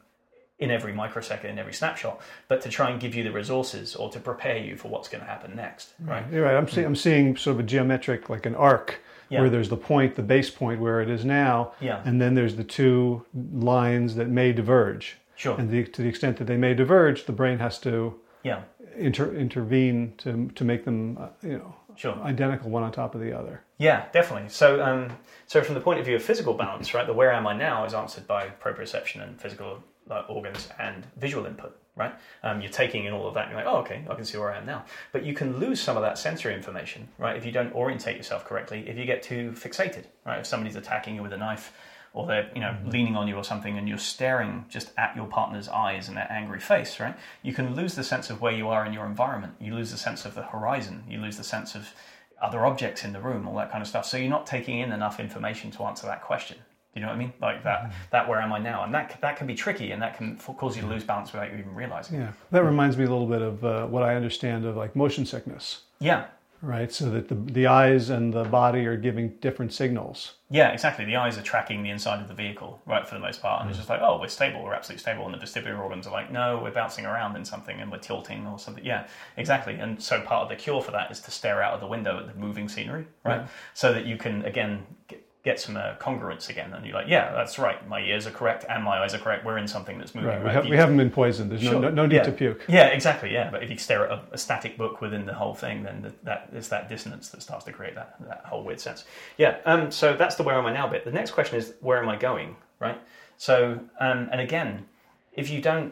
in 0.62 0.72
every 0.72 0.94
microsecond, 0.94 1.50
in 1.50 1.60
every 1.60 1.74
snapshot, 1.74 2.22
but 2.48 2.62
to 2.62 2.70
try 2.70 2.90
and 2.92 3.02
give 3.02 3.14
you 3.16 3.24
the 3.24 3.32
resources 3.32 3.96
or 3.96 4.10
to 4.12 4.20
prepare 4.20 4.58
you 4.58 4.78
for 4.78 4.88
what's 4.88 5.10
going 5.10 5.22
to 5.24 5.30
happen 5.30 5.56
next. 5.56 5.94
Right? 6.00 6.24
You're 6.32 6.44
right. 6.46 6.56
I'm 6.56 6.68
seeing 6.70 6.86
I'm 6.86 6.96
seeing 6.96 7.36
sort 7.36 7.56
of 7.56 7.60
a 7.62 7.64
geometric 7.64 8.30
like 8.30 8.46
an 8.46 8.56
arc 8.56 9.02
Yeah. 9.30 9.42
where 9.42 9.50
there's 9.50 9.70
the 9.70 9.78
point, 9.78 10.16
the 10.16 10.22
base 10.24 10.50
point 10.52 10.80
where 10.80 11.02
it 11.02 11.10
is 11.10 11.26
now, 11.26 11.74
Yeah. 11.82 12.02
and 12.06 12.22
then 12.22 12.36
there's 12.36 12.56
the 12.56 12.64
two 12.64 13.26
lines 13.54 14.16
that 14.16 14.30
may 14.30 14.54
diverge. 14.54 15.18
Sure. 15.36 15.58
And 15.60 15.70
the, 15.70 15.84
to 15.86 16.02
the 16.04 16.08
extent 16.08 16.38
that 16.38 16.46
they 16.46 16.58
may 16.58 16.74
diverge, 16.76 17.26
the 17.26 17.32
brain 17.34 17.58
has 17.60 17.80
to 17.80 18.20
Yeah. 18.44 18.62
inter, 18.96 19.34
intervene 19.34 20.14
to 20.20 20.50
to 20.56 20.64
make 20.64 20.86
them 20.86 21.18
uh, 21.18 21.28
you 21.42 21.58
know 21.58 21.76
Sure. 21.96 22.16
identical 22.24 22.70
one 22.70 22.84
on 22.84 22.92
top 22.92 23.16
of 23.16 23.22
the 23.22 23.34
other. 23.38 23.62
Yeah, 23.78 24.06
definitely. 24.14 24.50
So, 24.50 24.82
um, 24.82 25.18
so 25.46 25.62
from 25.62 25.76
the 25.76 25.82
point 25.82 26.00
of 26.00 26.06
view 26.06 26.16
of 26.16 26.24
physical 26.24 26.54
balance, 26.54 26.94
right, 26.94 27.06
the 27.06 27.14
where 27.14 27.32
am 27.34 27.46
I 27.48 27.54
now 27.58 27.84
is 27.84 27.94
answered 27.94 28.26
by 28.28 28.48
proprioception 28.64 29.22
and 29.22 29.40
physical 29.42 29.84
like, 30.12 30.30
organs 30.30 30.70
and 30.80 31.08
visual 31.18 31.46
input, 31.46 31.78
right? 31.96 32.14
Um, 32.44 32.62
you're 32.62 32.72
taking 32.72 33.06
in 33.06 33.14
all 33.14 33.28
of 33.28 33.34
that. 33.34 33.48
And 33.48 33.52
you're 33.52 33.64
like, 33.64 33.74
oh, 33.74 33.80
okay, 33.80 34.06
I 34.10 34.16
can 34.16 34.26
see 34.26 34.38
where 34.38 34.52
I 34.52 34.58
am 34.58 34.66
now. 34.66 34.86
But 35.12 35.24
you 35.26 35.34
can 35.34 35.58
lose 35.58 35.82
some 35.82 35.98
of 35.98 36.04
that 36.04 36.18
sensory 36.18 36.54
information, 36.54 37.08
right? 37.18 37.36
If 37.36 37.46
you 37.46 37.52
don't 37.52 37.74
orientate 37.74 38.18
yourself 38.18 38.46
correctly, 38.46 38.88
if 38.88 38.98
you 38.98 39.06
get 39.06 39.24
too 39.24 39.52
fixated, 39.56 40.06
right? 40.26 40.40
If 40.40 40.46
somebody's 40.46 40.76
attacking 40.76 41.16
you 41.16 41.24
with 41.24 41.34
a 41.34 41.38
knife, 41.38 41.74
or 42.14 42.28
they're 42.28 42.52
you 42.54 42.60
know 42.60 42.76
leaning 42.86 43.16
on 43.16 43.28
you 43.28 43.36
or 43.36 43.44
something, 43.44 43.78
and 43.78 43.88
you're 43.88 43.98
staring 43.98 44.66
just 44.70 44.92
at 44.98 45.16
your 45.16 45.28
partner's 45.28 45.70
eyes 45.70 46.08
and 46.08 46.18
their 46.18 46.30
angry 46.30 46.60
face, 46.60 47.00
right? 47.00 47.16
You 47.42 47.54
can 47.54 47.74
lose 47.74 47.96
the 47.96 48.04
sense 48.04 48.30
of 48.30 48.42
where 48.42 48.52
you 48.52 48.68
are 48.68 48.86
in 48.86 48.94
your 48.94 49.06
environment. 49.06 49.54
You 49.60 49.76
lose 49.76 49.92
the 49.92 49.98
sense 49.98 50.26
of 50.26 50.36
the 50.36 50.44
horizon. 50.44 51.04
You 51.08 51.20
lose 51.20 51.38
the 51.38 51.44
sense 51.44 51.74
of 51.74 51.94
other 52.42 52.66
objects 52.66 53.04
in 53.04 53.14
the 53.14 53.22
room, 53.22 53.48
all 53.48 53.56
that 53.56 53.72
kind 53.72 53.82
of 53.82 53.88
stuff. 53.88 54.06
So 54.06 54.18
you're 54.18 54.30
not 54.30 54.48
taking 54.48 54.80
in 54.80 54.92
enough 54.92 55.20
information 55.20 55.72
to 55.72 55.84
answer 55.84 56.08
that 56.08 56.24
question. 56.24 56.58
Do 56.94 57.00
you 57.00 57.06
know 57.06 57.12
what 57.12 57.16
I 57.16 57.20
mean? 57.20 57.34
Like 57.42 57.64
that, 57.64 57.94
that 58.12 58.28
where 58.28 58.42
am 58.42 58.52
I 58.52 58.60
now? 58.60 58.84
And 58.84 58.94
that 58.94 59.18
that 59.22 59.38
can 59.38 59.48
be 59.48 59.56
tricky, 59.56 59.92
and 59.92 60.02
that 60.02 60.18
can 60.18 60.36
f- 60.38 60.56
cause 60.58 60.76
you 60.76 60.82
to 60.82 60.88
lose 60.90 61.04
balance 61.06 61.32
without 61.32 61.52
you 61.52 61.58
even 61.60 61.74
realizing. 61.74 62.20
Yeah, 62.20 62.32
that 62.52 62.64
reminds 62.64 62.98
me 62.98 63.06
a 63.06 63.10
little 63.10 63.28
bit 63.28 63.42
of 63.42 63.64
uh, 63.64 63.88
what 63.88 64.04
I 64.04 64.16
understand 64.16 64.66
of 64.66 64.76
like 64.76 64.94
motion 64.96 65.26
sickness, 65.26 65.84
Yeah, 66.00 66.26
right? 66.62 66.92
So 66.92 67.10
that 67.12 67.30
the 67.30 67.36
the 67.36 67.68
eyes 67.68 68.10
and 68.10 68.34
the 68.34 68.44
body 68.44 68.86
are 68.88 68.98
giving 68.98 69.30
different 69.40 69.72
signals. 69.72 70.34
yeah, 70.50 70.68
exactly. 70.74 71.06
The 71.06 71.16
eyes 71.16 71.38
are 71.38 71.42
tracking 71.42 71.82
the 71.82 71.90
inside 71.92 72.22
of 72.22 72.28
the 72.28 72.34
vehicle, 72.34 72.82
right, 72.86 73.08
for 73.08 73.16
the 73.16 73.22
most 73.22 73.42
part, 73.42 73.62
and 73.62 73.70
it's 73.70 73.80
just 73.80 73.90
like, 73.90 74.02
oh, 74.02 74.20
we're 74.20 74.28
stable, 74.28 74.62
we're 74.62 74.74
absolutely 74.74 75.00
stable, 75.02 75.24
and 75.26 75.34
the 75.34 75.38
vestibular 75.46 75.80
organs 75.80 76.06
are 76.08 76.12
like, 76.12 76.30
no, 76.30 76.60
we're 76.62 76.72
bouncing 76.72 77.06
around 77.06 77.38
in 77.38 77.46
something, 77.46 77.80
and 77.80 77.90
we're 77.90 78.00
tilting 78.00 78.46
or 78.48 78.60
something. 78.60 78.84
Yeah, 78.84 79.08
exactly. 79.38 79.76
And 79.76 80.04
so 80.04 80.20
part 80.20 80.44
of 80.44 80.50
the 80.50 80.58
cure 80.58 80.82
for 80.82 80.92
that 80.92 81.10
is 81.10 81.22
to 81.22 81.32
stare 81.32 81.64
out 81.64 81.74
of 81.74 81.80
the 81.80 81.88
window 81.88 82.20
at 82.20 82.28
the 82.28 82.34
moving 82.38 82.68
scenery, 82.68 83.06
right, 83.24 83.48
so 83.74 83.94
that 83.94 84.06
you 84.06 84.18
can 84.18 84.44
again. 84.44 84.86
Get, 85.08 85.26
Get 85.44 85.60
some 85.60 85.76
uh, 85.76 85.96
congruence 86.00 86.50
again, 86.50 86.72
and 86.72 86.86
you're 86.86 86.94
like, 86.94 87.08
yeah, 87.08 87.32
that's 87.34 87.58
right. 87.58 87.88
My 87.88 88.00
ears 88.00 88.28
are 88.28 88.32
correct, 88.32 88.64
and 88.70 88.84
my 88.84 89.00
eyes 89.00 89.16
are 89.16 89.18
correct. 89.18 89.44
We're 89.44 89.58
in 89.58 89.68
something 89.68 89.98
that's 89.98 90.14
moving. 90.14 90.30
Right. 90.30 90.40
We, 90.40 90.46
right? 90.46 90.54
have, 90.54 90.66
If 90.66 90.70
we 90.70 90.78
haven't 90.78 90.98
been 90.98 91.10
poisoned. 91.10 91.50
There's 91.50 91.64
no, 91.64 91.72
Sure. 91.72 91.82
no, 91.82 91.90
no 91.90 92.06
need 92.06 92.18
Yeah. 92.18 92.24
to 92.24 92.32
puke. 92.32 92.66
Yeah, 92.68 92.88
exactly. 92.90 93.34
Yeah, 93.34 93.50
but 93.50 93.64
if 93.64 93.72
you 93.72 93.78
stare 93.78 94.06
at 94.06 94.12
a, 94.12 94.22
a 94.34 94.38
static 94.38 94.78
book 94.78 95.02
within 95.02 95.26
the 95.26 95.34
whole 95.34 95.56
thing, 95.56 95.82
then 95.82 96.04
the, 96.04 96.14
that 96.26 96.50
it's 96.54 96.68
that 96.68 96.90
dissonance 96.90 97.30
that 97.30 97.42
starts 97.42 97.66
to 97.66 97.72
create 97.72 97.96
that 97.96 98.18
that 98.28 98.44
whole 98.46 98.64
weird 98.64 98.80
sense. 98.80 99.06
Yeah. 99.38 99.58
Um. 99.66 99.90
So 99.90 100.16
that's 100.16 100.36
the 100.36 100.44
where 100.44 100.58
am 100.60 100.66
I 100.68 100.74
now 100.74 100.88
bit. 100.88 101.06
The 101.06 101.12
next 101.12 101.32
question 101.32 101.58
is 101.58 101.74
where 101.82 101.98
am 102.04 102.08
I 102.10 102.18
going? 102.18 102.56
Right. 102.80 103.00
So 103.38 103.80
um. 104.00 104.30
And 104.32 104.42
again, 104.42 104.86
if 105.34 105.50
you 105.50 105.60
don't 105.60 105.92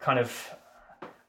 kind 0.00 0.18
of 0.18 0.54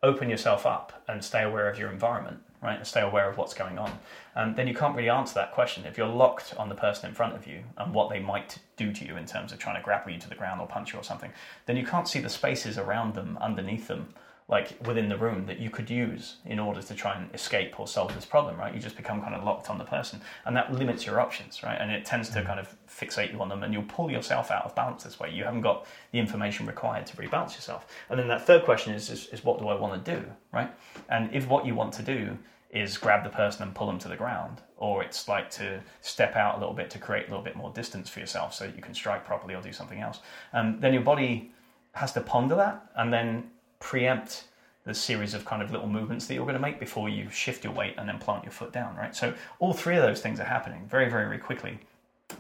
open 0.03 0.29
yourself 0.29 0.65
up 0.65 0.91
and 1.07 1.23
stay 1.23 1.43
aware 1.43 1.69
of 1.69 1.79
your 1.79 1.89
environment, 1.89 2.39
right, 2.61 2.75
and 2.77 2.85
stay 2.85 3.01
aware 3.01 3.29
of 3.29 3.37
what's 3.37 3.53
going 3.53 3.77
on, 3.79 3.97
um, 4.35 4.55
then 4.55 4.67
you 4.67 4.73
can't 4.73 4.95
really 4.95 5.09
answer 5.09 5.35
that 5.35 5.51
question. 5.51 5.85
If 5.85 5.97
you're 5.97 6.07
locked 6.07 6.53
on 6.57 6.69
the 6.69 6.75
person 6.75 7.09
in 7.09 7.15
front 7.15 7.35
of 7.35 7.47
you 7.47 7.63
and 7.77 7.93
what 7.93 8.09
they 8.09 8.19
might 8.19 8.59
do 8.77 8.91
to 8.93 9.05
you 9.05 9.17
in 9.17 9.25
terms 9.25 9.51
of 9.51 9.59
trying 9.59 9.75
to 9.75 9.81
grapple 9.81 10.11
you 10.11 10.19
to 10.19 10.29
the 10.29 10.35
ground 10.35 10.61
or 10.61 10.67
punch 10.67 10.93
you 10.93 10.99
or 10.99 11.03
something, 11.03 11.31
then 11.65 11.77
you 11.77 11.85
can't 11.85 12.07
see 12.07 12.19
the 12.19 12.29
spaces 12.29 12.77
around 12.77 13.13
them, 13.13 13.37
underneath 13.41 13.87
them, 13.87 14.13
like 14.51 14.75
within 14.85 15.07
the 15.07 15.17
room 15.17 15.45
that 15.45 15.59
you 15.59 15.69
could 15.69 15.89
use 15.89 16.35
in 16.45 16.59
order 16.59 16.81
to 16.81 16.93
try 16.93 17.15
and 17.15 17.33
escape 17.33 17.79
or 17.79 17.87
solve 17.87 18.13
this 18.13 18.25
problem, 18.25 18.57
right? 18.57 18.73
You 18.73 18.81
just 18.81 18.97
become 18.97 19.21
kind 19.21 19.33
of 19.33 19.45
locked 19.45 19.69
on 19.69 19.77
the 19.77 19.85
person, 19.85 20.19
and 20.45 20.55
that 20.57 20.73
limits 20.73 21.05
your 21.05 21.21
options, 21.21 21.63
right? 21.63 21.77
And 21.79 21.89
it 21.89 22.03
tends 22.03 22.27
to 22.29 22.43
kind 22.43 22.59
of 22.59 22.75
fixate 22.85 23.31
you 23.31 23.39
on 23.39 23.47
them, 23.47 23.63
and 23.63 23.73
you'll 23.73 23.83
pull 23.83 24.11
yourself 24.11 24.51
out 24.51 24.65
of 24.65 24.75
balance 24.75 25.03
this 25.03 25.19
way. 25.21 25.31
You 25.31 25.45
haven't 25.45 25.61
got 25.61 25.87
the 26.11 26.19
information 26.19 26.65
required 26.65 27.05
to 27.07 27.17
rebalance 27.17 27.55
yourself. 27.55 27.87
And 28.09 28.19
then 28.19 28.27
that 28.27 28.45
third 28.45 28.65
question 28.65 28.93
is, 28.93 29.09
is, 29.09 29.27
is 29.27 29.41
what 29.41 29.59
do 29.59 29.69
I 29.69 29.75
want 29.75 30.03
to 30.03 30.15
do, 30.15 30.25
right? 30.51 30.69
And 31.07 31.33
if 31.33 31.47
what 31.47 31.65
you 31.65 31.73
want 31.73 31.93
to 31.93 32.03
do 32.03 32.37
is 32.71 32.97
grab 32.97 33.23
the 33.23 33.29
person 33.29 33.63
and 33.63 33.75
pull 33.75 33.87
them 33.87 33.99
to 33.99 34.07
the 34.07 34.15
ground, 34.15 34.61
or 34.77 35.03
it's 35.03 35.27
like 35.27 35.49
to 35.51 35.81
step 35.99 36.35
out 36.35 36.55
a 36.55 36.59
little 36.59 36.73
bit 36.73 36.89
to 36.89 36.99
create 36.99 37.27
a 37.27 37.29
little 37.29 37.43
bit 37.43 37.55
more 37.55 37.71
distance 37.71 38.09
for 38.09 38.19
yourself 38.19 38.53
so 38.53 38.65
that 38.65 38.75
you 38.75 38.81
can 38.81 38.93
strike 38.93 39.25
properly 39.25 39.53
or 39.53 39.61
do 39.61 39.73
something 39.73 39.99
else, 39.99 40.19
um, 40.53 40.79
then 40.79 40.93
your 40.93 41.01
body 41.01 41.51
has 41.93 42.13
to 42.13 42.21
ponder 42.21 42.55
that 42.55 42.89
and 42.95 43.11
then 43.11 43.49
preempt 43.79 44.45
the 44.85 44.93
series 44.93 45.33
of 45.33 45.45
kind 45.45 45.61
of 45.61 45.71
little 45.71 45.87
movements 45.87 46.25
that 46.25 46.33
you're 46.33 46.45
going 46.45 46.55
to 46.55 46.61
make 46.61 46.79
before 46.79 47.09
you 47.09 47.29
shift 47.29 47.63
your 47.63 47.73
weight 47.73 47.93
and 47.97 48.07
then 48.07 48.17
plant 48.17 48.43
your 48.43 48.51
foot 48.51 48.71
down, 48.71 48.95
right? 48.95 49.15
So 49.15 49.33
all 49.59 49.73
three 49.73 49.95
of 49.95 50.01
those 50.01 50.21
things 50.21 50.39
are 50.39 50.45
happening 50.45 50.87
very, 50.89 51.09
very, 51.09 51.25
very 51.25 51.37
quickly, 51.37 51.79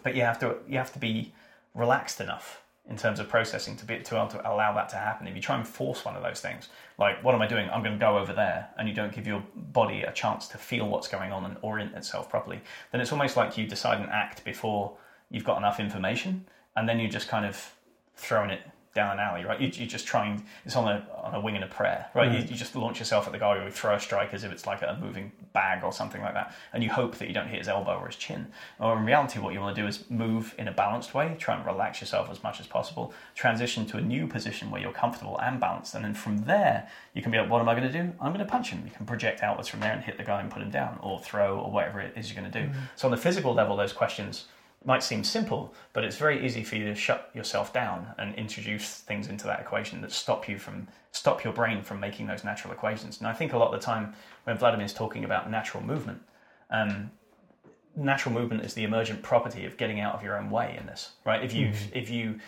but 0.01 0.15
you 0.15 0.21
have 0.21 0.39
to 0.39 0.55
you 0.67 0.77
have 0.77 0.93
to 0.93 0.99
be 0.99 1.33
relaxed 1.75 2.21
enough 2.21 2.61
in 2.91 2.97
terms 2.97 3.21
of 3.21 3.29
processing 3.29 3.77
to 3.77 3.85
be 3.85 3.97
to, 3.99 4.03
to 4.03 4.41
allow 4.43 4.73
that 4.73 4.89
to 4.89 4.97
happen. 4.97 5.25
If 5.25 5.33
you 5.33 5.41
try 5.41 5.55
and 5.55 5.65
force 5.65 6.03
one 6.03 6.17
of 6.17 6.21
those 6.21 6.41
things, 6.41 6.67
like 6.99 7.23
what 7.23 7.33
am 7.33 7.41
I 7.41 7.47
doing? 7.47 7.69
I'm 7.69 7.81
going 7.81 7.97
to 7.97 8.05
go 8.05 8.17
over 8.17 8.33
there, 8.33 8.69
and 8.77 8.87
you 8.87 8.93
don't 8.93 9.13
give 9.13 9.25
your 9.25 9.41
body 9.55 10.01
a 10.01 10.11
chance 10.11 10.49
to 10.49 10.57
feel 10.57 10.89
what's 10.89 11.07
going 11.07 11.31
on 11.31 11.45
and 11.45 11.55
orient 11.61 11.95
itself 11.95 12.29
properly, 12.29 12.59
then 12.91 12.99
it's 12.99 13.13
almost 13.13 13.37
like 13.37 13.57
you 13.57 13.65
decide 13.65 14.01
and 14.01 14.11
act 14.11 14.43
before 14.43 14.97
you've 15.29 15.45
got 15.45 15.57
enough 15.57 15.79
information, 15.79 16.45
and 16.75 16.87
then 16.87 16.99
you're 16.99 17.09
just 17.09 17.29
kind 17.29 17.45
of 17.45 17.73
throwing 18.17 18.49
it 18.49 18.61
down 18.93 19.13
an 19.13 19.19
alley, 19.19 19.45
right? 19.45 19.59
You, 19.59 19.71
you're 19.73 19.87
just 19.87 20.05
trying, 20.05 20.43
it's 20.65 20.75
on 20.75 20.87
a, 20.87 21.07
on 21.15 21.33
a 21.33 21.39
wing 21.39 21.55
and 21.55 21.63
a 21.63 21.67
prayer, 21.67 22.07
right? 22.13 22.29
Mm. 22.29 22.43
You, 22.43 22.49
you, 22.49 22.55
just 22.55 22.75
launch 22.75 22.99
yourself 22.99 23.25
at 23.25 23.31
the 23.31 23.39
guy 23.39 23.57
or 23.57 23.63
you 23.63 23.71
throw 23.71 23.95
a 23.95 23.99
strike 23.99 24.33
as 24.33 24.43
if 24.43 24.51
it's 24.51 24.67
like 24.67 24.81
a 24.81 24.97
moving 25.01 25.31
bag 25.53 25.83
or 25.83 25.93
something 25.93 26.21
like 26.21 26.33
that. 26.33 26.53
And 26.73 26.83
you 26.83 26.89
hope 26.89 27.15
that 27.17 27.29
you 27.29 27.33
don't 27.33 27.47
hit 27.47 27.59
his 27.59 27.69
elbow 27.69 27.97
or 27.97 28.07
his 28.07 28.17
chin. 28.17 28.47
Or 28.79 28.97
in 28.97 29.05
reality, 29.05 29.39
what 29.39 29.53
you 29.53 29.61
want 29.61 29.75
to 29.75 29.81
do 29.81 29.87
is 29.87 30.09
move 30.09 30.53
in 30.57 30.67
a 30.67 30.73
balanced 30.73 31.13
way, 31.13 31.35
try 31.39 31.55
and 31.55 31.65
relax 31.65 32.01
yourself 32.01 32.29
as 32.29 32.43
much 32.43 32.59
as 32.59 32.67
possible, 32.67 33.13
transition 33.33 33.85
to 33.87 33.97
a 33.97 34.01
new 34.01 34.27
position 34.27 34.69
where 34.69 34.81
you're 34.81 34.91
comfortable 34.91 35.39
and 35.39 35.59
balanced. 35.59 35.95
And 35.95 36.03
then 36.03 36.13
from 36.13 36.39
there, 36.39 36.89
you 37.13 37.21
can 37.21 37.31
be 37.31 37.37
like, 37.37 37.49
what 37.49 37.61
am 37.61 37.69
I 37.69 37.75
going 37.75 37.89
to 37.89 37.93
do? 37.93 38.11
I'm 38.19 38.33
going 38.33 38.45
to 38.45 38.51
punch 38.51 38.71
him. 38.71 38.81
You 38.83 38.91
can 38.91 39.05
project 39.05 39.41
outwards 39.41 39.69
from 39.69 39.79
there 39.79 39.93
and 39.93 40.03
hit 40.03 40.17
the 40.17 40.23
guy 40.23 40.41
and 40.41 40.51
put 40.51 40.61
him 40.61 40.69
down 40.69 40.99
or 41.01 41.17
throw 41.19 41.59
or 41.59 41.71
whatever 41.71 42.01
it 42.01 42.13
is 42.17 42.29
you're 42.29 42.41
going 42.41 42.51
to 42.51 42.61
do. 42.61 42.67
Mm. 42.67 42.75
So 42.97 43.07
on 43.07 43.11
the 43.11 43.17
physical 43.17 43.53
level, 43.53 43.77
those 43.77 43.93
questions 43.93 44.47
might 44.83 45.03
seem 45.03 45.23
simple, 45.23 45.73
but 45.93 46.03
it's 46.03 46.17
very 46.17 46.43
easy 46.45 46.63
for 46.63 46.75
you 46.75 46.85
to 46.85 46.95
shut 46.95 47.29
yourself 47.33 47.71
down 47.71 48.07
and 48.17 48.33
introduce 48.35 48.95
things 48.95 49.27
into 49.27 49.45
that 49.45 49.59
equation 49.59 50.01
that 50.01 50.11
stop 50.11 50.49
you 50.49 50.57
from 50.57 50.87
stop 51.11 51.43
your 51.43 51.53
brain 51.53 51.83
from 51.83 51.99
making 51.99 52.25
those 52.25 52.43
natural 52.43 52.73
equations. 52.73 53.19
And 53.19 53.27
I 53.27 53.33
think 53.33 53.53
a 53.53 53.57
lot 53.57 53.73
of 53.73 53.79
the 53.79 53.85
time 53.85 54.13
when 54.45 54.57
Vladimir 54.57 54.85
is 54.85 54.93
talking 54.93 55.23
about 55.23 55.51
natural 55.51 55.83
movement, 55.83 56.21
um, 56.71 57.11
natural 57.95 58.33
movement 58.33 58.63
is 58.63 58.73
the 58.73 58.83
emergent 58.83 59.21
property 59.21 59.65
of 59.65 59.77
getting 59.77 59.99
out 59.99 60.15
of 60.15 60.23
your 60.23 60.37
own 60.37 60.49
way 60.49 60.75
in 60.79 60.87
this, 60.87 61.11
right? 61.25 61.43
If 61.43 61.53
you 61.53 61.67
mm-hmm. 61.67 61.97
if 61.97 62.09
you 62.09 62.39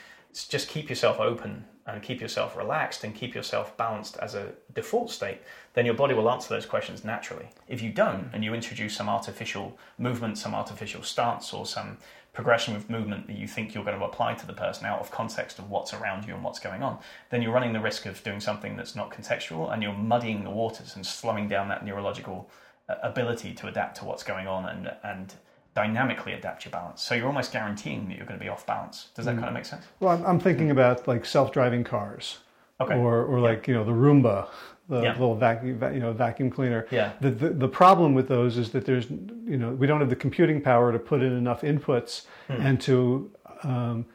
just 0.50 0.68
keep 0.68 0.90
yourself 0.90 1.20
open 1.20 1.66
and 1.86 2.02
keep 2.02 2.22
yourself 2.22 2.56
relaxed 2.56 3.04
and 3.04 3.14
keep 3.14 3.36
yourself 3.36 3.76
balanced 3.78 4.18
as 4.18 4.36
a 4.36 4.54
default 4.74 5.12
state, 5.12 5.40
then 5.74 5.86
your 5.86 5.94
body 5.94 6.14
will 6.14 6.30
answer 6.30 6.50
those 6.50 6.66
questions 6.66 7.04
naturally. 7.04 7.50
If 7.68 7.82
you 7.82 7.92
don't, 7.92 8.30
and 8.34 8.44
you 8.44 8.54
introduce 8.54 8.96
some 8.96 9.10
artificial 9.10 9.78
movement, 9.98 10.38
some 10.38 10.56
artificial 10.56 11.04
stance, 11.04 11.54
or 11.54 11.66
some 11.66 11.98
progression 12.34 12.76
of 12.76 12.90
movement 12.90 13.28
that 13.28 13.38
you 13.38 13.48
think 13.48 13.74
you're 13.74 13.84
going 13.84 13.98
to 13.98 14.04
apply 14.04 14.34
to 14.34 14.48
the 14.48 14.54
person 14.54 14.86
out 14.86 15.00
of 15.00 15.12
context 15.12 15.60
of 15.60 15.70
what's 15.70 15.94
around 15.94 16.26
you 16.26 16.34
and 16.34 16.44
what's 16.44 16.60
going 16.60 16.82
on, 16.82 16.98
then 17.30 17.42
you're 17.42 17.54
running 17.54 17.74
the 17.74 17.80
risk 17.80 18.06
of 18.08 18.22
doing 18.24 18.40
something 18.40 18.76
that's 18.76 18.96
not 18.96 19.12
contextual 19.12 19.72
and 19.72 19.84
you're 19.84 19.94
muddying 19.94 20.44
the 20.44 20.50
waters 20.50 20.96
and 20.96 21.06
slowing 21.06 21.48
down 21.48 21.70
that 21.70 21.86
neurological 21.86 22.50
uh, 22.90 22.96
ability 23.04 23.54
to 23.54 23.68
adapt 23.68 23.98
to 23.98 24.06
what's 24.06 24.24
going 24.24 24.48
on 24.48 24.66
and 24.66 24.92
and 25.04 25.36
dynamically 25.76 26.34
adapt 26.34 26.66
your 26.66 26.72
balance. 26.72 27.02
So 27.02 27.16
you're 27.16 27.28
almost 27.28 27.52
guaranteeing 27.52 28.08
that 28.08 28.18
you're 28.18 28.26
going 28.26 28.40
to 28.40 28.44
be 28.44 28.50
off 28.50 28.66
balance. 28.66 29.10
Does 29.16 29.26
that 29.26 29.36
mm. 29.36 29.40
kind 29.40 29.48
of 29.48 29.54
make 29.54 29.66
sense? 29.66 29.86
Well, 30.00 30.24
I'm, 30.26 30.40
thinking 30.40 30.72
about 30.72 31.08
like 31.08 31.26
self-driving 31.26 31.84
cars. 31.84 32.40
Okay. 32.80 32.96
Or, 32.96 33.24
or 33.24 33.40
like 33.40 33.68
you 33.68 33.74
know 33.74 33.84
the 33.84 33.92
Roomba, 33.92 34.48
the 34.94 35.02
yeah. 35.02 35.12
little 35.14 35.36
vacuum 35.36 35.82
you 35.94 36.00
know 36.00 36.14
vacuum 36.14 36.50
cleaner. 36.50 36.88
Yeah. 36.92 37.14
The, 37.22 37.32
the, 37.32 37.50
the 37.50 37.68
problem 37.68 38.14
with 38.14 38.28
those 38.28 38.58
is 38.58 38.72
that 38.72 38.86
there's 38.86 39.10
you 39.10 39.58
know 39.58 39.72
we 39.72 39.88
don't 39.88 40.00
have 40.00 40.10
the 40.10 40.16
computing 40.16 40.62
power 40.62 40.92
to 40.92 41.00
put 41.00 41.22
in 41.22 41.34
enough 41.34 41.62
inputs 41.62 42.26
hmm. 42.48 42.62
and 42.62 42.82
to 42.82 43.32
um, 43.64 44.06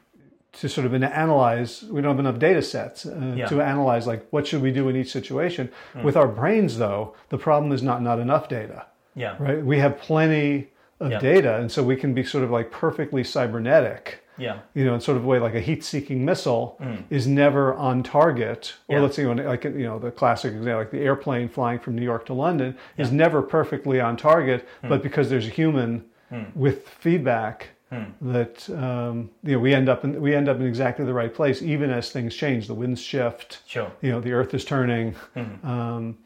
to 0.52 0.68
sort 0.68 0.86
of 0.86 0.94
analyze. 0.94 1.82
We 1.84 2.00
don't 2.00 2.16
have 2.16 2.20
enough 2.20 2.38
data 2.38 2.62
sets 2.62 3.06
uh, 3.06 3.34
yeah. 3.36 3.46
to 3.46 3.60
analyze 3.60 4.06
like 4.06 4.26
what 4.30 4.46
should 4.46 4.62
we 4.62 4.70
do 4.70 4.88
in 4.88 4.96
each 4.96 5.10
situation. 5.10 5.70
Hmm. 5.92 6.02
With 6.04 6.16
our 6.16 6.28
brains, 6.28 6.78
though, 6.78 7.14
the 7.28 7.38
problem 7.38 7.72
is 7.72 7.82
not 7.82 8.02
not 8.02 8.18
enough 8.18 8.48
data. 8.48 8.86
Yeah. 9.14 9.36
Right. 9.38 9.64
We 9.64 9.78
have 9.78 9.98
plenty 9.98 10.68
of 11.00 11.10
yeah. 11.10 11.18
data, 11.18 11.56
and 11.56 11.70
so 11.70 11.82
we 11.82 11.96
can 11.96 12.14
be 12.14 12.24
sort 12.24 12.44
of 12.44 12.50
like 12.50 12.70
perfectly 12.70 13.24
cybernetic 13.24 14.24
yeah. 14.38 14.60
You 14.74 14.84
know, 14.84 14.94
in 14.94 15.00
sort 15.00 15.16
of 15.16 15.24
way 15.24 15.38
like 15.38 15.54
a 15.54 15.60
heat-seeking 15.60 16.24
missile 16.24 16.76
mm. 16.80 17.02
is 17.10 17.26
never 17.26 17.74
on 17.74 18.02
target. 18.02 18.74
Or 18.88 18.96
yeah. 18.96 19.02
let's 19.02 19.16
say, 19.16 19.26
when, 19.26 19.44
like 19.44 19.64
you 19.64 19.84
know, 19.84 19.98
the 19.98 20.10
classic 20.10 20.52
example, 20.52 20.78
like 20.78 20.90
the 20.90 21.00
airplane 21.00 21.48
flying 21.48 21.78
from 21.78 21.96
New 21.96 22.02
York 22.02 22.26
to 22.26 22.34
London 22.34 22.76
yeah. 22.96 23.04
is 23.04 23.12
never 23.12 23.42
perfectly 23.42 24.00
on 24.00 24.16
target, 24.16 24.68
mm. 24.82 24.88
but 24.88 25.02
because 25.02 25.28
there's 25.28 25.46
a 25.46 25.50
human 25.50 26.04
mm. 26.32 26.54
with 26.54 26.88
feedback. 26.88 27.68
Hmm. 27.90 28.04
That 28.20 28.68
um, 28.68 29.30
you 29.42 29.52
know, 29.52 29.60
we 29.60 29.72
end 29.72 29.88
up 29.88 30.04
in 30.04 30.20
we 30.20 30.34
end 30.34 30.46
up 30.46 30.58
in 30.58 30.66
exactly 30.66 31.06
the 31.06 31.14
right 31.14 31.32
place, 31.32 31.62
even 31.62 31.90
as 31.90 32.10
things 32.10 32.34
change. 32.34 32.66
The 32.66 32.74
winds 32.74 33.00
shift. 33.00 33.62
Sure. 33.66 33.90
You 34.02 34.10
know, 34.10 34.20
the 34.20 34.32
Earth 34.32 34.52
is 34.52 34.62
turning. 34.62 35.14
Hmm. 35.32 35.66
Um, 35.66 36.18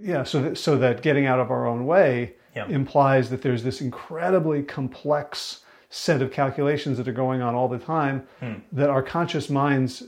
yeah. 0.00 0.24
So 0.24 0.42
that 0.42 0.58
so 0.58 0.76
that 0.78 1.02
getting 1.02 1.26
out 1.26 1.38
of 1.38 1.52
our 1.52 1.68
own 1.68 1.86
way 1.86 2.34
implies 2.68 3.30
that 3.30 3.42
there's 3.42 3.62
this 3.62 3.80
incredibly 3.80 4.64
complex 4.64 5.60
set 5.90 6.20
of 6.20 6.30
calculations 6.30 6.98
that 6.98 7.08
are 7.08 7.12
going 7.12 7.40
on 7.40 7.54
all 7.54 7.68
the 7.68 7.78
time 7.78 8.26
hmm. 8.40 8.54
that 8.72 8.90
our 8.90 9.02
conscious 9.02 9.48
minds 9.48 10.04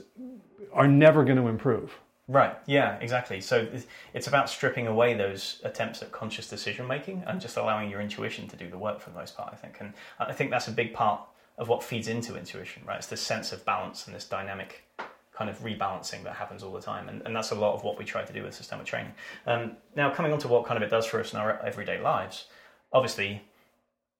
are 0.73 0.87
never 0.87 1.23
going 1.23 1.37
to 1.37 1.47
improve. 1.47 1.99
Right. 2.27 2.55
Yeah. 2.65 2.97
Exactly. 3.01 3.41
So 3.41 3.67
it's 4.13 4.27
about 4.27 4.49
stripping 4.49 4.87
away 4.87 5.15
those 5.15 5.59
attempts 5.63 6.01
at 6.01 6.11
conscious 6.11 6.47
decision 6.47 6.87
making 6.87 7.23
and 7.27 7.41
just 7.41 7.57
allowing 7.57 7.89
your 7.89 7.99
intuition 7.99 8.47
to 8.47 8.55
do 8.55 8.69
the 8.69 8.77
work 8.77 9.01
for 9.01 9.09
the 9.09 9.17
most 9.17 9.35
part. 9.35 9.51
I 9.51 9.57
think, 9.57 9.77
and 9.81 9.93
I 10.19 10.31
think 10.31 10.49
that's 10.49 10.67
a 10.67 10.71
big 10.71 10.93
part 10.93 11.21
of 11.57 11.67
what 11.67 11.83
feeds 11.83 12.07
into 12.07 12.37
intuition. 12.37 12.83
Right. 12.85 12.97
It's 12.97 13.07
this 13.07 13.21
sense 13.21 13.51
of 13.51 13.65
balance 13.65 14.07
and 14.07 14.15
this 14.15 14.25
dynamic 14.25 14.83
kind 15.33 15.49
of 15.49 15.59
rebalancing 15.59 16.23
that 16.23 16.35
happens 16.35 16.61
all 16.61 16.71
the 16.71 16.81
time, 16.81 17.09
and, 17.09 17.21
and 17.25 17.35
that's 17.35 17.51
a 17.51 17.55
lot 17.55 17.73
of 17.73 17.83
what 17.83 17.97
we 17.97 18.05
try 18.05 18.23
to 18.23 18.33
do 18.33 18.43
with 18.43 18.53
systemic 18.53 18.85
training. 18.85 19.11
Um, 19.47 19.77
now, 19.95 20.13
coming 20.13 20.31
on 20.31 20.39
to 20.39 20.47
what 20.47 20.65
kind 20.65 20.77
of 20.77 20.83
it 20.83 20.91
does 20.91 21.05
for 21.05 21.19
us 21.19 21.33
in 21.33 21.39
our 21.39 21.59
everyday 21.65 21.99
lives, 21.99 22.45
obviously 22.93 23.41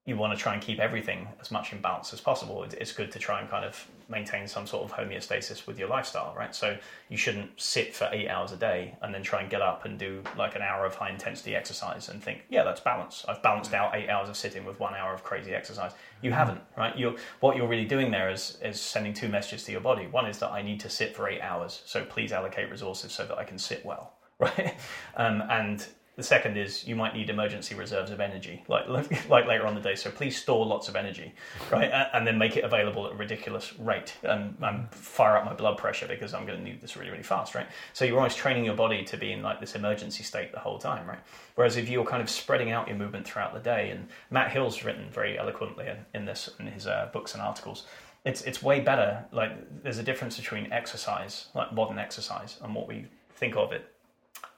you 0.05 0.17
want 0.17 0.35
to 0.35 0.41
try 0.41 0.53
and 0.53 0.61
keep 0.63 0.79
everything 0.79 1.27
as 1.39 1.51
much 1.51 1.71
in 1.71 1.79
balance 1.79 2.11
as 2.11 2.19
possible. 2.19 2.63
It's 2.63 2.91
good 2.91 3.11
to 3.11 3.19
try 3.19 3.39
and 3.39 3.47
kind 3.47 3.63
of 3.63 3.87
maintain 4.09 4.47
some 4.47 4.65
sort 4.65 4.83
of 4.83 4.91
homeostasis 4.91 5.67
with 5.67 5.77
your 5.77 5.87
lifestyle, 5.87 6.33
right? 6.35 6.55
So 6.55 6.75
you 7.09 7.17
shouldn't 7.17 7.61
sit 7.61 7.93
for 7.95 8.09
eight 8.11 8.27
hours 8.27 8.51
a 8.51 8.57
day 8.57 8.95
and 9.03 9.13
then 9.13 9.21
try 9.21 9.41
and 9.41 9.49
get 9.49 9.61
up 9.61 9.85
and 9.85 9.99
do 9.99 10.23
like 10.35 10.55
an 10.55 10.63
hour 10.63 10.87
of 10.87 10.95
high 10.95 11.11
intensity 11.11 11.55
exercise 11.55 12.09
and 12.09 12.21
think, 12.21 12.45
yeah, 12.49 12.63
that's 12.63 12.81
balance. 12.81 13.23
I've 13.27 13.43
balanced 13.43 13.75
out 13.75 13.95
eight 13.95 14.09
hours 14.09 14.27
of 14.27 14.35
sitting 14.35 14.65
with 14.65 14.79
one 14.79 14.95
hour 14.95 15.13
of 15.13 15.23
crazy 15.23 15.53
exercise. 15.53 15.91
You 16.23 16.31
haven't, 16.31 16.61
right? 16.75 16.97
You're, 16.97 17.15
what 17.39 17.55
you're 17.55 17.67
really 17.67 17.85
doing 17.85 18.09
there 18.09 18.31
is, 18.31 18.57
is 18.63 18.81
sending 18.81 19.13
two 19.13 19.29
messages 19.29 19.65
to 19.65 19.71
your 19.71 19.81
body. 19.81 20.07
One 20.07 20.25
is 20.25 20.39
that 20.39 20.49
I 20.49 20.63
need 20.63 20.79
to 20.79 20.89
sit 20.89 21.15
for 21.15 21.29
eight 21.29 21.41
hours, 21.41 21.83
so 21.85 22.03
please 22.05 22.31
allocate 22.31 22.71
resources 22.71 23.11
so 23.11 23.23
that 23.27 23.37
I 23.37 23.43
can 23.43 23.59
sit 23.59 23.85
well, 23.85 24.13
right? 24.39 24.75
Um, 25.15 25.43
and 25.47 25.87
the 26.17 26.23
second 26.23 26.57
is 26.57 26.85
you 26.85 26.95
might 26.95 27.15
need 27.15 27.29
emergency 27.29 27.73
reserves 27.73 28.11
of 28.11 28.19
energy, 28.19 28.63
like 28.67 28.87
like 29.29 29.45
later 29.47 29.65
on 29.65 29.75
the 29.75 29.81
day. 29.81 29.95
So 29.95 30.11
please 30.11 30.37
store 30.37 30.65
lots 30.65 30.89
of 30.89 30.95
energy, 30.95 31.33
right, 31.71 31.89
and 32.13 32.27
then 32.27 32.37
make 32.37 32.57
it 32.57 32.63
available 32.63 33.07
at 33.07 33.13
a 33.13 33.15
ridiculous 33.15 33.77
rate, 33.79 34.13
and, 34.23 34.55
and 34.61 34.93
fire 34.93 35.37
up 35.37 35.45
my 35.45 35.53
blood 35.53 35.77
pressure 35.77 36.07
because 36.07 36.33
I'm 36.33 36.45
going 36.45 36.57
to 36.57 36.63
need 36.63 36.81
this 36.81 36.97
really 36.97 37.11
really 37.11 37.23
fast, 37.23 37.55
right? 37.55 37.67
So 37.93 38.03
you're 38.03 38.17
always 38.17 38.35
training 38.35 38.65
your 38.65 38.75
body 38.75 39.03
to 39.05 39.17
be 39.17 39.31
in 39.31 39.41
like 39.41 39.59
this 39.59 39.75
emergency 39.75 40.23
state 40.23 40.51
the 40.51 40.59
whole 40.59 40.77
time, 40.77 41.07
right? 41.07 41.19
Whereas 41.55 41.77
if 41.77 41.87
you're 41.87 42.05
kind 42.05 42.21
of 42.21 42.29
spreading 42.29 42.71
out 42.71 42.87
your 42.87 42.97
movement 42.97 43.25
throughout 43.25 43.53
the 43.53 43.59
day, 43.59 43.91
and 43.91 44.07
Matt 44.29 44.51
Hill's 44.51 44.83
written 44.83 45.09
very 45.11 45.39
eloquently 45.39 45.87
in 46.13 46.25
this 46.25 46.49
in 46.59 46.67
his 46.67 46.87
uh, 46.87 47.09
books 47.13 47.33
and 47.33 47.41
articles, 47.41 47.85
it's 48.25 48.41
it's 48.41 48.61
way 48.61 48.81
better. 48.81 49.25
Like 49.31 49.81
there's 49.81 49.97
a 49.97 50.03
difference 50.03 50.37
between 50.37 50.71
exercise, 50.73 51.47
like 51.55 51.73
modern 51.73 51.99
exercise, 51.99 52.57
and 52.61 52.75
what 52.75 52.87
we 52.87 53.05
think 53.35 53.55
of 53.55 53.71
it 53.71 53.87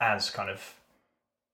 as 0.00 0.30
kind 0.30 0.50
of 0.50 0.74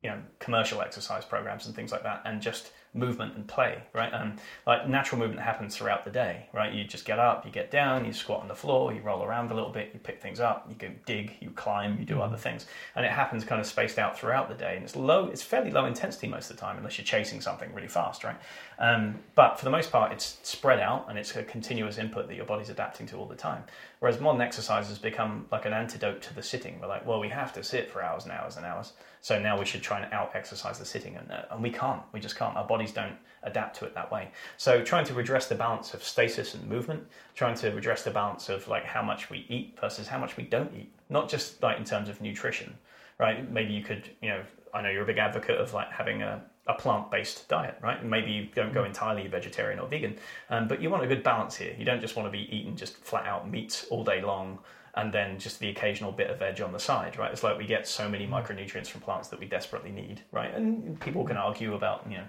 you 0.03 0.11
know 0.11 0.19
commercial 0.39 0.81
exercise 0.81 1.25
programs 1.25 1.67
and 1.67 1.75
things 1.75 1.93
like 1.93 2.03
that, 2.03 2.23
and 2.25 2.41
just 2.41 2.73
movement 2.93 3.37
and 3.37 3.47
play, 3.47 3.81
right? 3.95 4.13
And 4.13 4.41
like 4.67 4.89
natural 4.89 5.21
movement 5.21 5.41
happens 5.41 5.77
throughout 5.77 6.05
the 6.05 6.11
day, 6.11 6.49
right? 6.53 6.73
You 6.73 6.85
just 6.85 7.05
get 7.05 7.21
up, 7.21 7.47
you 7.47 7.53
get 7.53 7.71
down, 7.71 8.05
you 8.05 8.13
squat 8.13 8.41
on 8.41 8.49
the 8.49 8.55
floor, 8.55 8.93
you 8.93 9.01
roll 9.01 9.23
around 9.23 9.53
a 9.53 9.55
little 9.55 9.71
bit, 9.71 9.91
you 9.95 10.01
pick 10.01 10.21
things 10.21 10.41
up, 10.41 10.67
you 10.69 10.75
go 10.75 10.89
dig, 11.07 11.37
you 11.41 11.51
climb, 11.51 11.99
you 12.01 12.05
do 12.05 12.15
mm-hmm. 12.15 12.23
other 12.23 12.37
things, 12.37 12.67
and 12.97 13.07
it 13.07 13.13
happens 13.13 13.45
kind 13.45 13.61
of 13.61 13.67
spaced 13.67 13.99
out 13.99 14.19
throughout 14.19 14.49
the 14.49 14.57
day. 14.57 14.75
And 14.75 14.85
it's 14.85 14.97
low, 14.97 15.27
it's 15.27 15.43
fairly 15.43 15.71
low 15.71 15.85
intensity 15.85 16.27
most 16.27 16.51
of 16.51 16.57
the 16.57 16.61
time, 16.61 16.79
unless 16.79 16.99
you're 16.99 17.05
chasing 17.05 17.41
something 17.41 17.73
really 17.73 17.89
fast, 17.89 18.25
right? 18.25 18.37
Um, 18.81 19.21
but 19.37 19.59
for 19.59 19.65
the 19.65 19.71
most 19.71 19.93
part, 19.93 20.11
it's 20.11 20.39
spread 20.43 20.81
out 20.81 21.07
and 21.09 21.17
it's 21.17 21.37
a 21.37 21.45
continuous 21.45 21.99
input 21.99 22.27
that 22.27 22.35
your 22.35 22.47
body's 22.47 22.71
adapting 22.71 23.07
to 23.09 23.17
all 23.17 23.27
the 23.27 23.37
time. 23.37 23.63
Whereas 24.01 24.19
modern 24.19 24.41
exercise 24.41 24.89
has 24.89 24.99
become 24.99 25.47
like 25.53 25.65
an 25.65 25.73
antidote 25.73 26.23
to 26.23 26.35
the 26.35 26.43
sitting. 26.43 26.81
We're 26.81 26.89
like, 26.89 27.07
well, 27.07 27.21
we 27.21 27.29
have 27.29 27.53
to 27.53 27.63
sit 27.63 27.89
for 27.91 28.03
hours 28.03 28.25
and 28.25 28.33
hours 28.33 28.57
and 28.57 28.67
hours. 28.67 28.95
So 29.21 29.39
now 29.39 29.59
we 29.59 29.65
should 29.65 29.83
try 29.83 30.01
and 30.01 30.13
out 30.13 30.31
exercise 30.35 30.79
the 30.79 30.85
sitting, 30.85 31.17
and, 31.17 31.31
uh, 31.31 31.43
and 31.51 31.63
we 31.63 31.71
can't. 31.71 32.03
We 32.13 32.21
just 32.21 32.37
can't. 32.37 32.57
Our 32.57 32.67
bodies 32.67 32.93
don't 32.93 33.17
adapt 33.43 33.79
to 33.79 33.85
it 33.85 33.95
that 33.95 34.11
way. 34.11 34.31
So 34.57 34.83
trying 34.83 35.05
to 35.07 35.15
redress 35.15 35.47
the 35.47 35.55
balance 35.55 35.95
of 35.95 36.03
stasis 36.03 36.55
and 36.55 36.67
movement, 36.69 37.07
trying 37.35 37.55
to 37.57 37.71
redress 37.71 38.03
the 38.03 38.11
balance 38.11 38.49
of 38.49 38.67
like 38.69 38.85
how 38.85 39.03
much 39.03 39.31
we 39.31 39.47
eat 39.49 39.79
versus 39.81 40.09
how 40.09 40.19
much 40.19 40.37
we 40.37 40.45
don't 40.45 40.73
eat, 40.75 40.93
not 41.09 41.29
just 41.29 41.63
like 41.63 41.79
in 41.79 41.85
terms 41.85 42.09
of 42.09 42.21
nutrition, 42.21 42.75
right? 43.19 43.51
Maybe 43.51 43.73
you 43.73 43.83
could, 43.83 44.09
you 44.23 44.31
know, 44.31 44.43
I 44.73 44.83
know 44.83 44.91
you're 44.91 45.03
a 45.03 45.07
big 45.07 45.19
advocate 45.19 45.59
of 45.59 45.75
like 45.75 45.91
having 45.91 46.23
a, 46.23 46.43
a 46.67 46.75
plant-based 46.75 47.49
diet, 47.49 47.77
right? 47.83 48.05
Maybe 48.05 48.31
you 48.31 48.49
don't 48.55 48.73
go 48.73 48.85
entirely 48.85 49.27
vegetarian 49.27 49.81
or 49.81 49.89
vegan, 49.89 50.17
um, 50.49 50.69
but 50.69 50.81
you 50.81 50.91
want 50.91 51.03
a 51.03 51.07
good 51.07 51.23
balance 51.23 51.57
here. 51.57 51.75
You 51.79 51.85
don't 51.85 52.01
just 52.01 52.17
want 52.17 52.27
to 52.27 52.31
be 52.31 52.49
eating 52.55 52.77
just 52.77 52.97
flat 52.99 53.27
out 53.27 53.51
meat 53.51 53.87
all 53.91 54.05
day 54.05 54.23
long 54.23 54.59
and 54.95 55.13
then 55.13 55.39
just 55.39 55.61
the 55.61 55.69
occasional 55.69 56.13
bit 56.13 56.31
of 56.31 56.39
veg 56.39 56.61
on 56.61 56.73
the 56.73 56.79
side, 56.79 57.19
right? 57.19 57.33
It's 57.33 57.43
like 57.43 57.59
we 57.59 57.67
get 57.67 57.87
so 57.87 58.09
many 58.09 58.27
mm. 58.27 58.31
micronutrients 58.31 58.89
from 58.89 59.01
plants 59.01 59.29
that 59.29 59.39
we 59.39 59.47
desperately 59.47 59.91
need, 59.91 60.23
right? 60.33 60.55
And 60.55 60.99
people 61.01 61.25
can 61.25 61.37
argue 61.37 61.75
about, 61.75 62.05
you 62.09 62.19
know, 62.19 62.25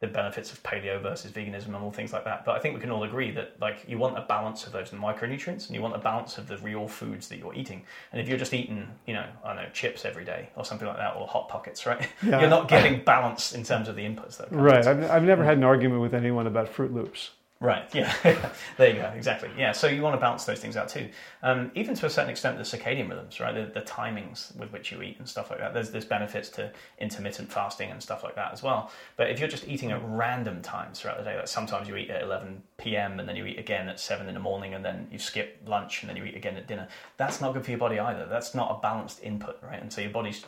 the 0.00 0.06
benefits 0.12 0.52
of 0.52 0.62
paleo 0.62 1.00
versus 1.00 1.30
veganism 1.30 1.66
and 1.66 1.76
all 1.76 1.90
things 1.90 2.12
like 2.12 2.24
that. 2.24 2.44
But 2.44 2.56
I 2.56 2.58
think 2.58 2.74
we 2.74 2.80
can 2.80 2.90
all 2.90 3.04
agree 3.04 3.30
that 3.32 3.56
like 3.60 3.84
you 3.88 3.98
want 3.98 4.18
a 4.18 4.22
balance 4.22 4.66
of 4.66 4.72
those 4.72 4.90
micronutrients 4.90 5.66
and 5.66 5.74
you 5.74 5.80
want 5.80 5.94
a 5.94 5.98
balance 5.98 6.36
of 6.38 6.46
the 6.46 6.58
real 6.58 6.86
foods 6.88 7.28
that 7.28 7.38
you're 7.38 7.54
eating. 7.54 7.82
And 8.12 8.20
if 8.20 8.28
you're 8.28 8.38
just 8.38 8.52
eating, 8.52 8.88
you 9.06 9.14
know, 9.14 9.26
I 9.44 9.54
don't 9.54 9.64
know, 9.64 9.70
chips 9.72 10.04
every 10.04 10.24
day 10.24 10.50
or 10.56 10.64
something 10.64 10.86
like 10.86 10.98
that, 10.98 11.16
or 11.16 11.26
hot 11.26 11.48
pockets, 11.48 11.86
right? 11.86 12.08
Yeah. 12.24 12.40
You're 12.40 12.50
not 12.50 12.68
getting 12.68 13.04
balance 13.04 13.52
in 13.52 13.64
terms 13.64 13.86
of 13.88 13.96
the 13.96 14.02
inputs. 14.02 14.38
That 14.38 14.50
right. 14.50 14.86
I've, 14.86 15.10
I've 15.10 15.24
never 15.24 15.42
mm. 15.42 15.46
had 15.46 15.58
an 15.58 15.64
argument 15.64 16.00
with 16.00 16.14
anyone 16.14 16.46
about 16.46 16.72
Froot 16.72 16.92
Loops. 16.92 17.30
Right. 17.60 17.88
Yeah. 17.94 18.12
there 18.76 18.90
you 18.90 19.00
go. 19.00 19.12
Exactly. 19.16 19.48
Yeah. 19.56 19.72
So 19.72 19.86
you 19.86 20.02
want 20.02 20.14
to 20.14 20.20
balance 20.20 20.44
those 20.44 20.58
things 20.58 20.76
out 20.76 20.88
too. 20.88 21.08
Um, 21.42 21.70
even 21.74 21.94
to 21.94 22.06
a 22.06 22.10
certain 22.10 22.28
extent, 22.28 22.58
the 22.58 22.64
circadian 22.64 23.08
rhythms, 23.08 23.40
right? 23.40 23.54
The, 23.54 23.80
the, 23.80 23.86
timings 23.86 24.54
with 24.56 24.72
which 24.72 24.90
you 24.90 25.00
eat 25.02 25.18
and 25.18 25.28
stuff 25.28 25.50
like 25.50 25.60
that. 25.60 25.72
There's 25.72 25.90
there's 25.90 26.04
benefits 26.04 26.48
to 26.50 26.72
intermittent 26.98 27.50
fasting 27.50 27.90
and 27.90 28.02
stuff 28.02 28.24
like 28.24 28.34
that 28.34 28.52
as 28.52 28.62
well. 28.62 28.90
But 29.16 29.30
if 29.30 29.38
you're 29.38 29.48
just 29.48 29.68
eating 29.68 29.92
at 29.92 30.00
random 30.04 30.62
times 30.62 31.00
throughout 31.00 31.18
the 31.18 31.24
day, 31.24 31.36
like 31.36 31.48
sometimes 31.48 31.88
you 31.88 31.96
eat 31.96 32.10
at 32.10 32.22
11 32.22 32.62
p.m. 32.76 33.20
and 33.20 33.28
then 33.28 33.36
you 33.36 33.46
eat 33.46 33.58
again 33.58 33.88
at 33.88 34.00
seven 34.00 34.28
in 34.28 34.34
the 34.34 34.40
morning, 34.40 34.74
and 34.74 34.84
then 34.84 35.06
you 35.10 35.18
skip 35.18 35.62
lunch 35.66 36.02
and 36.02 36.10
then 36.10 36.16
you 36.16 36.24
eat 36.24 36.36
again 36.36 36.56
at 36.56 36.66
dinner. 36.66 36.88
That's 37.16 37.40
not 37.40 37.54
good 37.54 37.64
for 37.64 37.70
your 37.70 37.78
body 37.78 37.98
either. 37.98 38.26
That's 38.26 38.54
not 38.54 38.76
a 38.76 38.80
balanced 38.80 39.22
input, 39.22 39.58
right? 39.62 39.80
And 39.80 39.92
so 39.92 40.00
your 40.00 40.10
body's 40.10 40.44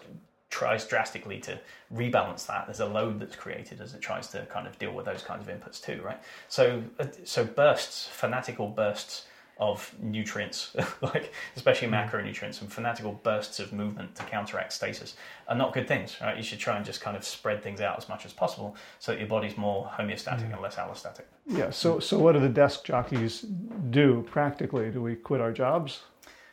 tries 0.50 0.86
drastically 0.86 1.40
to 1.40 1.58
rebalance 1.92 2.46
that. 2.46 2.66
There's 2.66 2.80
a 2.80 2.86
load 2.86 3.20
that's 3.20 3.36
created 3.36 3.80
as 3.80 3.94
it 3.94 4.00
tries 4.00 4.28
to 4.28 4.46
kind 4.46 4.66
of 4.66 4.78
deal 4.78 4.92
with 4.92 5.06
those 5.06 5.22
kinds 5.22 5.46
of 5.46 5.54
inputs 5.54 5.82
too, 5.82 6.00
right? 6.02 6.20
So, 6.48 6.82
uh, 6.98 7.06
so 7.24 7.44
bursts, 7.44 8.06
fanatical 8.06 8.68
bursts 8.68 9.26
of 9.58 9.94
nutrients, 10.02 10.76
like 11.00 11.32
especially 11.56 11.88
mm. 11.88 11.92
macronutrients 11.92 12.60
and 12.60 12.70
fanatical 12.70 13.12
bursts 13.22 13.58
of 13.58 13.72
movement 13.72 14.14
to 14.14 14.22
counteract 14.24 14.72
stasis 14.72 15.16
are 15.48 15.56
not 15.56 15.72
good 15.72 15.88
things, 15.88 16.16
right? 16.20 16.36
You 16.36 16.42
should 16.42 16.58
try 16.58 16.76
and 16.76 16.84
just 16.84 17.00
kind 17.00 17.16
of 17.16 17.24
spread 17.24 17.62
things 17.62 17.80
out 17.80 17.96
as 17.96 18.08
much 18.08 18.26
as 18.26 18.32
possible 18.32 18.76
so 18.98 19.12
that 19.12 19.18
your 19.18 19.28
body's 19.28 19.56
more 19.56 19.90
homeostatic 19.98 20.48
mm. 20.48 20.52
and 20.52 20.60
less 20.60 20.76
allostatic. 20.76 21.24
Yeah. 21.46 21.70
So, 21.70 21.98
so 22.00 22.18
what 22.18 22.32
do 22.32 22.40
the 22.40 22.48
desk 22.48 22.84
jockeys 22.84 23.46
do 23.90 24.26
practically? 24.30 24.90
Do 24.90 25.02
we 25.02 25.14
quit 25.14 25.40
our 25.40 25.52
jobs? 25.52 26.02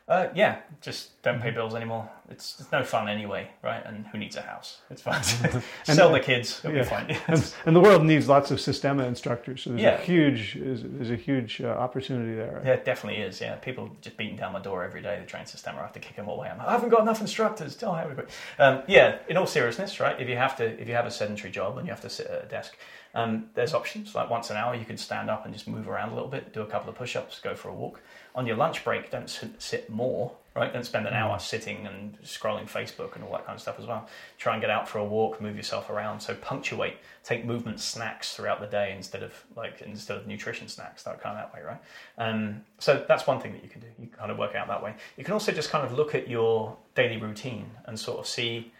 Uh, 0.05 0.27
yeah, 0.35 0.57
just 0.81 1.21
don't 1.21 1.41
pay 1.41 1.49
bills 1.49 1.73
anymore. 1.73 2.09
It's, 2.29 2.59
it's 2.59 2.69
no 2.73 2.83
fun 2.83 3.07
anyway, 3.07 3.47
right? 3.63 3.81
And 3.85 4.05
who 4.07 4.17
needs 4.17 4.35
a 4.35 4.41
house? 4.41 4.79
It's 4.89 5.01
fine. 5.01 5.23
Sell 5.83 6.11
the 6.11 6.19
kids. 6.19 6.59
It'll 6.61 6.75
yeah. 6.75 6.83
be 6.83 6.89
fine. 6.89 7.17
and, 7.27 7.53
and, 7.65 7.75
the 7.75 7.79
world 7.79 8.03
needs 8.03 8.27
lots 8.27 8.51
of 8.51 8.59
Systema 8.59 9.05
instructors. 9.05 9.63
So 9.63 9.69
there's 9.69 9.81
yeah. 9.81 9.95
a 9.95 10.01
huge 10.01 10.57
there's 10.59 11.09
a 11.09 11.15
huge 11.15 11.61
uh, 11.61 11.67
opportunity 11.67 12.35
there. 12.35 12.61
Yeah, 12.65 12.73
it 12.73 12.83
definitely 12.83 13.21
is. 13.21 13.39
Yeah, 13.39 13.55
people 13.55 13.89
just 14.01 14.17
beating 14.17 14.35
down 14.35 14.51
my 14.51 14.59
door 14.59 14.83
every 14.83 15.01
day 15.01 15.15
to 15.15 15.25
train 15.25 15.45
Systema. 15.45 15.79
I 15.79 15.83
have 15.83 15.93
to 15.93 15.99
kick 15.99 16.17
them 16.17 16.27
all 16.27 16.37
away. 16.37 16.49
I'm 16.49 16.57
like, 16.57 16.67
I 16.67 16.71
haven't 16.73 16.89
got 16.89 17.01
enough 17.01 17.21
instructors. 17.21 17.73
Tell 17.75 17.95
everybody. 17.95 18.27
Um, 18.59 18.83
yeah, 18.87 19.19
in 19.29 19.37
all 19.37 19.47
seriousness, 19.47 20.01
right? 20.01 20.19
If 20.19 20.27
you 20.27 20.35
have 20.35 20.57
to, 20.57 20.81
if 20.81 20.89
you 20.89 20.95
have 20.95 21.05
a 21.05 21.11
sedentary 21.11 21.51
job 21.51 21.77
and 21.77 21.87
you 21.87 21.93
have 21.93 22.01
to 22.01 22.09
sit 22.09 22.27
at 22.27 22.43
a 22.43 22.47
desk, 22.47 22.77
um, 23.15 23.49
there's 23.53 23.73
options. 23.73 24.15
Like 24.15 24.29
once 24.29 24.49
an 24.49 24.57
hour, 24.57 24.75
you 24.75 24.85
can 24.85 24.97
stand 24.97 25.29
up 25.29 25.45
and 25.45 25.53
just 25.53 25.67
move 25.67 25.87
around 25.87 26.09
a 26.09 26.13
little 26.13 26.29
bit, 26.29 26.53
do 26.53 26.61
a 26.61 26.65
couple 26.65 26.89
of 26.89 26.95
push-ups, 26.95 27.39
go 27.39 27.55
for 27.55 27.69
a 27.69 27.73
walk. 27.73 28.01
On 28.35 28.47
your 28.47 28.55
lunch 28.55 28.83
break, 28.83 29.11
don't 29.11 29.29
sit 29.59 29.89
more 29.89 30.33
right? 30.55 30.71
Don't 30.71 30.85
spend 30.85 31.07
an 31.07 31.13
hour 31.13 31.37
mm. 31.37 31.41
sitting 31.41 31.87
and 31.87 32.19
scrolling 32.21 32.69
Facebook 32.69 33.15
and 33.15 33.23
all 33.23 33.31
that 33.31 33.45
kind 33.45 33.55
of 33.55 33.61
stuff 33.61 33.79
as 33.79 33.87
well. 33.87 34.07
Try 34.37 34.53
and 34.53 34.61
get 34.61 34.69
out 34.69 34.87
for 34.87 34.99
a 34.99 35.05
walk, 35.05 35.41
move 35.41 35.55
yourself 35.55 35.89
around. 35.89 36.19
So 36.19 36.35
punctuate, 36.35 36.97
take 37.23 37.43
movement 37.45 37.79
snacks 37.79 38.35
throughout 38.35 38.59
the 38.59 38.67
day 38.67 38.93
instead 38.95 39.23
of 39.23 39.33
like 39.55 39.81
instead 39.81 40.17
of 40.17 40.27
nutrition 40.27 40.67
snacks, 40.67 41.03
that 41.03 41.21
kind 41.21 41.37
of 41.37 41.43
that 41.43 41.53
way, 41.55 41.65
right? 41.65 41.81
Um, 42.17 42.61
so 42.79 43.03
that's 43.07 43.25
one 43.25 43.39
thing 43.39 43.53
that 43.53 43.63
you 43.63 43.69
can 43.69 43.81
do. 43.81 43.87
You 43.99 44.07
can 44.07 44.17
kind 44.17 44.31
of 44.31 44.37
work 44.37 44.55
out 44.55 44.67
that 44.67 44.83
way. 44.83 44.93
You 45.17 45.23
can 45.23 45.33
also 45.33 45.51
just 45.51 45.69
kind 45.69 45.85
of 45.85 45.93
look 45.93 46.13
at 46.13 46.27
your 46.27 46.77
daily 46.95 47.17
routine 47.17 47.69
and 47.85 47.99
sort 47.99 48.19
of 48.19 48.27
see. 48.27 48.71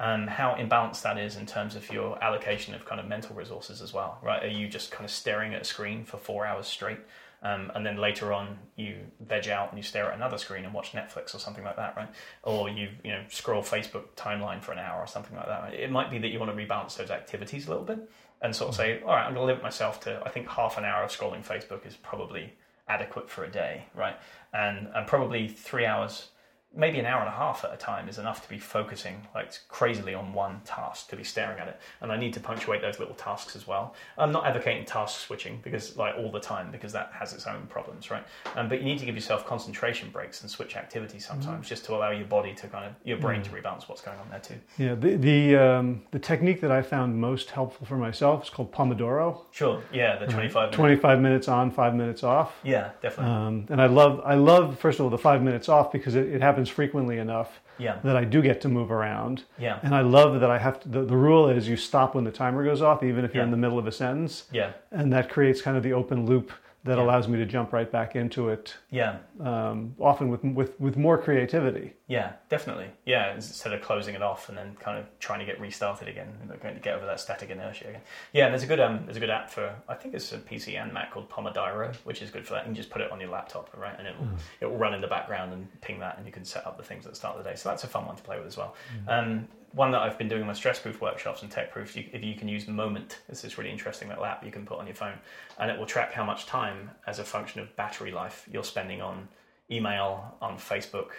Um, 0.00 0.28
how 0.28 0.54
imbalanced 0.54 1.02
that 1.02 1.18
is 1.18 1.34
in 1.34 1.44
terms 1.44 1.74
of 1.74 1.90
your 1.90 2.22
allocation 2.22 2.72
of 2.72 2.84
kind 2.84 3.00
of 3.00 3.08
mental 3.08 3.34
resources 3.34 3.82
as 3.82 3.92
well, 3.92 4.20
right? 4.22 4.44
Are 4.44 4.46
you 4.46 4.68
just 4.68 4.92
kind 4.92 5.04
of 5.04 5.10
staring 5.10 5.54
at 5.54 5.62
a 5.62 5.64
screen 5.64 6.04
for 6.04 6.18
four 6.18 6.46
hours 6.46 6.68
straight? 6.68 7.00
Um, 7.40 7.70
and 7.74 7.86
then 7.86 7.98
later 7.98 8.32
on 8.32 8.58
you 8.74 8.96
veg 9.20 9.48
out 9.48 9.68
and 9.68 9.78
you 9.78 9.82
stare 9.84 10.10
at 10.10 10.16
another 10.16 10.38
screen 10.38 10.64
and 10.64 10.74
watch 10.74 10.92
Netflix 10.92 11.34
or 11.34 11.38
something 11.38 11.62
like 11.62 11.76
that, 11.76 11.96
right? 11.96 12.08
Or 12.42 12.68
you 12.68 12.88
you 13.04 13.12
know 13.12 13.22
scroll 13.28 13.62
Facebook 13.62 14.06
timeline 14.16 14.60
for 14.62 14.72
an 14.72 14.78
hour 14.78 15.00
or 15.00 15.06
something 15.06 15.36
like 15.36 15.46
that. 15.46 15.62
Right? 15.62 15.74
It 15.74 15.90
might 15.90 16.10
be 16.10 16.18
that 16.18 16.28
you 16.28 16.40
want 16.40 16.56
to 16.56 16.66
rebalance 16.66 16.96
those 16.96 17.10
activities 17.10 17.66
a 17.66 17.70
little 17.70 17.84
bit 17.84 18.10
and 18.42 18.54
sort 18.54 18.70
of 18.70 18.74
say, 18.76 19.00
all 19.02 19.14
right, 19.14 19.24
I'm 19.24 19.34
going 19.34 19.46
to 19.46 19.46
limit 19.46 19.62
myself 19.62 20.00
to 20.00 20.20
I 20.24 20.30
think 20.30 20.48
half 20.48 20.78
an 20.78 20.84
hour 20.84 21.04
of 21.04 21.10
scrolling 21.10 21.46
Facebook 21.46 21.86
is 21.86 21.94
probably 21.96 22.54
adequate 22.88 23.30
for 23.30 23.44
a 23.44 23.50
day, 23.50 23.84
right? 23.94 24.16
And 24.52 24.88
and 24.94 25.06
probably 25.06 25.46
three 25.46 25.86
hours 25.86 26.30
maybe 26.74 26.98
an 26.98 27.06
hour 27.06 27.20
and 27.20 27.28
a 27.28 27.32
half 27.32 27.64
at 27.64 27.72
a 27.72 27.76
time 27.76 28.08
is 28.08 28.18
enough 28.18 28.42
to 28.42 28.48
be 28.48 28.58
focusing 28.58 29.26
like 29.34 29.52
crazily 29.68 30.14
on 30.14 30.32
one 30.32 30.60
task 30.64 31.08
to 31.08 31.16
be 31.16 31.24
staring 31.24 31.58
at 31.58 31.66
it. 31.66 31.80
And 32.00 32.12
i 32.12 32.16
need 32.16 32.32
to 32.34 32.40
punctuate 32.40 32.82
those 32.82 32.98
little 32.98 33.14
tasks 33.14 33.56
as 33.56 33.66
well. 33.66 33.94
I'm 34.16 34.32
not 34.32 34.46
advocating 34.46 34.84
task 34.84 35.20
switching 35.20 35.60
because 35.62 35.96
like 35.96 36.14
all 36.16 36.30
the 36.30 36.40
time 36.40 36.70
because 36.70 36.92
that 36.92 37.10
has 37.12 37.32
its 37.32 37.46
own 37.46 37.66
problems 37.68 38.10
right? 38.10 38.24
Um, 38.54 38.68
but 38.68 38.78
you 38.78 38.84
need 38.84 38.98
to 38.98 39.06
give 39.06 39.14
yourself 39.14 39.46
concentration 39.46 40.10
breaks 40.10 40.42
and 40.42 40.50
switch 40.50 40.76
activities 40.76 41.26
sometimes 41.26 41.46
mm-hmm. 41.46 41.62
just 41.62 41.84
to 41.86 41.94
allow 41.94 42.10
your 42.10 42.26
body 42.26 42.54
to 42.54 42.68
kind 42.68 42.84
of 42.84 42.92
your 43.02 43.18
brain 43.18 43.42
mm-hmm. 43.42 43.54
to 43.54 43.62
rebalance 43.62 43.88
what's 43.88 44.02
going 44.02 44.18
on 44.18 44.28
there 44.30 44.40
too. 44.40 44.54
Yeah 44.76 44.94
the 44.94 45.16
the, 45.16 45.56
um, 45.56 46.02
the 46.10 46.18
technique 46.18 46.60
that 46.60 46.70
i 46.70 46.82
found 46.82 47.18
most 47.18 47.50
helpful 47.50 47.86
for 47.86 47.96
myself 47.96 48.44
is 48.44 48.50
called 48.50 48.72
pomodoro. 48.72 49.40
Sure. 49.50 49.82
Yeah 49.92 50.18
the 50.18 50.26
25 50.26 50.70
25 50.70 51.20
minutes 51.20 51.48
on 51.48 51.70
five 51.70 51.94
minutes 51.94 52.22
off. 52.22 52.54
Yeah 52.62 52.90
definitely. 53.02 53.32
Um, 53.32 53.66
and 53.70 53.80
i 53.80 53.86
love 53.86 54.20
i 54.24 54.34
love 54.34 54.78
first 54.78 55.00
of 55.00 55.04
all 55.04 55.10
the 55.10 55.18
five 55.18 55.42
minutes 55.42 55.68
off 55.68 55.90
because 55.90 56.14
it, 56.14 56.28
it 56.28 56.42
happens 56.42 56.67
happens 56.68 56.74
frequently 56.74 57.18
enough 57.18 57.60
yeah. 57.78 57.98
that 58.04 58.16
I 58.16 58.24
do 58.24 58.42
get 58.42 58.60
to 58.62 58.68
move 58.68 58.90
around. 58.90 59.44
Yeah. 59.58 59.80
And 59.82 59.94
I 59.94 60.02
love 60.02 60.40
that 60.40 60.50
I 60.50 60.58
have 60.58 60.80
to, 60.80 60.88
the, 60.88 61.04
the 61.04 61.16
rule 61.16 61.48
is 61.48 61.68
you 61.68 61.76
stop 61.76 62.14
when 62.14 62.24
the 62.24 62.30
timer 62.30 62.64
goes 62.64 62.82
off, 62.82 63.02
even 63.02 63.24
if 63.24 63.34
you're 63.34 63.42
yeah. 63.42 63.46
in 63.46 63.50
the 63.50 63.56
middle 63.56 63.78
of 63.78 63.86
a 63.86 63.92
sentence. 63.92 64.44
Yeah. 64.52 64.72
And 64.90 65.12
that 65.12 65.28
creates 65.28 65.62
kind 65.62 65.76
of 65.76 65.82
the 65.82 65.92
open 65.92 66.26
loop 66.26 66.52
that 66.84 66.96
yeah. 66.96 67.02
allows 67.02 67.26
me 67.26 67.38
to 67.38 67.44
jump 67.44 67.72
right 67.72 67.90
back 67.90 68.14
into 68.14 68.48
it. 68.48 68.74
Yeah. 68.90 69.18
Um, 69.40 69.94
often 69.98 70.28
with, 70.28 70.44
with, 70.44 70.78
with 70.80 70.96
more 70.96 71.18
creativity. 71.18 71.92
Yeah, 72.06 72.32
definitely. 72.48 72.86
Yeah, 73.04 73.34
instead 73.34 73.72
of 73.72 73.82
closing 73.82 74.14
it 74.14 74.22
off 74.22 74.48
and 74.48 74.56
then 74.56 74.76
kind 74.80 74.98
of 74.98 75.06
trying 75.18 75.40
to 75.40 75.44
get 75.44 75.60
restarted 75.60 76.08
again, 76.08 76.28
going 76.62 76.74
to 76.74 76.80
get 76.80 76.94
over 76.94 77.04
that 77.04 77.20
static 77.20 77.50
inertia 77.50 77.88
again. 77.88 78.00
Yeah, 78.32 78.44
and 78.46 78.54
there's 78.54 78.62
a 78.62 78.66
good 78.66 78.80
um, 78.80 79.02
there's 79.04 79.16
a 79.16 79.20
good 79.20 79.28
app 79.28 79.50
for 79.50 79.74
I 79.88 79.94
think 79.94 80.14
it's 80.14 80.32
a 80.32 80.38
PC 80.38 80.80
and 80.80 80.92
Mac 80.92 81.10
called 81.12 81.28
Pomodoro, 81.28 81.94
which 82.04 82.22
is 82.22 82.30
good 82.30 82.46
for 82.46 82.54
that. 82.54 82.60
You 82.62 82.68
can 82.68 82.74
just 82.74 82.90
put 82.90 83.02
it 83.02 83.10
on 83.10 83.20
your 83.20 83.30
laptop, 83.30 83.76
right, 83.76 83.94
and 83.98 84.06
it'll 84.06 84.24
mm. 84.24 84.38
it 84.60 84.66
will 84.66 84.78
run 84.78 84.94
in 84.94 85.00
the 85.00 85.08
background 85.08 85.52
and 85.52 85.80
ping 85.80 85.98
that, 86.00 86.16
and 86.16 86.26
you 86.26 86.32
can 86.32 86.44
set 86.44 86.66
up 86.66 86.76
the 86.76 86.82
things 86.82 87.04
at 87.04 87.12
the 87.12 87.16
start 87.16 87.36
of 87.36 87.44
the 87.44 87.50
day. 87.50 87.56
So 87.56 87.68
that's 87.68 87.84
a 87.84 87.88
fun 87.88 88.06
one 88.06 88.16
to 88.16 88.22
play 88.22 88.38
with 88.38 88.46
as 88.46 88.56
well. 88.56 88.74
Mm. 89.06 89.12
Um, 89.12 89.48
one 89.72 89.90
that 89.90 90.00
I've 90.00 90.18
been 90.18 90.28
doing 90.28 90.46
my 90.46 90.52
stress 90.52 90.78
proof 90.78 91.00
workshops 91.00 91.42
and 91.42 91.50
tech 91.50 91.70
proof, 91.70 91.96
if 91.96 92.24
you 92.24 92.34
can 92.34 92.48
use 92.48 92.66
Moment, 92.68 93.20
this 93.28 93.44
is 93.44 93.58
really 93.58 93.70
interesting 93.70 94.08
little 94.08 94.24
app 94.24 94.44
you 94.44 94.50
can 94.50 94.64
put 94.64 94.78
on 94.78 94.86
your 94.86 94.94
phone, 94.94 95.18
and 95.58 95.70
it 95.70 95.78
will 95.78 95.86
track 95.86 96.12
how 96.12 96.24
much 96.24 96.46
time 96.46 96.90
as 97.06 97.18
a 97.18 97.24
function 97.24 97.60
of 97.60 97.74
battery 97.76 98.10
life 98.10 98.46
you're 98.50 98.64
spending 98.64 99.00
on 99.02 99.28
email, 99.70 100.36
on 100.40 100.56
Facebook, 100.56 101.10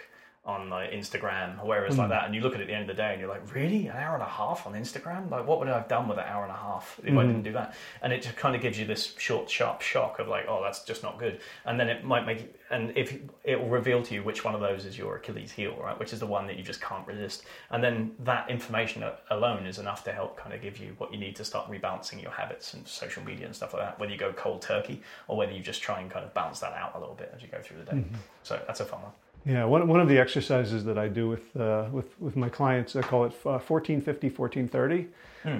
on 0.44 0.70
like 0.70 0.90
Instagram 0.90 1.62
or 1.62 1.66
wherever 1.66 1.86
it's 1.86 1.98
like 1.98 2.06
hmm. 2.06 2.12
that, 2.12 2.24
and 2.24 2.34
you 2.34 2.40
look 2.40 2.54
at 2.54 2.60
it 2.60 2.64
at 2.64 2.66
the 2.68 2.72
end 2.72 2.88
of 2.88 2.96
the 2.96 3.02
day 3.02 3.12
and 3.12 3.20
you're 3.20 3.28
like, 3.28 3.54
really, 3.54 3.88
an 3.88 3.96
hour 3.96 4.14
and 4.14 4.22
a 4.22 4.26
half 4.26 4.66
on 4.66 4.72
Instagram? 4.72 5.30
Like, 5.30 5.46
what 5.46 5.58
would 5.58 5.68
I 5.68 5.76
have 5.76 5.88
done 5.88 6.08
with 6.08 6.18
an 6.18 6.24
hour 6.24 6.44
and 6.44 6.52
a 6.52 6.56
half 6.56 6.98
if 7.04 7.10
I 7.10 7.22
hmm. 7.22 7.28
didn't 7.28 7.42
do 7.42 7.52
that? 7.52 7.74
And 8.02 8.12
it 8.12 8.22
just 8.22 8.36
kind 8.36 8.56
of 8.56 8.62
gives 8.62 8.78
you 8.78 8.86
this 8.86 9.14
short, 9.18 9.50
sharp 9.50 9.82
shock 9.82 10.18
of 10.18 10.28
like, 10.28 10.46
oh, 10.48 10.62
that's 10.62 10.82
just 10.84 11.02
not 11.02 11.18
good. 11.18 11.40
And 11.66 11.78
then 11.78 11.90
it 11.90 12.04
might 12.04 12.24
make, 12.24 12.54
and 12.70 12.96
if 12.96 13.18
it 13.44 13.60
will 13.60 13.68
reveal 13.68 14.02
to 14.02 14.14
you 14.14 14.22
which 14.22 14.42
one 14.42 14.54
of 14.54 14.62
those 14.62 14.86
is 14.86 14.96
your 14.96 15.16
Achilles 15.16 15.52
heel, 15.52 15.76
right? 15.78 15.98
Which 15.98 16.14
is 16.14 16.20
the 16.20 16.26
one 16.26 16.46
that 16.46 16.56
you 16.56 16.62
just 16.62 16.80
can't 16.80 17.06
resist. 17.06 17.44
And 17.70 17.84
then 17.84 18.12
that 18.20 18.50
information 18.50 19.04
alone 19.30 19.66
is 19.66 19.78
enough 19.78 20.04
to 20.04 20.12
help 20.12 20.38
kind 20.38 20.54
of 20.54 20.62
give 20.62 20.78
you 20.78 20.94
what 20.96 21.12
you 21.12 21.18
need 21.18 21.36
to 21.36 21.44
start 21.44 21.70
rebalancing 21.70 22.22
your 22.22 22.32
habits 22.32 22.72
and 22.72 22.88
social 22.88 23.22
media 23.22 23.44
and 23.44 23.54
stuff 23.54 23.74
like 23.74 23.82
that. 23.82 24.00
Whether 24.00 24.12
you 24.12 24.18
go 24.18 24.32
cold 24.32 24.62
turkey 24.62 25.02
or 25.28 25.36
whether 25.36 25.52
you 25.52 25.60
just 25.60 25.82
try 25.82 26.00
and 26.00 26.10
kind 26.10 26.24
of 26.24 26.32
balance 26.32 26.60
that 26.60 26.72
out 26.72 26.92
a 26.94 26.98
little 26.98 27.14
bit 27.14 27.30
as 27.36 27.42
you 27.42 27.48
go 27.48 27.60
through 27.60 27.78
the 27.78 27.84
day. 27.84 27.96
Mm-hmm. 27.98 28.16
So 28.42 28.58
that's 28.66 28.80
a 28.80 28.86
fun 28.86 29.02
one. 29.02 29.12
Yeah, 29.46 29.64
one, 29.64 29.88
one 29.88 30.00
of 30.00 30.08
the 30.08 30.18
exercises 30.18 30.84
that 30.84 30.98
I 30.98 31.08
do 31.08 31.28
with, 31.28 31.56
uh, 31.56 31.86
with, 31.90 32.18
with 32.20 32.36
my 32.36 32.48
clients, 32.48 32.94
I 32.94 33.00
call 33.02 33.24
it 33.24 33.32
uh, 33.46 33.58
1450, 33.58 34.28
1430, 34.28 35.06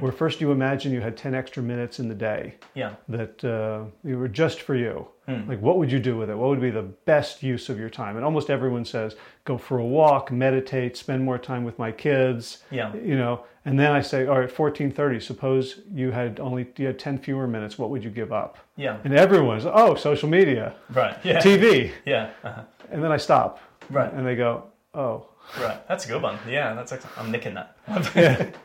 where 0.00 0.12
first 0.12 0.40
you 0.42 0.52
imagine 0.52 0.92
you 0.92 1.00
had 1.00 1.16
10 1.16 1.34
extra 1.34 1.62
minutes 1.62 1.98
in 1.98 2.06
the 2.08 2.14
day 2.14 2.56
Yeah. 2.74 2.96
that 3.08 3.42
uh, 3.42 3.84
you 4.06 4.18
were 4.18 4.28
just 4.28 4.60
for 4.62 4.74
you. 4.74 5.06
Like, 5.46 5.60
what 5.62 5.78
would 5.78 5.92
you 5.92 6.00
do 6.00 6.16
with 6.16 6.28
it? 6.28 6.34
What 6.36 6.48
would 6.48 6.60
be 6.60 6.70
the 6.70 6.82
best 6.82 7.40
use 7.40 7.68
of 7.68 7.78
your 7.78 7.88
time? 7.88 8.16
And 8.16 8.24
almost 8.24 8.50
everyone 8.50 8.84
says, 8.84 9.14
go 9.44 9.56
for 9.56 9.78
a 9.78 9.84
walk, 9.86 10.32
meditate, 10.32 10.96
spend 10.96 11.24
more 11.24 11.38
time 11.38 11.62
with 11.62 11.78
my 11.78 11.92
kids. 11.92 12.64
Yeah. 12.72 12.92
You 12.96 13.16
know, 13.16 13.44
and 13.64 13.78
then 13.78 13.92
I 13.92 14.00
say, 14.00 14.22
all 14.26 14.40
right, 14.40 14.58
1430, 14.58 15.20
suppose 15.20 15.82
you 15.94 16.10
had 16.10 16.40
only 16.40 16.66
you 16.78 16.86
had 16.88 16.98
10 16.98 17.18
fewer 17.18 17.46
minutes, 17.46 17.78
what 17.78 17.90
would 17.90 18.02
you 18.02 18.10
give 18.10 18.32
up? 18.32 18.58
Yeah. 18.76 18.98
And 19.04 19.14
everyone's, 19.14 19.64
oh, 19.66 19.94
social 19.94 20.28
media, 20.28 20.74
Right. 20.92 21.16
Yeah. 21.24 21.38
TV. 21.40 21.92
Yeah. 22.04 22.30
Uh-huh. 22.42 22.62
And 22.90 23.04
then 23.04 23.12
I 23.12 23.16
stop. 23.16 23.60
Right. 23.90 24.12
And 24.12 24.26
they 24.26 24.36
go, 24.36 24.64
oh. 24.94 25.26
Right. 25.60 25.86
That's 25.88 26.04
a 26.04 26.08
good 26.08 26.22
one. 26.22 26.38
Yeah. 26.48 26.74
That's. 26.74 26.92
Ex- 26.92 27.06
I'm 27.16 27.30
nicking 27.30 27.54
that. 27.54 27.76
Yeah. 28.14 28.50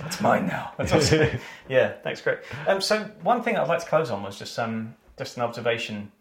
That's 0.00 0.20
mine 0.20 0.46
now. 0.46 0.72
That's 0.76 0.92
awesome. 0.92 1.38
yeah, 1.68 1.94
thanks, 2.02 2.20
great. 2.20 2.38
Um, 2.66 2.80
so 2.80 3.04
one 3.22 3.42
thing 3.42 3.56
I'd 3.56 3.68
like 3.68 3.80
to 3.80 3.86
close 3.86 4.10
on 4.10 4.22
was 4.22 4.38
just 4.38 4.58
um, 4.58 4.94
just 5.16 5.36
an 5.36 5.42
observation 5.42 6.12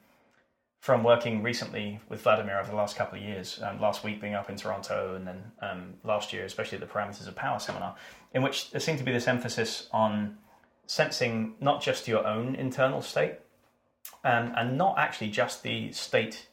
from 0.79 1.03
working 1.03 1.43
recently 1.43 1.99
with 2.07 2.21
Vladimir 2.21 2.59
over 2.59 2.69
the 2.69 2.75
last 2.75 2.95
couple 2.95 3.17
of 3.17 3.23
years. 3.23 3.59
Um, 3.63 3.79
last 3.81 4.03
week 4.03 4.21
being 4.21 4.35
up 4.35 4.49
in 4.49 4.55
Toronto, 4.55 5.15
and 5.15 5.27
then 5.27 5.43
um, 5.61 5.93
last 6.03 6.33
year, 6.33 6.45
especially 6.45 6.77
at 6.77 6.81
the 6.81 6.93
Parameters 6.93 7.27
of 7.27 7.35
Power 7.35 7.59
seminar, 7.59 7.95
in 8.33 8.41
which 8.41 8.71
there 8.71 8.79
seemed 8.79 8.99
to 8.99 9.03
be 9.03 9.11
this 9.11 9.27
emphasis 9.27 9.87
on 9.91 10.37
sensing 10.85 11.55
not 11.59 11.81
just 11.81 12.07
your 12.07 12.25
own 12.25 12.55
internal 12.55 13.01
state, 13.01 13.35
um, 14.23 14.53
and 14.55 14.77
not 14.77 14.97
actually 14.97 15.29
just 15.29 15.63
the 15.63 15.91
state 15.91 16.47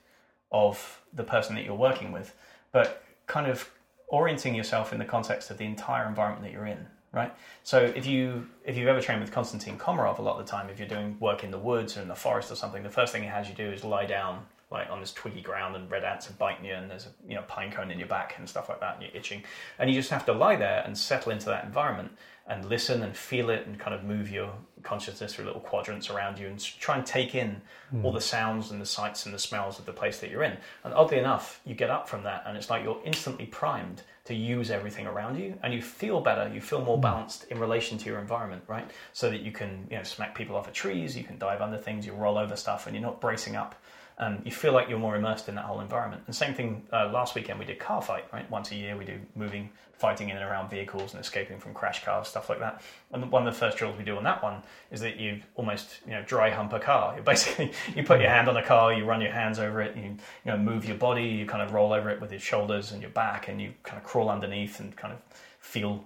of 0.51 1.01
the 1.14 1.24
person 1.24 1.54
that 1.54 1.64
you're 1.64 1.74
working 1.74 2.12
with, 2.12 2.34
but 2.72 3.02
kind 3.26 3.46
of 3.46 3.70
orienting 4.08 4.54
yourself 4.54 4.92
in 4.92 4.98
the 4.98 5.04
context 5.04 5.50
of 5.50 5.58
the 5.58 5.64
entire 5.64 6.06
environment 6.06 6.42
that 6.42 6.52
you're 6.52 6.66
in. 6.66 6.86
Right. 7.12 7.32
So 7.62 7.78
if 7.94 8.06
you 8.06 8.48
if 8.64 8.76
you've 8.76 8.88
ever 8.88 9.00
trained 9.00 9.20
with 9.20 9.30
Konstantin 9.30 9.78
Komarov, 9.78 10.18
a 10.18 10.22
lot 10.22 10.40
of 10.40 10.44
the 10.44 10.50
time, 10.50 10.68
if 10.68 10.80
you're 10.80 10.88
doing 10.88 11.16
work 11.20 11.44
in 11.44 11.52
the 11.52 11.58
woods 11.58 11.96
or 11.96 12.02
in 12.02 12.08
the 12.08 12.16
forest 12.16 12.50
or 12.50 12.56
something, 12.56 12.82
the 12.82 12.90
first 12.90 13.12
thing 13.12 13.22
he 13.22 13.28
has 13.28 13.48
you 13.48 13.54
do 13.54 13.70
is 13.70 13.84
lie 13.84 14.04
down 14.04 14.46
like 14.74 14.90
on 14.90 15.00
this 15.00 15.12
twiggy 15.12 15.40
ground 15.40 15.76
and 15.76 15.90
red 15.90 16.04
ants 16.04 16.28
are 16.28 16.34
biting 16.34 16.64
you 16.64 16.74
and 16.74 16.90
there's 16.90 17.06
a 17.06 17.10
you 17.26 17.34
know 17.34 17.42
pine 17.48 17.70
cone 17.70 17.90
in 17.90 17.98
your 17.98 18.08
back 18.08 18.34
and 18.38 18.48
stuff 18.48 18.68
like 18.68 18.80
that 18.80 18.94
and 18.94 19.02
you're 19.02 19.16
itching 19.16 19.42
and 19.78 19.88
you 19.88 19.96
just 19.96 20.10
have 20.10 20.26
to 20.26 20.32
lie 20.32 20.56
there 20.56 20.82
and 20.84 20.98
settle 20.98 21.32
into 21.32 21.46
that 21.46 21.64
environment 21.64 22.10
and 22.46 22.66
listen 22.66 23.02
and 23.02 23.16
feel 23.16 23.48
it 23.48 23.66
and 23.66 23.78
kind 23.78 23.94
of 23.94 24.04
move 24.04 24.30
your 24.30 24.52
consciousness 24.82 25.34
through 25.34 25.46
little 25.46 25.62
quadrants 25.62 26.10
around 26.10 26.38
you 26.38 26.46
and 26.46 26.60
try 26.60 26.96
and 26.96 27.06
take 27.06 27.34
in 27.34 27.60
all 28.02 28.10
hmm. 28.10 28.16
the 28.16 28.20
sounds 28.20 28.70
and 28.70 28.82
the 28.82 28.86
sights 28.86 29.24
and 29.24 29.34
the 29.34 29.38
smells 29.38 29.78
of 29.78 29.86
the 29.86 29.92
place 29.92 30.18
that 30.18 30.30
you're 30.30 30.42
in. 30.42 30.56
And 30.84 30.92
oddly 30.92 31.18
enough, 31.18 31.60
you 31.64 31.74
get 31.74 31.88
up 31.88 32.06
from 32.06 32.22
that 32.24 32.44
and 32.46 32.54
it's 32.54 32.68
like 32.68 32.84
you're 32.84 33.00
instantly 33.02 33.46
primed 33.46 34.02
to 34.24 34.34
use 34.34 34.70
everything 34.70 35.06
around 35.06 35.38
you 35.38 35.58
and 35.62 35.72
you 35.72 35.80
feel 35.80 36.20
better, 36.20 36.52
you 36.52 36.60
feel 36.60 36.84
more 36.84 36.96
hmm. 36.96 37.02
balanced 37.02 37.44
in 37.44 37.58
relation 37.58 37.96
to 37.96 38.10
your 38.10 38.18
environment, 38.18 38.62
right? 38.68 38.90
So 39.14 39.30
that 39.30 39.40
you 39.40 39.50
can, 39.50 39.86
you 39.90 39.96
know, 39.96 40.02
smack 40.02 40.34
people 40.34 40.54
off 40.54 40.68
of 40.68 40.74
trees, 40.74 41.16
you 41.16 41.24
can 41.24 41.38
dive 41.38 41.62
under 41.62 41.78
things, 41.78 42.04
you 42.04 42.12
roll 42.12 42.36
over 42.36 42.56
stuff 42.56 42.86
and 42.86 42.94
you're 42.94 43.02
not 43.02 43.22
bracing 43.22 43.56
up 43.56 43.74
um, 44.18 44.40
you 44.44 44.52
feel 44.52 44.72
like 44.72 44.88
you're 44.88 44.98
more 44.98 45.16
immersed 45.16 45.48
in 45.48 45.56
that 45.56 45.64
whole 45.64 45.80
environment. 45.80 46.22
And 46.26 46.34
same 46.34 46.54
thing 46.54 46.86
uh, 46.92 47.10
last 47.12 47.34
weekend 47.34 47.58
we 47.58 47.64
did 47.64 47.80
car 47.80 48.00
fight, 48.00 48.24
right? 48.32 48.48
Once 48.48 48.70
a 48.70 48.76
year 48.76 48.96
we 48.96 49.04
do 49.04 49.18
moving, 49.34 49.70
fighting 49.92 50.28
in 50.28 50.36
and 50.36 50.44
around 50.44 50.70
vehicles 50.70 51.14
and 51.14 51.20
escaping 51.20 51.58
from 51.58 51.74
crash 51.74 52.04
cars, 52.04 52.28
stuff 52.28 52.48
like 52.48 52.60
that. 52.60 52.80
And 53.12 53.30
one 53.32 53.46
of 53.46 53.52
the 53.52 53.58
first 53.58 53.76
drills 53.76 53.98
we 53.98 54.04
do 54.04 54.16
on 54.16 54.22
that 54.22 54.40
one 54.40 54.62
is 54.92 55.00
that 55.00 55.18
you 55.18 55.40
almost 55.56 55.98
you 56.06 56.12
know 56.12 56.22
dry 56.22 56.50
hump 56.50 56.72
a 56.72 56.78
car. 56.78 57.16
You 57.16 57.22
basically 57.24 57.72
you 57.96 58.04
put 58.04 58.20
your 58.20 58.30
hand 58.30 58.48
on 58.48 58.56
a 58.56 58.62
car, 58.62 58.92
you 58.92 59.04
run 59.04 59.20
your 59.20 59.32
hands 59.32 59.58
over 59.58 59.82
it, 59.82 59.96
you 59.96 60.02
you 60.02 60.16
know 60.44 60.56
move 60.56 60.84
your 60.84 60.96
body, 60.96 61.24
you 61.24 61.46
kind 61.46 61.62
of 61.62 61.72
roll 61.72 61.92
over 61.92 62.08
it 62.10 62.20
with 62.20 62.30
your 62.30 62.40
shoulders 62.40 62.92
and 62.92 63.00
your 63.00 63.10
back, 63.10 63.48
and 63.48 63.60
you 63.60 63.74
kind 63.82 63.98
of 63.98 64.04
crawl 64.04 64.28
underneath 64.28 64.78
and 64.78 64.96
kind 64.96 65.12
of 65.12 65.18
feel 65.58 66.04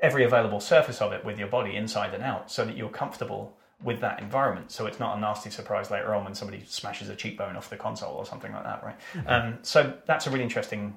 every 0.00 0.24
available 0.24 0.60
surface 0.60 1.00
of 1.00 1.12
it 1.12 1.24
with 1.24 1.38
your 1.38 1.48
body 1.48 1.74
inside 1.74 2.14
and 2.14 2.22
out, 2.22 2.52
so 2.52 2.64
that 2.64 2.76
you're 2.76 2.88
comfortable 2.88 3.56
with 3.84 4.00
that 4.00 4.20
environment. 4.20 4.70
So 4.70 4.86
it's 4.86 5.00
not 5.00 5.16
a 5.16 5.20
nasty 5.20 5.50
surprise 5.50 5.90
later 5.90 6.14
on 6.14 6.24
when 6.24 6.34
somebody 6.34 6.62
smashes 6.66 7.08
a 7.08 7.16
cheekbone 7.16 7.56
off 7.56 7.68
the 7.70 7.76
console 7.76 8.14
or 8.14 8.24
something 8.26 8.52
like 8.52 8.64
that, 8.64 8.84
right? 8.84 8.96
Um, 9.26 9.58
so 9.62 9.94
that's 10.06 10.26
a 10.26 10.30
really 10.30 10.44
interesting. 10.44 10.96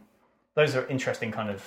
Those 0.56 0.76
are 0.76 0.86
interesting 0.88 1.32
kind 1.32 1.50
of 1.50 1.64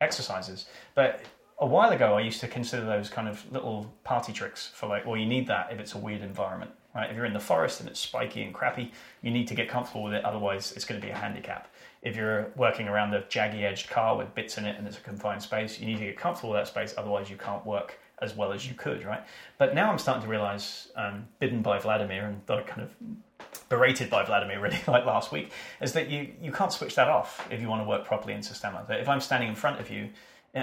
exercises. 0.00 0.66
But 0.94 1.22
a 1.58 1.66
while 1.66 1.90
ago, 1.90 2.14
I 2.14 2.20
used 2.20 2.40
to 2.40 2.48
consider 2.48 2.84
those 2.84 3.10
kind 3.10 3.28
of 3.28 3.44
little 3.52 3.92
party 4.04 4.32
tricks 4.32 4.70
for 4.74 4.86
like, 4.86 5.06
well, 5.06 5.16
you 5.16 5.26
need 5.26 5.46
that 5.48 5.72
if 5.72 5.80
it's 5.80 5.94
a 5.94 5.98
weird 5.98 6.22
environment, 6.22 6.70
right? 6.94 7.10
If 7.10 7.16
you're 7.16 7.24
in 7.24 7.32
the 7.32 7.40
forest 7.40 7.80
and 7.80 7.88
it's 7.88 7.98
spiky 7.98 8.42
and 8.42 8.54
crappy, 8.54 8.92
you 9.22 9.30
need 9.30 9.48
to 9.48 9.54
get 9.54 9.68
comfortable 9.68 10.04
with 10.04 10.14
it. 10.14 10.24
Otherwise, 10.24 10.72
it's 10.72 10.84
going 10.84 11.00
to 11.00 11.06
be 11.06 11.10
a 11.10 11.16
handicap. 11.16 11.72
If 12.02 12.14
you're 12.14 12.52
working 12.56 12.86
around 12.86 13.12
a 13.12 13.22
jaggy 13.22 13.64
edged 13.64 13.90
car 13.90 14.16
with 14.16 14.32
bits 14.34 14.56
in 14.56 14.66
it 14.66 14.76
and 14.78 14.86
it's 14.86 14.98
a 14.98 15.00
confined 15.00 15.42
space, 15.42 15.80
you 15.80 15.86
need 15.86 15.98
to 15.98 16.04
get 16.04 16.16
comfortable 16.16 16.50
with 16.50 16.60
that 16.60 16.68
space. 16.68 16.94
Otherwise, 16.96 17.28
you 17.28 17.36
can't 17.36 17.66
work 17.66 17.98
as 18.20 18.36
well 18.36 18.52
as 18.52 18.66
you 18.66 18.74
could, 18.74 19.04
right? 19.04 19.24
But 19.58 19.74
now 19.74 19.90
I'm 19.90 19.98
starting 19.98 20.22
to 20.22 20.28
realize, 20.28 20.88
um, 20.96 21.26
bidden 21.38 21.62
by 21.62 21.78
Vladimir 21.78 22.26
and 22.26 22.46
kind 22.46 22.82
of 22.82 22.90
berated 23.68 24.10
by 24.10 24.24
Vladimir 24.24 24.60
really 24.60 24.80
like 24.88 25.04
last 25.04 25.32
week, 25.32 25.52
is 25.80 25.92
that 25.92 26.08
you, 26.08 26.32
you 26.40 26.52
can't 26.52 26.72
switch 26.72 26.94
that 26.96 27.08
off 27.08 27.46
if 27.50 27.60
you 27.60 27.68
want 27.68 27.82
to 27.82 27.88
work 27.88 28.04
properly 28.04 28.34
in 28.34 28.42
Systema. 28.42 28.84
That 28.88 29.00
if 29.00 29.08
I'm 29.08 29.20
standing 29.20 29.48
in 29.48 29.54
front 29.54 29.80
of 29.80 29.90
you, 29.90 30.08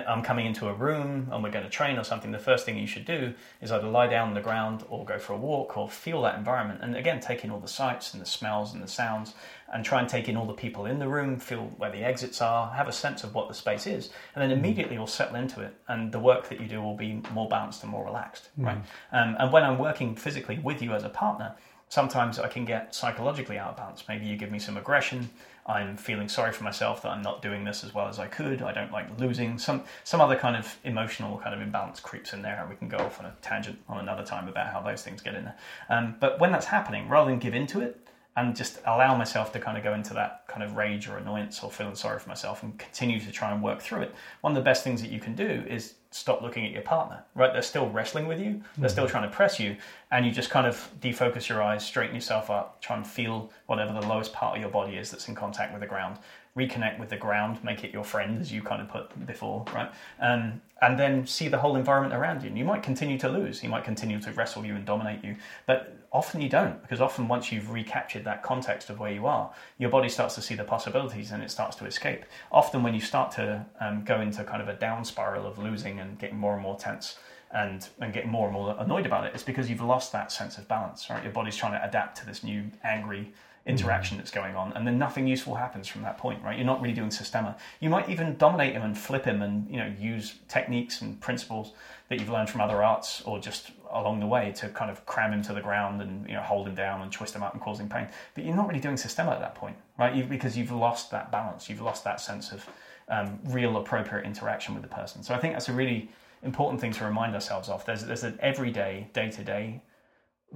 I'm 0.08 0.24
coming 0.24 0.46
into 0.46 0.68
a 0.68 0.74
room 0.74 1.30
and 1.32 1.44
we're 1.44 1.52
going 1.52 1.64
to 1.64 1.70
train 1.70 1.98
or 1.98 2.04
something, 2.04 2.32
the 2.32 2.40
first 2.40 2.66
thing 2.66 2.78
you 2.78 2.88
should 2.88 3.06
do 3.06 3.34
is 3.62 3.72
either 3.72 3.88
lie 3.88 4.08
down 4.08 4.30
on 4.30 4.34
the 4.34 4.42
ground 4.42 4.84
or 4.90 5.06
go 5.06 5.18
for 5.18 5.34
a 5.34 5.38
walk 5.38 5.78
or 5.78 5.90
feel 5.90 6.22
that 6.24 6.38
environment. 6.38 6.80
And 6.82 6.96
again, 6.96 7.20
take 7.20 7.44
in 7.44 7.52
all 7.52 7.60
the 7.60 7.68
sights 7.68 8.14
and 8.14 8.22
the 8.22 8.26
smells 8.26 8.74
and 8.74 8.82
the 8.84 8.88
sounds 8.88 9.34
and 9.74 9.84
try 9.84 10.00
and 10.00 10.08
take 10.08 10.30
in 10.30 10.38
all 10.38 10.46
the 10.46 10.54
people 10.54 10.86
in 10.86 11.00
the 11.00 11.08
room, 11.08 11.40
feel 11.40 11.64
where 11.78 11.92
the 11.92 12.04
exits 12.04 12.42
are, 12.42 12.72
have 12.74 12.88
a 12.88 12.94
sense 12.94 13.24
of 13.24 13.34
what 13.34 13.48
the 13.48 13.54
space 13.54 13.88
is. 13.88 14.10
And 14.36 14.42
then 14.42 14.52
immediately 14.58 14.96
you'll 14.96 15.08
settle 15.08 15.36
into 15.36 15.62
it 15.62 15.74
and 15.88 16.12
the 16.12 16.20
work 16.20 16.50
that 16.50 16.60
you 16.62 16.68
do 16.68 16.82
will 16.82 16.96
be 16.96 17.22
more 17.34 17.50
balanced 17.50 17.84
and 17.84 17.92
more 17.92 18.06
relaxed, 18.06 18.50
right? 18.58 18.78
Um, 19.12 19.36
and 19.40 19.52
when 19.52 19.64
I'm 19.64 19.78
working 19.78 20.16
physically 20.16 20.60
with 20.60 20.82
you 20.82 20.94
as 20.94 21.04
a 21.04 21.10
partner, 21.10 21.56
sometimes 21.90 22.40
I 22.40 22.48
can 22.48 22.66
get 22.66 22.94
psychologically 22.96 23.58
out 23.58 23.70
of 23.72 23.78
balance. 23.78 24.04
Maybe 24.08 24.26
you 24.26 24.38
give 24.38 24.52
me 24.52 24.60
some 24.60 24.78
aggression. 24.78 25.30
I'm 25.68 25.98
feeling 25.98 26.30
sorry 26.30 26.52
for 26.52 26.64
myself 26.64 27.02
that 27.02 27.10
I'm 27.10 27.24
not 27.24 27.42
doing 27.42 27.64
this 27.64 27.84
as 27.84 27.94
well 27.94 28.08
as 28.08 28.20
I 28.20 28.28
could. 28.28 28.62
I 28.62 28.72
don't 28.72 28.92
like 28.92 29.20
losing. 29.20 29.58
Some 29.58 29.84
some 30.04 30.22
other 30.22 30.36
kind 30.36 30.56
of 30.56 30.78
emotional 30.84 31.40
kind 31.40 31.56
of 31.56 31.62
imbalance 31.62 32.00
creeps 32.00 32.34
in 32.34 32.44
there, 32.44 32.60
and 32.62 32.70
we 32.70 32.76
can 32.76 32.88
go 32.88 32.98
off 32.98 33.20
on 33.20 33.26
a 33.26 33.34
tangent 33.42 33.80
on 33.90 34.00
another 34.00 34.24
time 34.24 34.48
about 34.48 34.72
how 34.72 34.82
those 34.82 35.02
things 35.02 35.22
get 35.22 35.34
in 35.34 35.46
there. 35.46 35.58
Um, 35.90 36.16
but 36.20 36.40
when 36.40 36.52
that's 36.52 36.68
happening, 36.68 37.10
rather 37.10 37.32
than 37.32 37.40
give 37.40 37.56
into 37.56 37.82
it 37.82 38.08
and 38.38 38.56
just 38.56 38.80
allow 38.86 39.16
myself 39.16 39.54
to 39.54 39.60
kind 39.60 39.78
of 39.78 39.84
go 39.84 39.94
into 39.94 40.14
that 40.14 40.44
kind 40.48 40.62
of 40.62 40.76
rage 40.76 41.08
or 41.08 41.18
annoyance 41.18 41.64
or 41.64 41.72
feeling 41.72 41.96
sorry 41.96 42.20
for 42.20 42.28
myself 42.28 42.64
and 42.64 42.78
continue 42.78 43.20
to 43.20 43.32
try 43.32 43.52
and 43.52 43.64
work 43.64 43.82
through 43.82 44.02
it, 44.02 44.14
one 44.42 44.52
of 44.52 44.56
the 44.56 44.62
best 44.62 44.84
things 44.84 45.02
that 45.02 45.10
you 45.10 45.20
can 45.20 45.36
do 45.36 45.64
is 45.68 45.96
stop 46.12 46.42
looking 46.42 46.66
at 46.66 46.72
your 46.72 46.82
partner, 46.82 47.24
right? 47.34 47.54
They're 47.54 47.62
still 47.62 47.90
wrestling 47.90 48.28
with 48.28 48.40
you, 48.40 48.62
they're 48.78 48.90
still 48.90 49.06
mm. 49.06 49.10
trying 49.10 49.30
to 49.30 49.36
press 49.36 49.60
you, 49.60 49.78
and 50.12 50.26
you 50.26 50.32
just 50.32 50.50
kind 50.50 50.68
of 50.68 50.90
defocus 51.00 51.48
your 51.48 51.62
eyes, 51.62 51.86
straighten 51.86 52.16
yourself 52.16 52.50
up, 52.50 52.82
try 52.82 52.98
and 52.98 53.08
feel 53.08 53.52
whatever 53.68 53.94
the 53.94 54.06
lowest 54.08 54.34
part 54.34 54.56
of 54.56 54.62
your 54.62 54.72
body 54.72 54.98
is 54.98 55.12
that's 55.12 55.28
in 55.28 55.36
contact 55.36 55.72
with 55.72 55.82
the 55.82 55.88
ground. 55.88 56.18
Reconnect 56.58 57.00
with 57.00 57.10
the 57.10 57.18
ground, 57.18 57.64
make 57.64 57.84
it 57.84 57.92
your 57.92 58.06
friend, 58.06 58.40
as 58.40 58.52
you 58.52 58.62
kind 58.62 58.82
of 58.82 58.88
put 58.90 59.26
before, 59.28 59.66
right? 59.74 59.92
Um, 60.22 60.62
and 60.82 60.98
then 60.98 61.28
see 61.28 61.48
the 61.48 61.58
whole 61.58 61.76
environment 61.76 62.14
around 62.14 62.44
you. 62.44 62.50
And 62.50 62.58
you 62.58 62.64
might 62.64 62.82
continue 62.82 63.18
to 63.20 63.30
lose, 63.30 63.60
he 63.60 63.68
might 63.68 63.84
continue 63.84 64.22
to 64.22 64.32
wrestle 64.32 64.66
you 64.66 64.76
and 64.76 64.86
dominate 64.86 65.24
you, 65.24 65.36
but 65.66 65.98
often 66.14 66.40
you 66.40 66.48
don't, 66.48 66.82
because 66.82 67.02
often 67.02 67.28
once 67.28 67.52
you've 67.52 67.72
recaptured 67.72 68.24
that 68.24 68.42
context 68.42 68.90
of 68.90 69.00
where 69.00 69.12
you 69.12 69.26
are, 69.26 69.52
your 69.78 69.90
body 69.90 70.08
starts 70.08 70.34
to 70.36 70.42
see 70.42 70.56
the 70.56 70.64
possibilities 70.64 71.32
and 71.32 71.44
it 71.44 71.52
starts 71.52 71.76
to 71.76 71.86
escape. 71.86 72.24
Often 72.54 72.84
when 72.84 72.94
you 72.94 73.02
start 73.02 73.32
to 73.34 73.66
um, 73.82 74.06
go 74.06 74.22
into 74.22 74.44
kind 74.46 74.62
of 74.62 74.70
a 74.70 74.76
down 74.76 75.04
spiral 75.04 75.46
of 75.46 75.58
losing 75.58 76.00
and 76.00 76.18
getting 76.18 76.38
more 76.38 76.54
and 76.54 76.62
more 76.62 76.78
tense 76.78 77.18
and, 77.52 77.90
and 78.00 78.14
getting 78.14 78.32
more 78.32 78.48
and 78.48 78.54
more 78.54 78.76
annoyed 78.80 79.06
about 79.06 79.26
it, 79.26 79.34
it's 79.34 79.44
because 79.44 79.70
you've 79.70 79.82
lost 79.82 80.14
that 80.14 80.32
sense 80.32 80.58
of 80.58 80.68
balance, 80.70 81.10
right? 81.10 81.22
Your 81.22 81.34
body's 81.34 81.58
trying 81.58 81.74
to 81.74 81.86
adapt 81.86 82.18
to 82.20 82.26
this 82.26 82.44
new 82.44 82.64
angry 82.84 83.34
interaction 83.66 84.18
that's 84.18 84.30
going 84.30 84.56
on, 84.56 84.72
and 84.74 84.86
then 84.86 85.00
nothing 85.00 85.28
useful 85.28 85.56
happens 85.56 85.88
from 85.88 86.04
that 86.04 86.18
point, 86.18 86.42
right? 86.44 86.56
You're 86.56 86.68
not 86.68 86.82
really 86.82 86.94
doing 86.94 87.10
systema. 87.10 87.58
You 87.80 87.90
might 87.90 88.10
even 88.10 88.38
dominate 88.38 88.74
him 88.74 88.84
and 88.84 88.96
flip 88.98 89.26
him, 89.26 89.42
and 89.42 89.70
you 89.70 89.78
know 89.78 89.92
use 90.00 90.36
techniques 90.48 91.02
and 91.02 91.20
principles 91.20 91.74
that 92.10 92.20
you've 92.20 92.30
learned 92.30 92.50
from 92.50 92.62
other 92.62 92.84
arts 92.84 93.22
or 93.24 93.40
just 93.40 93.72
along 93.92 94.20
the 94.20 94.28
way 94.28 94.52
to 94.58 94.70
kind 94.70 94.92
of 94.92 95.06
cram 95.06 95.34
him 95.34 95.42
to 95.42 95.54
the 95.54 95.62
ground 95.62 96.02
and 96.02 96.28
you 96.28 96.36
know 96.36 96.42
hold 96.42 96.68
him 96.68 96.76
down 96.76 97.02
and 97.02 97.12
twist 97.12 97.36
him 97.36 97.42
up 97.42 97.54
and 97.54 97.62
cause 97.62 97.80
him 97.80 97.90
pain. 97.90 98.08
But 98.36 98.46
you're 98.46 98.56
not 98.56 98.68
really 98.68 98.80
doing 98.80 98.98
systema 98.98 99.32
at 99.32 99.40
that 99.40 99.56
point, 99.56 99.78
right? 99.98 100.14
You, 100.14 100.24
because 100.26 100.56
you've 100.56 100.72
lost 100.72 101.10
that 101.12 101.32
balance, 101.32 101.68
you've 101.68 101.82
lost 101.82 102.04
that 102.04 102.22
sense 102.22 102.52
of 102.52 102.70
um, 103.10 103.40
real 103.46 103.78
appropriate 103.78 104.26
interaction 104.26 104.76
with 104.76 104.84
the 104.84 104.90
person. 104.90 105.24
So 105.24 105.34
I 105.34 105.40
think 105.40 105.54
that's 105.54 105.70
a 105.70 105.74
really 105.74 106.10
important 106.44 106.80
thing 106.80 106.92
to 106.94 107.06
remind 107.06 107.34
ourselves 107.34 107.68
of. 107.68 107.84
There's 107.86 108.06
there's 108.06 108.24
an 108.24 108.38
everyday, 108.42 109.08
day 109.14 109.32
to 109.32 109.44
day 109.44 109.82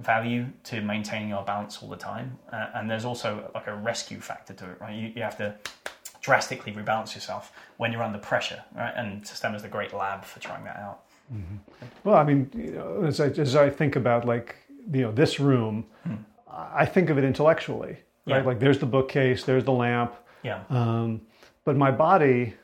value 0.00 0.46
to 0.64 0.80
maintaining 0.80 1.32
our 1.32 1.44
balance 1.44 1.82
all 1.82 1.88
the 1.88 1.96
time, 1.96 2.38
uh, 2.52 2.66
and 2.74 2.90
there's 2.90 3.04
also 3.04 3.50
like 3.54 3.66
a 3.66 3.74
rescue 3.74 4.20
factor 4.20 4.54
to 4.54 4.70
it, 4.70 4.80
right? 4.80 4.94
You, 4.94 5.12
you 5.14 5.22
have 5.22 5.36
to 5.38 5.54
drastically 6.20 6.72
rebalance 6.72 7.14
yourself 7.14 7.52
when 7.78 7.92
you're 7.92 8.02
under 8.02 8.18
pressure, 8.18 8.62
right? 8.76 8.92
And 8.96 9.26
Systema 9.26 9.56
is 9.56 9.62
the 9.62 9.68
great 9.68 9.92
lab 9.94 10.24
for 10.24 10.40
trying 10.40 10.64
that 10.64 10.76
out. 10.76 11.00
Mm-hmm. 11.32 11.56
Well, 12.04 12.16
I 12.16 12.24
mean, 12.24 12.50
you 12.54 12.72
know, 12.72 13.04
as 13.04 13.20
I 13.20 13.26
as 13.26 13.54
I 13.56 13.70
think 13.70 13.96
about 13.96 14.24
like 14.24 14.56
you 14.92 15.02
know 15.02 15.12
this 15.12 15.38
room, 15.38 15.86
mm. 16.06 16.18
I 16.48 16.84
think 16.84 17.10
of 17.10 17.18
it 17.18 17.24
intellectually, 17.24 17.96
right? 18.26 18.38
Yeah. 18.38 18.42
Like 18.42 18.58
there's 18.58 18.78
the 18.78 18.86
bookcase, 18.86 19.44
there's 19.44 19.64
the 19.64 19.72
lamp, 19.72 20.14
yeah. 20.42 20.62
Um, 20.70 21.20
but 21.64 21.76
my 21.76 21.90
body, 21.90 22.54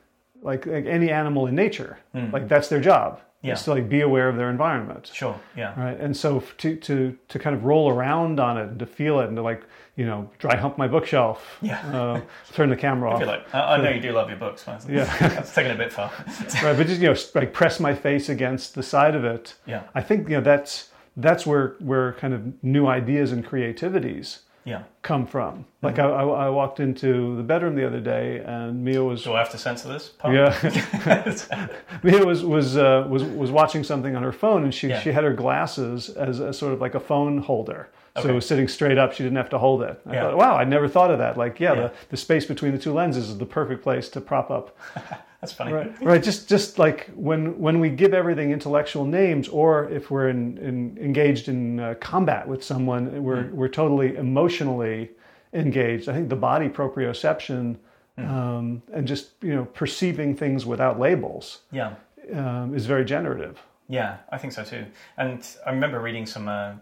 like, 0.41 0.65
like, 0.65 0.85
any 0.85 1.09
animal 1.11 1.47
in 1.47 1.55
nature, 1.55 1.99
mm. 2.15 2.31
like 2.31 2.47
that's 2.47 2.67
their 2.67 2.81
job. 2.81 3.21
Yeah. 3.41 3.53
Is 3.53 3.63
to 3.63 3.71
like 3.71 3.87
be 3.87 4.01
aware 4.01 4.27
of 4.29 4.35
their 4.35 4.49
environment. 4.49 5.11
Sure. 5.13 5.39
Yeah. 5.55 5.79
Right. 5.79 5.99
And 5.99 6.17
so 6.17 6.43
to 6.57 6.75
to 6.75 7.17
to 7.27 7.39
kind 7.39 7.55
of 7.55 7.65
roll 7.65 7.89
around 7.89 8.39
on 8.39 8.57
it 8.57 8.69
and 8.69 8.79
to 8.79 8.85
feel 8.85 9.19
it 9.19 9.27
and 9.27 9.35
to 9.35 9.43
like 9.43 9.63
you 9.95 10.05
know 10.05 10.29
dry 10.39 10.55
hump 10.55 10.77
my 10.77 10.87
bookshelf. 10.87 11.57
Yeah. 11.61 11.79
Uh, 11.95 12.21
turn 12.53 12.69
the 12.69 12.75
camera 12.75 13.11
off. 13.13 13.21
Like, 13.23 13.53
I, 13.53 13.75
I 13.75 13.81
know 13.81 13.89
you 13.89 14.01
do 14.01 14.11
love 14.11 14.29
your 14.29 14.39
books. 14.39 14.65
Man. 14.65 14.79
Yeah. 14.89 15.39
it's 15.39 15.53
taking 15.53 15.71
a 15.71 15.75
bit 15.75 15.93
far. 15.93 16.11
right. 16.63 16.75
But 16.75 16.87
just 16.87 16.99
you 16.99 17.09
know 17.09 17.15
like 17.35 17.53
press 17.53 17.79
my 17.79 17.93
face 17.93 18.27
against 18.27 18.73
the 18.73 18.83
side 18.83 19.13
of 19.15 19.23
it. 19.23 19.53
Yeah. 19.67 19.83
I 19.93 20.01
think 20.01 20.29
you 20.29 20.37
know 20.37 20.41
that's 20.41 20.89
that's 21.15 21.45
where 21.45 21.75
where 21.79 22.13
kind 22.13 22.33
of 22.33 22.63
new 22.63 22.87
ideas 22.87 23.31
and 23.31 23.45
creativities 23.45 24.39
yeah. 24.67 24.83
come 25.01 25.25
from. 25.25 25.65
Like 25.81 25.95
mm-hmm. 25.95 26.31
I, 26.31 26.47
I, 26.47 26.49
walked 26.49 26.79
into 26.79 27.37
the 27.37 27.43
bedroom 27.43 27.75
the 27.75 27.87
other 27.87 28.01
day, 28.01 28.43
and 28.45 28.83
Mia 28.83 29.03
was. 29.03 29.23
Do 29.23 29.33
I 29.33 29.39
have 29.39 29.49
to 29.51 29.57
censor 29.57 29.87
this? 29.87 30.11
Yeah. 30.25 31.69
Mia 32.03 32.25
was 32.25 32.43
was 32.43 32.77
uh, 32.77 33.07
was 33.09 33.23
was 33.23 33.49
watching 33.49 33.83
something 33.83 34.15
on 34.15 34.23
her 34.23 34.33
phone, 34.33 34.63
and 34.63 34.73
she 34.73 34.89
yeah. 34.89 34.99
she 34.99 35.11
had 35.11 35.23
her 35.23 35.33
glasses 35.33 36.09
as 36.09 36.39
a 36.39 36.51
sort 36.51 36.73
of 36.73 36.81
like 36.81 36.95
a 36.95 36.99
phone 36.99 37.37
holder. 37.37 37.89
Okay. 38.17 38.27
So 38.27 38.31
it 38.31 38.35
was 38.35 38.47
sitting 38.47 38.67
straight 38.67 38.97
up. 38.97 39.13
She 39.13 39.23
didn't 39.23 39.37
have 39.37 39.49
to 39.51 39.59
hold 39.59 39.83
it. 39.83 40.01
I 40.07 40.13
yeah. 40.13 40.21
thought, 40.23 40.37
wow, 40.37 40.55
I 40.57 40.63
never 40.63 40.87
thought 40.87 41.11
of 41.11 41.19
that. 41.19 41.37
Like, 41.37 41.59
yeah, 41.59 41.73
yeah. 41.73 41.81
The, 41.81 41.93
the 42.09 42.17
space 42.17 42.47
between 42.47 42.71
the 42.71 42.79
two 42.79 42.91
lenses 42.91 43.29
is 43.29 43.37
the 43.37 43.45
perfect 43.45 43.83
place 43.83 44.09
to 44.09 44.21
prop 44.21 44.49
up 44.49 44.75
That's 45.41 45.53
funny. 45.53 45.71
Right, 45.71 46.01
right. 46.01 46.23
Just, 46.23 46.49
just 46.49 46.79
like 46.79 47.11
when 47.15 47.59
when 47.59 47.79
we 47.79 47.89
give 47.89 48.13
everything 48.13 48.51
intellectual 48.51 49.05
names, 49.05 49.47
or 49.47 49.87
if 49.89 50.09
we're 50.09 50.29
in, 50.29 50.57
in 50.57 50.97
engaged 50.97 51.47
in 51.47 51.79
uh, 51.79 51.93
combat 51.99 52.47
with 52.47 52.63
someone, 52.63 53.23
we're 53.23 53.43
mm. 53.43 53.51
we're 53.51 53.67
totally 53.67 54.15
emotionally 54.15 55.11
engaged. 55.53 56.09
I 56.09 56.13
think 56.13 56.29
the 56.29 56.35
body 56.35 56.69
proprioception 56.69 57.77
mm. 58.17 58.27
um, 58.27 58.81
and 58.91 59.07
just 59.07 59.31
you 59.41 59.53
know 59.53 59.65
perceiving 59.65 60.35
things 60.35 60.65
without 60.65 60.99
labels, 60.99 61.61
yeah, 61.71 61.93
um, 62.33 62.73
is 62.73 62.87
very 62.87 63.05
generative. 63.05 63.61
Yeah, 63.87 64.17
I 64.31 64.39
think 64.39 64.53
so 64.53 64.63
too. 64.63 64.85
And 65.17 65.47
I 65.65 65.69
remember 65.69 65.99
reading 65.99 66.25
some 66.25 66.47
uh, 66.47 66.73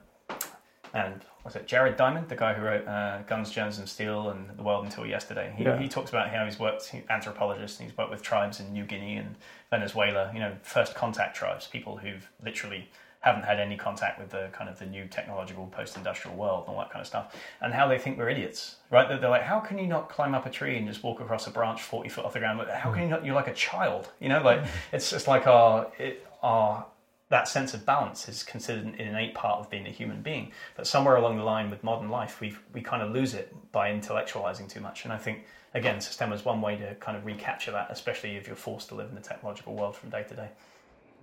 and 0.93 1.21
was 1.45 1.55
it 1.55 1.67
Jared 1.67 1.95
Diamond, 1.95 2.27
the 2.27 2.35
guy 2.35 2.53
who 2.53 2.63
wrote 2.63 2.87
uh, 2.87 3.21
Guns, 3.27 3.51
Germs, 3.51 3.77
and 3.77 3.87
Steel 3.87 4.29
and 4.29 4.49
The 4.57 4.63
World 4.63 4.83
Until 4.83 5.05
Yesterday? 5.05 5.53
He, 5.55 5.63
yeah. 5.63 5.77
he 5.77 5.87
talks 5.87 6.09
about 6.09 6.29
how 6.29 6.43
he's 6.43 6.59
worked, 6.59 6.87
he's 6.87 7.03
anthropologist, 7.09 7.79
and 7.79 7.87
he's 7.87 7.97
worked 7.97 8.09
with 8.09 8.23
tribes 8.23 8.59
in 8.59 8.73
New 8.73 8.83
Guinea 8.83 9.17
and 9.17 9.35
Venezuela, 9.69 10.31
you 10.33 10.39
know, 10.39 10.53
first 10.63 10.95
contact 10.95 11.37
tribes, 11.37 11.67
people 11.67 11.97
who've 11.97 12.27
literally 12.43 12.89
haven't 13.19 13.43
had 13.43 13.59
any 13.59 13.75
contact 13.75 14.19
with 14.19 14.29
the 14.29 14.49
kind 14.53 14.69
of 14.69 14.77
the 14.77 14.85
new 14.85 15.05
technological 15.07 15.65
post-industrial 15.67 16.37
world 16.37 16.63
and 16.67 16.75
all 16.75 16.81
that 16.81 16.91
kind 16.91 17.01
of 17.01 17.07
stuff, 17.07 17.35
and 17.61 17.73
how 17.73 17.87
they 17.87 17.97
think 17.97 18.17
we're 18.17 18.29
idiots, 18.29 18.77
right? 18.91 19.07
They're, 19.07 19.19
they're 19.19 19.29
like, 19.29 19.43
how 19.43 19.59
can 19.59 19.77
you 19.77 19.87
not 19.87 20.09
climb 20.09 20.35
up 20.35 20.45
a 20.45 20.49
tree 20.49 20.77
and 20.77 20.87
just 20.87 21.03
walk 21.03 21.19
across 21.19 21.47
a 21.47 21.51
branch 21.51 21.81
forty 21.81 22.09
foot 22.09 22.25
off 22.25 22.33
the 22.33 22.39
ground? 22.39 22.61
How 22.71 22.91
can 22.91 23.03
you 23.03 23.09
not? 23.09 23.25
You're 23.25 23.33
like 23.33 23.47
a 23.47 23.53
child, 23.53 24.11
you 24.19 24.29
know. 24.29 24.41
Like 24.43 24.63
it's 24.91 25.09
just 25.09 25.27
like 25.27 25.47
our 25.47 25.87
it, 25.97 26.25
our 26.43 26.85
that 27.29 27.47
sense 27.47 27.73
of 27.73 27.85
balance 27.85 28.29
is 28.29 28.43
considered 28.43 28.85
an 28.85 28.95
innate 28.95 29.33
part 29.33 29.59
of 29.59 29.69
being 29.69 29.87
a 29.87 29.89
human 29.89 30.21
being. 30.21 30.51
But 30.75 30.85
somewhere 30.85 31.15
along 31.15 31.37
the 31.37 31.43
line 31.43 31.69
with 31.69 31.83
modern 31.83 32.09
life, 32.09 32.39
we 32.39 32.55
we 32.73 32.81
kind 32.81 33.01
of 33.01 33.11
lose 33.11 33.33
it 33.33 33.53
by 33.71 33.91
intellectualizing 33.91 34.69
too 34.69 34.79
much. 34.79 35.05
And 35.05 35.13
I 35.13 35.17
think 35.17 35.45
again, 35.73 35.99
Systema 36.01 36.35
is 36.35 36.45
one 36.45 36.61
way 36.61 36.77
to 36.77 36.95
kind 36.95 37.17
of 37.17 37.25
recapture 37.25 37.71
that, 37.71 37.87
especially 37.89 38.35
if 38.35 38.47
you're 38.47 38.55
forced 38.55 38.89
to 38.89 38.95
live 38.95 39.09
in 39.09 39.15
the 39.15 39.21
technological 39.21 39.73
world 39.75 39.95
from 39.95 40.09
day 40.09 40.23
to 40.23 40.35
day. 40.35 40.49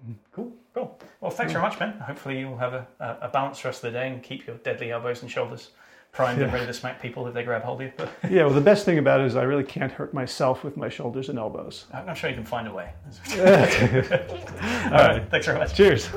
Mm-hmm. 0.02 0.12
Cool, 0.32 0.52
cool. 0.74 0.98
Well, 1.20 1.30
thanks 1.30 1.52
very 1.52 1.64
mm. 1.64 1.68
much, 1.68 1.78
Ben. 1.78 1.92
Hopefully, 1.92 2.40
you'll 2.40 2.56
have 2.56 2.74
a, 2.74 2.86
a 3.00 3.28
balanced 3.28 3.64
rest 3.64 3.84
of 3.84 3.92
the 3.92 3.98
day 3.98 4.08
and 4.08 4.22
keep 4.22 4.46
your 4.46 4.56
deadly 4.56 4.90
elbows 4.90 5.22
and 5.22 5.30
shoulders 5.30 5.70
primed 6.12 6.38
yeah. 6.38 6.44
and 6.44 6.52
ready 6.52 6.66
to 6.66 6.74
smack 6.74 7.00
people 7.00 7.26
if 7.26 7.32
they 7.32 7.42
grab 7.42 7.62
hold 7.62 7.80
of 7.80 7.86
you. 7.86 7.92
yeah, 8.30 8.44
well, 8.44 8.52
the 8.52 8.60
best 8.60 8.84
thing 8.84 8.98
about 8.98 9.20
it 9.20 9.26
is 9.26 9.34
I 9.34 9.44
really 9.44 9.64
can't 9.64 9.90
hurt 9.90 10.12
myself 10.12 10.62
with 10.62 10.76
my 10.76 10.90
shoulders 10.90 11.30
and 11.30 11.38
elbows. 11.38 11.86
I'm 11.94 12.14
sure 12.14 12.28
you 12.28 12.36
can 12.36 12.44
find 12.44 12.68
a 12.68 12.74
way. 12.74 12.90
All 13.38 13.44
right, 13.44 15.26
thanks 15.30 15.46
very 15.46 15.58
much. 15.58 15.74
Cheers. 15.74 16.10